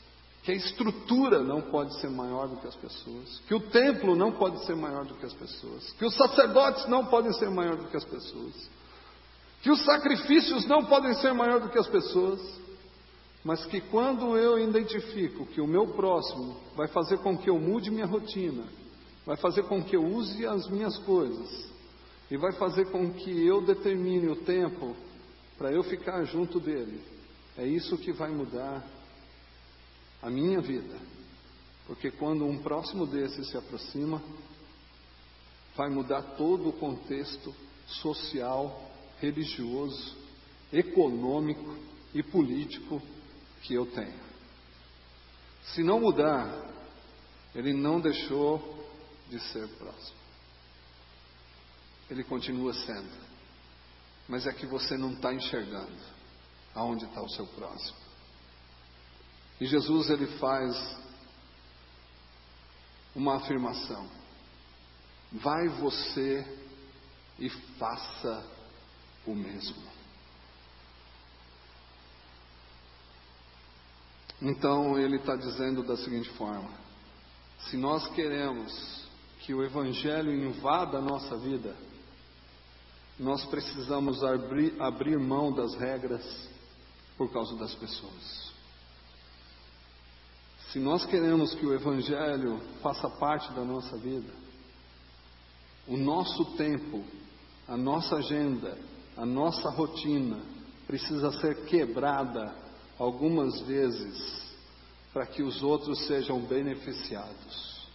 que 0.48 0.52
a 0.52 0.56
estrutura 0.56 1.42
não 1.42 1.60
pode 1.60 2.00
ser 2.00 2.08
maior 2.08 2.48
do 2.48 2.56
que 2.56 2.66
as 2.66 2.74
pessoas, 2.74 3.38
que 3.46 3.54
o 3.54 3.60
templo 3.60 4.16
não 4.16 4.32
pode 4.32 4.64
ser 4.64 4.74
maior 4.74 5.04
do 5.04 5.14
que 5.14 5.26
as 5.26 5.34
pessoas, 5.34 5.92
que 5.92 6.06
os 6.06 6.14
sacerdotes 6.16 6.88
não 6.88 7.04
podem 7.04 7.34
ser 7.34 7.50
maior 7.50 7.76
do 7.76 7.86
que 7.88 7.96
as 7.98 8.04
pessoas, 8.06 8.54
que 9.60 9.70
os 9.70 9.84
sacrifícios 9.84 10.64
não 10.64 10.86
podem 10.86 11.12
ser 11.16 11.34
maior 11.34 11.60
do 11.60 11.68
que 11.68 11.78
as 11.78 11.86
pessoas, 11.86 12.40
mas 13.44 13.66
que 13.66 13.78
quando 13.78 14.38
eu 14.38 14.58
identifico 14.58 15.44
que 15.44 15.60
o 15.60 15.66
meu 15.66 15.88
próximo 15.88 16.56
vai 16.74 16.88
fazer 16.88 17.18
com 17.18 17.36
que 17.36 17.50
eu 17.50 17.58
mude 17.58 17.90
minha 17.90 18.06
rotina, 18.06 18.64
vai 19.26 19.36
fazer 19.36 19.64
com 19.64 19.84
que 19.84 19.96
eu 19.96 20.02
use 20.02 20.46
as 20.46 20.66
minhas 20.70 20.96
coisas 21.00 21.70
e 22.30 22.38
vai 22.38 22.52
fazer 22.52 22.86
com 22.90 23.12
que 23.12 23.46
eu 23.46 23.60
determine 23.66 24.28
o 24.28 24.36
tempo 24.36 24.96
para 25.58 25.70
eu 25.70 25.82
ficar 25.82 26.24
junto 26.24 26.58
dele, 26.58 27.02
é 27.58 27.66
isso 27.66 27.98
que 27.98 28.12
vai 28.12 28.30
mudar 28.30 28.96
a 30.22 30.30
minha 30.30 30.60
vida. 30.60 30.98
Porque 31.86 32.10
quando 32.10 32.44
um 32.44 32.58
próximo 32.58 33.06
desse 33.06 33.44
se 33.44 33.56
aproxima, 33.56 34.22
vai 35.74 35.88
mudar 35.88 36.22
todo 36.36 36.68
o 36.68 36.72
contexto 36.72 37.54
social, 37.86 38.90
religioso, 39.20 40.16
econômico 40.72 41.78
e 42.12 42.22
político 42.22 43.00
que 43.62 43.74
eu 43.74 43.86
tenho. 43.86 44.20
Se 45.74 45.82
não 45.82 46.00
mudar, 46.00 46.46
ele 47.54 47.72
não 47.72 48.00
deixou 48.00 48.86
de 49.28 49.40
ser 49.40 49.68
próximo. 49.76 50.18
Ele 52.10 52.24
continua 52.24 52.72
sendo. 52.72 53.28
Mas 54.28 54.46
é 54.46 54.52
que 54.52 54.66
você 54.66 54.96
não 54.96 55.12
está 55.12 55.32
enxergando 55.32 55.96
aonde 56.74 57.04
está 57.04 57.22
o 57.22 57.28
seu 57.30 57.46
próximo. 57.46 58.07
E 59.60 59.66
Jesus 59.66 60.10
ele 60.10 60.26
faz 60.38 60.96
uma 63.14 63.36
afirmação: 63.36 64.08
vai 65.32 65.68
você 65.68 66.46
e 67.38 67.50
faça 67.78 68.44
o 69.26 69.34
mesmo. 69.34 69.88
Então 74.40 74.98
ele 74.98 75.16
está 75.16 75.34
dizendo 75.34 75.82
da 75.82 75.96
seguinte 75.96 76.30
forma: 76.30 76.70
se 77.68 77.76
nós 77.76 78.06
queremos 78.14 79.04
que 79.40 79.52
o 79.52 79.64
Evangelho 79.64 80.32
invada 80.32 80.98
a 80.98 81.02
nossa 81.02 81.36
vida, 81.36 81.74
nós 83.18 83.44
precisamos 83.46 84.22
abrir, 84.22 84.80
abrir 84.80 85.18
mão 85.18 85.52
das 85.52 85.74
regras 85.74 86.48
por 87.16 87.32
causa 87.32 87.56
das 87.56 87.74
pessoas. 87.74 88.47
Se 90.72 90.78
nós 90.78 91.06
queremos 91.06 91.54
que 91.54 91.64
o 91.64 91.72
Evangelho 91.72 92.60
faça 92.82 93.08
parte 93.08 93.50
da 93.54 93.64
nossa 93.64 93.96
vida, 93.96 94.30
o 95.86 95.96
nosso 95.96 96.44
tempo, 96.56 97.02
a 97.66 97.74
nossa 97.74 98.16
agenda, 98.16 98.76
a 99.16 99.24
nossa 99.24 99.70
rotina 99.70 100.42
precisa 100.86 101.32
ser 101.40 101.64
quebrada 101.64 102.54
algumas 102.98 103.60
vezes 103.62 104.46
para 105.10 105.24
que 105.24 105.42
os 105.42 105.62
outros 105.62 106.06
sejam 106.06 106.40
beneficiados. 106.42 107.88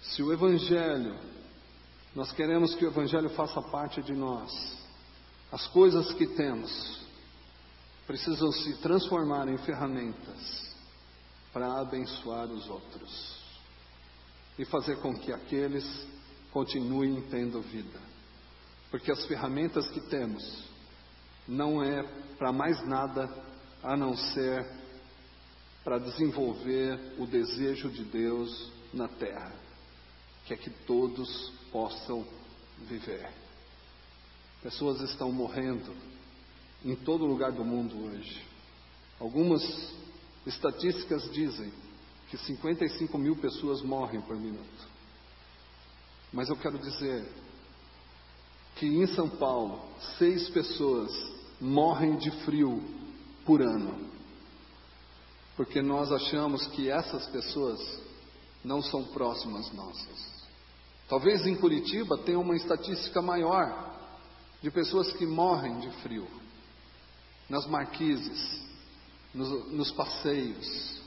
Se 0.00 0.22
o 0.22 0.32
Evangelho, 0.32 1.18
nós 2.14 2.30
queremos 2.30 2.72
que 2.76 2.84
o 2.84 2.88
Evangelho 2.88 3.30
faça 3.30 3.60
parte 3.62 4.00
de 4.00 4.12
nós, 4.12 4.52
as 5.50 5.66
coisas 5.68 6.12
que 6.12 6.26
temos 6.28 7.00
precisam 8.06 8.52
se 8.52 8.76
transformar 8.76 9.48
em 9.48 9.58
ferramentas 9.58 10.65
para 11.56 11.80
abençoar 11.80 12.50
os 12.50 12.68
outros 12.68 13.34
e 14.58 14.66
fazer 14.66 15.00
com 15.00 15.14
que 15.14 15.32
aqueles 15.32 16.06
continuem 16.52 17.22
tendo 17.30 17.62
vida. 17.62 17.98
Porque 18.90 19.10
as 19.10 19.24
ferramentas 19.24 19.88
que 19.88 20.02
temos 20.02 20.64
não 21.48 21.82
é 21.82 22.02
para 22.36 22.52
mais 22.52 22.86
nada 22.86 23.26
a 23.82 23.96
não 23.96 24.14
ser 24.14 24.70
para 25.82 25.96
desenvolver 25.96 27.14
o 27.18 27.26
desejo 27.26 27.88
de 27.88 28.04
Deus 28.04 28.70
na 28.92 29.08
terra, 29.08 29.54
que 30.44 30.52
é 30.52 30.58
que 30.58 30.68
todos 30.68 31.54
possam 31.72 32.22
viver. 32.86 33.30
Pessoas 34.62 35.00
estão 35.00 35.32
morrendo 35.32 35.96
em 36.84 36.94
todo 36.94 37.24
lugar 37.24 37.50
do 37.50 37.64
mundo 37.64 37.96
hoje. 38.04 38.44
Algumas 39.18 39.62
Estatísticas 40.46 41.28
dizem 41.32 41.72
que 42.30 42.38
55 42.38 43.18
mil 43.18 43.36
pessoas 43.36 43.82
morrem 43.82 44.20
por 44.20 44.36
minuto. 44.36 44.88
Mas 46.32 46.48
eu 46.48 46.56
quero 46.56 46.78
dizer 46.78 47.26
que 48.76 48.86
em 48.86 49.06
São 49.08 49.28
Paulo, 49.28 49.80
seis 50.18 50.48
pessoas 50.50 51.10
morrem 51.60 52.16
de 52.16 52.30
frio 52.44 52.82
por 53.44 53.60
ano. 53.60 54.06
Porque 55.56 55.80
nós 55.80 56.12
achamos 56.12 56.66
que 56.68 56.90
essas 56.90 57.26
pessoas 57.28 57.80
não 58.62 58.82
são 58.82 59.04
próximas 59.04 59.72
nossas. 59.72 60.36
Talvez 61.08 61.46
em 61.46 61.56
Curitiba 61.56 62.18
tenha 62.18 62.38
uma 62.38 62.56
estatística 62.56 63.22
maior 63.22 63.94
de 64.60 64.70
pessoas 64.70 65.12
que 65.12 65.24
morrem 65.24 65.78
de 65.78 65.90
frio. 66.02 66.26
Nas 67.48 67.66
marquises, 67.66 68.60
nos, 69.36 69.70
nos 69.70 69.92
passeios, 69.92 71.00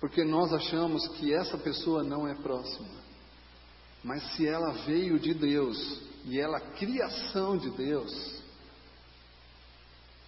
porque 0.00 0.24
nós 0.24 0.52
achamos 0.52 1.06
que 1.16 1.32
essa 1.32 1.56
pessoa 1.56 2.02
não 2.02 2.28
é 2.28 2.34
próxima. 2.34 3.04
Mas 4.02 4.22
se 4.34 4.46
ela 4.46 4.72
veio 4.84 5.18
de 5.18 5.32
Deus 5.32 6.02
e 6.26 6.38
ela 6.38 6.58
é 6.58 6.72
criação 6.72 7.56
de 7.56 7.70
Deus, 7.70 8.42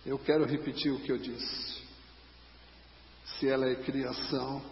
eu 0.07 0.19
quero 0.19 0.47
repetir 0.47 0.93
o 0.93 1.01
que 1.01 1.13
eu 1.13 1.19
disse. 1.19 1.83
Se 3.39 3.49
ela 3.49 3.69
é 3.69 3.75
criação, 3.75 4.63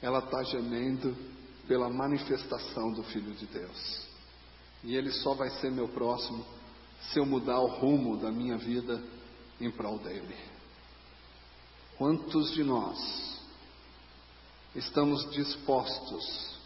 ela 0.00 0.18
está 0.20 0.42
gemendo 0.44 1.16
pela 1.66 1.88
manifestação 1.88 2.92
do 2.92 3.02
Filho 3.04 3.32
de 3.32 3.46
Deus. 3.46 4.06
E 4.84 4.94
ele 4.94 5.10
só 5.10 5.34
vai 5.34 5.50
ser 5.50 5.70
meu 5.72 5.88
próximo 5.88 6.44
se 7.10 7.18
eu 7.18 7.26
mudar 7.26 7.58
o 7.58 7.66
rumo 7.66 8.18
da 8.18 8.30
minha 8.30 8.56
vida 8.58 9.02
em 9.60 9.70
prol 9.70 9.98
dele. 9.98 10.49
Quantos 12.00 12.52
de 12.52 12.64
nós 12.64 12.98
estamos 14.74 15.30
dispostos 15.32 16.56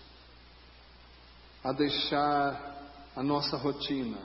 a 1.64 1.72
deixar 1.72 2.89
a 3.16 3.20
nossa 3.20 3.57
rotina 3.57 4.18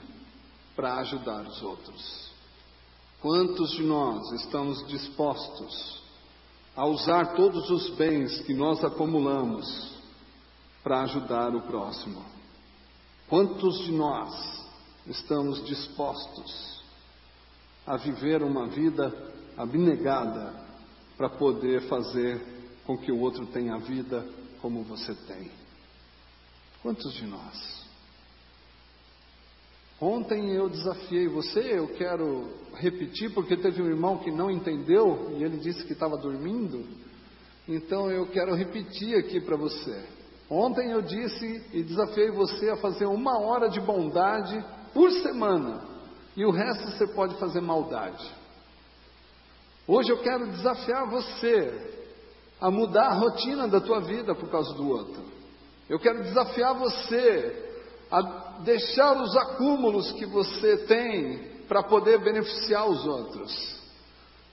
para 0.76 1.00
ajudar 1.00 1.44
os 1.48 1.60
outros? 1.62 2.30
Quantos 3.20 3.72
de 3.72 3.82
nós 3.82 4.30
estamos 4.34 4.86
dispostos 4.86 6.00
a 6.76 6.86
usar 6.86 7.34
todos 7.34 7.68
os 7.70 7.90
bens 7.96 8.42
que 8.42 8.54
nós 8.54 8.84
acumulamos 8.84 9.92
para 10.80 11.00
ajudar 11.00 11.56
o 11.56 11.62
próximo? 11.62 12.24
Quantos 13.28 13.80
de 13.80 13.90
nós 13.90 14.64
estamos 15.08 15.64
dispostos 15.64 16.84
a 17.84 17.96
viver 17.96 18.44
uma 18.44 18.68
vida 18.68 19.12
abnegada 19.56 20.69
para 21.20 21.28
poder 21.28 21.82
fazer 21.82 22.40
com 22.86 22.96
que 22.96 23.12
o 23.12 23.20
outro 23.20 23.44
tenha 23.44 23.76
vida 23.76 24.26
como 24.62 24.82
você 24.82 25.14
tem. 25.14 25.50
Quantos 26.82 27.12
de 27.12 27.26
nós? 27.26 27.84
Ontem 30.00 30.54
eu 30.54 30.70
desafiei 30.70 31.28
você, 31.28 31.78
eu 31.78 31.88
quero 31.88 32.48
repetir, 32.72 33.34
porque 33.34 33.54
teve 33.54 33.82
um 33.82 33.86
irmão 33.86 34.16
que 34.16 34.30
não 34.30 34.50
entendeu 34.50 35.36
e 35.36 35.44
ele 35.44 35.58
disse 35.58 35.84
que 35.84 35.92
estava 35.92 36.16
dormindo. 36.16 36.88
Então 37.68 38.10
eu 38.10 38.26
quero 38.28 38.54
repetir 38.54 39.18
aqui 39.18 39.42
para 39.42 39.58
você. 39.58 40.02
Ontem 40.48 40.90
eu 40.90 41.02
disse 41.02 41.66
e 41.74 41.82
desafiei 41.82 42.30
você 42.30 42.70
a 42.70 42.78
fazer 42.78 43.04
uma 43.04 43.38
hora 43.40 43.68
de 43.68 43.78
bondade 43.78 44.58
por 44.94 45.12
semana, 45.12 45.86
e 46.34 46.46
o 46.46 46.50
resto 46.50 46.92
você 46.92 47.06
pode 47.08 47.38
fazer 47.38 47.60
maldade. 47.60 48.39
Hoje 49.92 50.12
eu 50.12 50.18
quero 50.18 50.46
desafiar 50.52 51.10
você 51.10 51.96
a 52.60 52.70
mudar 52.70 53.08
a 53.08 53.14
rotina 53.14 53.66
da 53.66 53.80
tua 53.80 53.98
vida 53.98 54.36
por 54.36 54.48
causa 54.48 54.72
do 54.74 54.88
outro. 54.88 55.20
Eu 55.88 55.98
quero 55.98 56.22
desafiar 56.22 56.78
você 56.78 57.74
a 58.08 58.22
deixar 58.62 59.20
os 59.20 59.36
acúmulos 59.36 60.12
que 60.12 60.24
você 60.26 60.76
tem 60.86 61.64
para 61.66 61.82
poder 61.82 62.20
beneficiar 62.20 62.88
os 62.88 63.04
outros. 63.04 63.80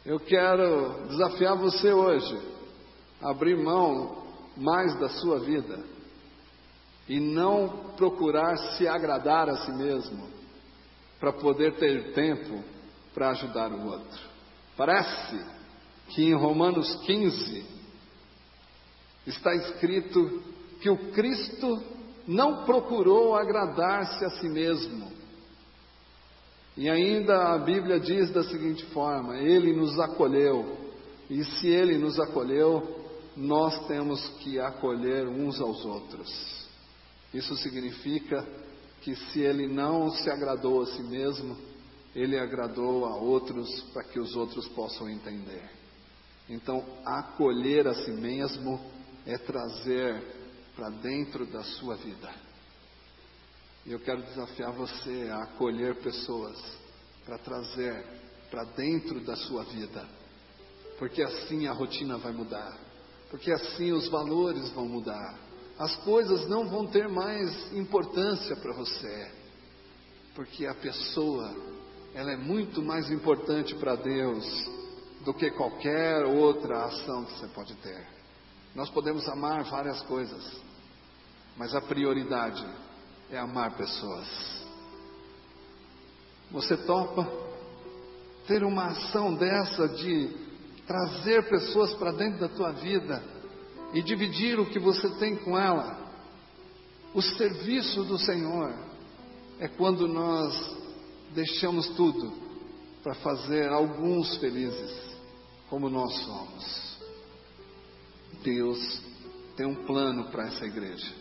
Eu 0.03 0.19
quero 0.19 1.05
desafiar 1.07 1.55
você 1.55 1.93
hoje 1.93 2.41
a 3.21 3.29
abrir 3.29 3.57
mão 3.63 4.23
mais 4.57 4.99
da 4.99 5.09
sua 5.09 5.37
vida 5.39 5.83
e 7.07 7.19
não 7.19 7.93
procurar 7.95 8.57
se 8.75 8.87
agradar 8.87 9.49
a 9.49 9.57
si 9.57 9.71
mesmo 9.71 10.29
para 11.19 11.31
poder 11.31 11.75
ter 11.75 12.13
tempo 12.13 12.63
para 13.13 13.29
ajudar 13.29 13.71
o 13.71 13.85
outro. 13.85 14.36
Parece 14.77 15.43
que 16.09 16.23
em 16.23 16.35
Romanos 16.35 16.95
15 17.05 17.65
está 19.25 19.53
escrito 19.55 20.43
que 20.79 20.89
o 20.89 21.11
Cristo 21.11 21.83
não 22.27 22.63
procurou 22.63 23.35
agradar-se 23.35 24.23
a 24.23 24.29
si 24.29 24.47
mesmo. 24.47 25.11
E 26.77 26.87
ainda 26.87 27.53
a 27.53 27.57
Bíblia 27.57 27.99
diz 27.99 28.29
da 28.29 28.43
seguinte 28.43 28.85
forma: 28.87 29.37
Ele 29.37 29.73
nos 29.73 29.99
acolheu, 29.99 30.77
e 31.27 31.43
se 31.43 31.67
Ele 31.67 31.97
nos 31.97 32.19
acolheu, 32.19 33.05
nós 33.35 33.87
temos 33.87 34.27
que 34.39 34.59
acolher 34.59 35.27
uns 35.27 35.59
aos 35.59 35.83
outros. 35.83 36.67
Isso 37.33 37.55
significa 37.57 38.45
que 39.01 39.15
se 39.15 39.39
Ele 39.39 39.67
não 39.67 40.11
se 40.11 40.29
agradou 40.29 40.81
a 40.81 40.85
si 40.85 41.01
mesmo, 41.01 41.57
Ele 42.17 42.39
agradou 42.39 43.05
a 43.05 43.15
outros 43.15 43.79
para 43.93 44.03
que 44.05 44.19
os 44.19 44.35
outros 44.35 44.67
possam 44.69 45.07
entender. 45.07 45.69
Então, 46.49 46.83
acolher 47.05 47.87
a 47.87 47.93
si 47.93 48.11
mesmo 48.11 48.81
é 49.23 49.37
trazer 49.37 50.19
para 50.75 50.89
dentro 50.89 51.45
da 51.45 51.61
sua 51.61 51.95
vida. 51.95 52.33
E 53.85 53.91
eu 53.91 53.99
quero 53.99 54.23
desafiar 54.23 54.71
você 54.71 55.29
a 55.31 55.43
acolher 55.43 56.01
pessoas 56.01 56.57
para 57.23 57.37
trazer 57.37 58.03
para 58.49 58.63
dentro 58.63 59.19
da 59.23 59.35
sua 59.35 59.63
vida, 59.65 60.03
porque 60.97 61.21
assim 61.21 61.67
a 61.67 61.73
rotina 61.73 62.17
vai 62.17 62.31
mudar, 62.31 62.75
porque 63.29 63.51
assim 63.51 63.91
os 63.91 64.07
valores 64.07 64.69
vão 64.71 64.87
mudar, 64.87 65.37
as 65.77 65.95
coisas 65.97 66.47
não 66.47 66.67
vão 66.67 66.87
ter 66.87 67.07
mais 67.07 67.71
importância 67.73 68.55
para 68.55 68.73
você, 68.73 69.31
porque 70.33 70.65
a 70.65 70.73
pessoa 70.73 71.76
ela 72.17 72.31
é 72.31 72.35
muito 72.35 72.81
mais 72.81 73.11
importante 73.11 73.75
para 73.75 73.95
Deus 73.95 74.43
do 75.23 75.35
que 75.35 75.51
qualquer 75.51 76.25
outra 76.25 76.85
ação 76.85 77.23
que 77.23 77.33
você 77.33 77.47
pode 77.49 77.75
ter. 77.75 78.07
Nós 78.73 78.89
podemos 78.89 79.29
amar 79.29 79.63
várias 79.65 80.01
coisas, 80.01 80.59
mas 81.55 81.75
a 81.75 81.81
prioridade 81.81 82.65
é 83.29 83.37
amar 83.37 83.77
pessoas. 83.77 84.27
Você 86.49 86.75
topa 86.75 87.29
ter 88.47 88.63
uma 88.63 88.87
ação 88.87 89.35
dessa 89.35 89.87
de 89.87 90.35
trazer 90.87 91.47
pessoas 91.47 91.93
para 91.93 92.13
dentro 92.13 92.39
da 92.39 92.49
tua 92.49 92.71
vida 92.71 93.23
e 93.93 94.01
dividir 94.01 94.59
o 94.59 94.65
que 94.65 94.79
você 94.79 95.07
tem 95.19 95.35
com 95.35 95.55
ela? 95.55 95.99
O 97.13 97.21
serviço 97.21 98.03
do 98.05 98.17
Senhor 98.17 98.73
é 99.59 99.67
quando 99.67 100.07
nós 100.07 100.76
deixamos 101.33 101.87
tudo 101.89 102.31
para 103.03 103.15
fazer 103.15 103.69
alguns 103.69 104.37
felizes, 104.37 105.15
como 105.69 105.89
nós 105.89 106.13
somos. 106.25 106.97
Deus 108.43 109.01
tem 109.55 109.65
um 109.65 109.85
plano 109.85 110.29
para 110.29 110.47
essa 110.47 110.65
igreja. 110.65 111.13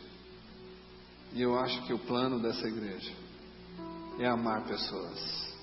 E 1.33 1.43
eu 1.43 1.59
acho 1.59 1.83
que 1.83 1.93
o 1.93 1.99
plano 1.99 2.41
dessa 2.41 2.67
igreja 2.67 3.13
é 4.19 4.27
amar 4.27 4.65
pessoas. 4.65 5.55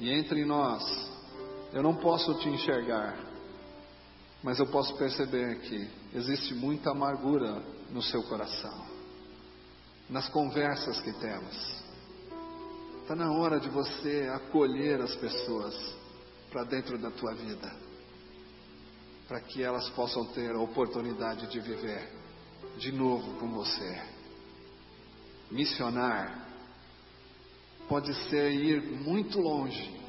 E 0.00 0.10
entre 0.10 0.44
nós, 0.44 0.82
eu 1.72 1.82
não 1.82 1.94
posso 1.96 2.34
te 2.34 2.48
enxergar, 2.48 3.18
mas 4.42 4.58
eu 4.58 4.66
posso 4.66 4.94
perceber 4.96 5.60
que 5.60 5.88
existe 6.14 6.54
muita 6.54 6.90
amargura 6.90 7.62
no 7.90 8.02
seu 8.02 8.22
coração, 8.24 8.86
nas 10.08 10.28
conversas 10.28 11.00
que 11.00 11.12
temos. 11.14 11.83
Está 13.04 13.14
na 13.14 13.30
hora 13.30 13.60
de 13.60 13.68
você 13.68 14.30
acolher 14.34 14.98
as 14.98 15.14
pessoas 15.16 15.74
para 16.50 16.64
dentro 16.64 16.96
da 16.96 17.10
tua 17.10 17.34
vida 17.34 17.70
para 19.28 19.42
que 19.42 19.62
elas 19.62 19.90
possam 19.90 20.24
ter 20.28 20.50
a 20.50 20.58
oportunidade 20.58 21.46
de 21.48 21.60
viver 21.60 22.10
de 22.78 22.90
novo 22.92 23.38
com 23.38 23.50
você. 23.50 24.02
Missionar 25.50 26.48
pode 27.90 28.14
ser 28.30 28.52
ir 28.52 28.82
muito 29.02 29.38
longe, 29.38 30.00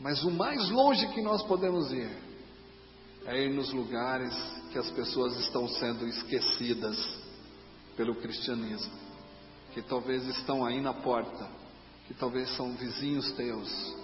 mas 0.00 0.24
o 0.24 0.30
mais 0.32 0.70
longe 0.70 1.06
que 1.14 1.22
nós 1.22 1.44
podemos 1.44 1.92
ir 1.92 2.10
é 3.26 3.44
ir 3.44 3.54
nos 3.54 3.72
lugares 3.72 4.34
que 4.72 4.78
as 4.78 4.90
pessoas 4.90 5.38
estão 5.38 5.68
sendo 5.68 6.04
esquecidas 6.08 6.98
pelo 7.96 8.16
cristianismo, 8.16 8.92
que 9.72 9.82
talvez 9.82 10.26
estão 10.26 10.64
aí 10.64 10.80
na 10.80 10.94
porta, 10.94 11.61
que 12.06 12.14
talvez 12.14 12.54
são 12.56 12.72
vizinhos 12.74 13.32
teus, 13.32 13.96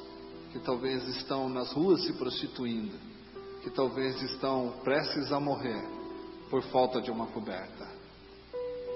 que 0.53 0.59
talvez 0.61 1.07
estão 1.09 1.49
nas 1.49 1.73
ruas 1.73 2.05
se 2.05 2.13
prostituindo 2.15 3.09
que 3.63 3.71
talvez 3.71 4.21
estão 4.23 4.81
prestes 4.83 5.33
a 5.33 5.41
morrer 5.41 5.83
por 6.49 6.63
falta 6.65 7.01
de 7.01 7.11
uma 7.11 7.27
coberta. 7.27 7.87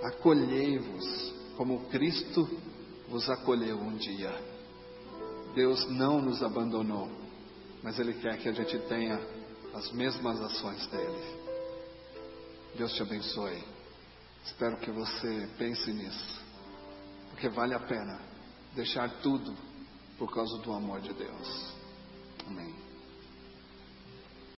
Acolhei-vos 0.05 1.34
como 1.57 1.88
Cristo 1.90 2.48
vos 3.09 3.28
acolheu 3.28 3.78
um 3.78 3.96
dia. 3.96 4.32
Deus 5.55 5.86
não 5.90 6.20
nos 6.22 6.42
abandonou, 6.42 7.11
mas 7.82 7.98
Ele 7.98 8.14
quer 8.14 8.38
que 8.38 8.48
a 8.48 8.53
gente 8.53 8.78
tenha 8.88 9.20
as 9.74 9.92
mesmas 9.92 10.40
ações 10.40 10.86
dele. 10.86 11.42
Deus 12.76 12.94
te 12.94 13.03
abençoe. 13.03 13.62
Espero 14.46 14.78
que 14.78 14.90
você 14.90 15.48
pense 15.59 15.92
nisso, 15.92 16.40
porque 17.30 17.48
vale 17.48 17.74
a 17.74 17.80
pena 17.80 18.18
deixar 18.74 19.08
tudo 19.22 19.54
por 20.18 20.32
causa 20.32 20.58
do 20.58 20.72
amor 20.72 21.00
de 21.00 21.12
Deus. 21.12 21.74
Amém. 22.46 22.82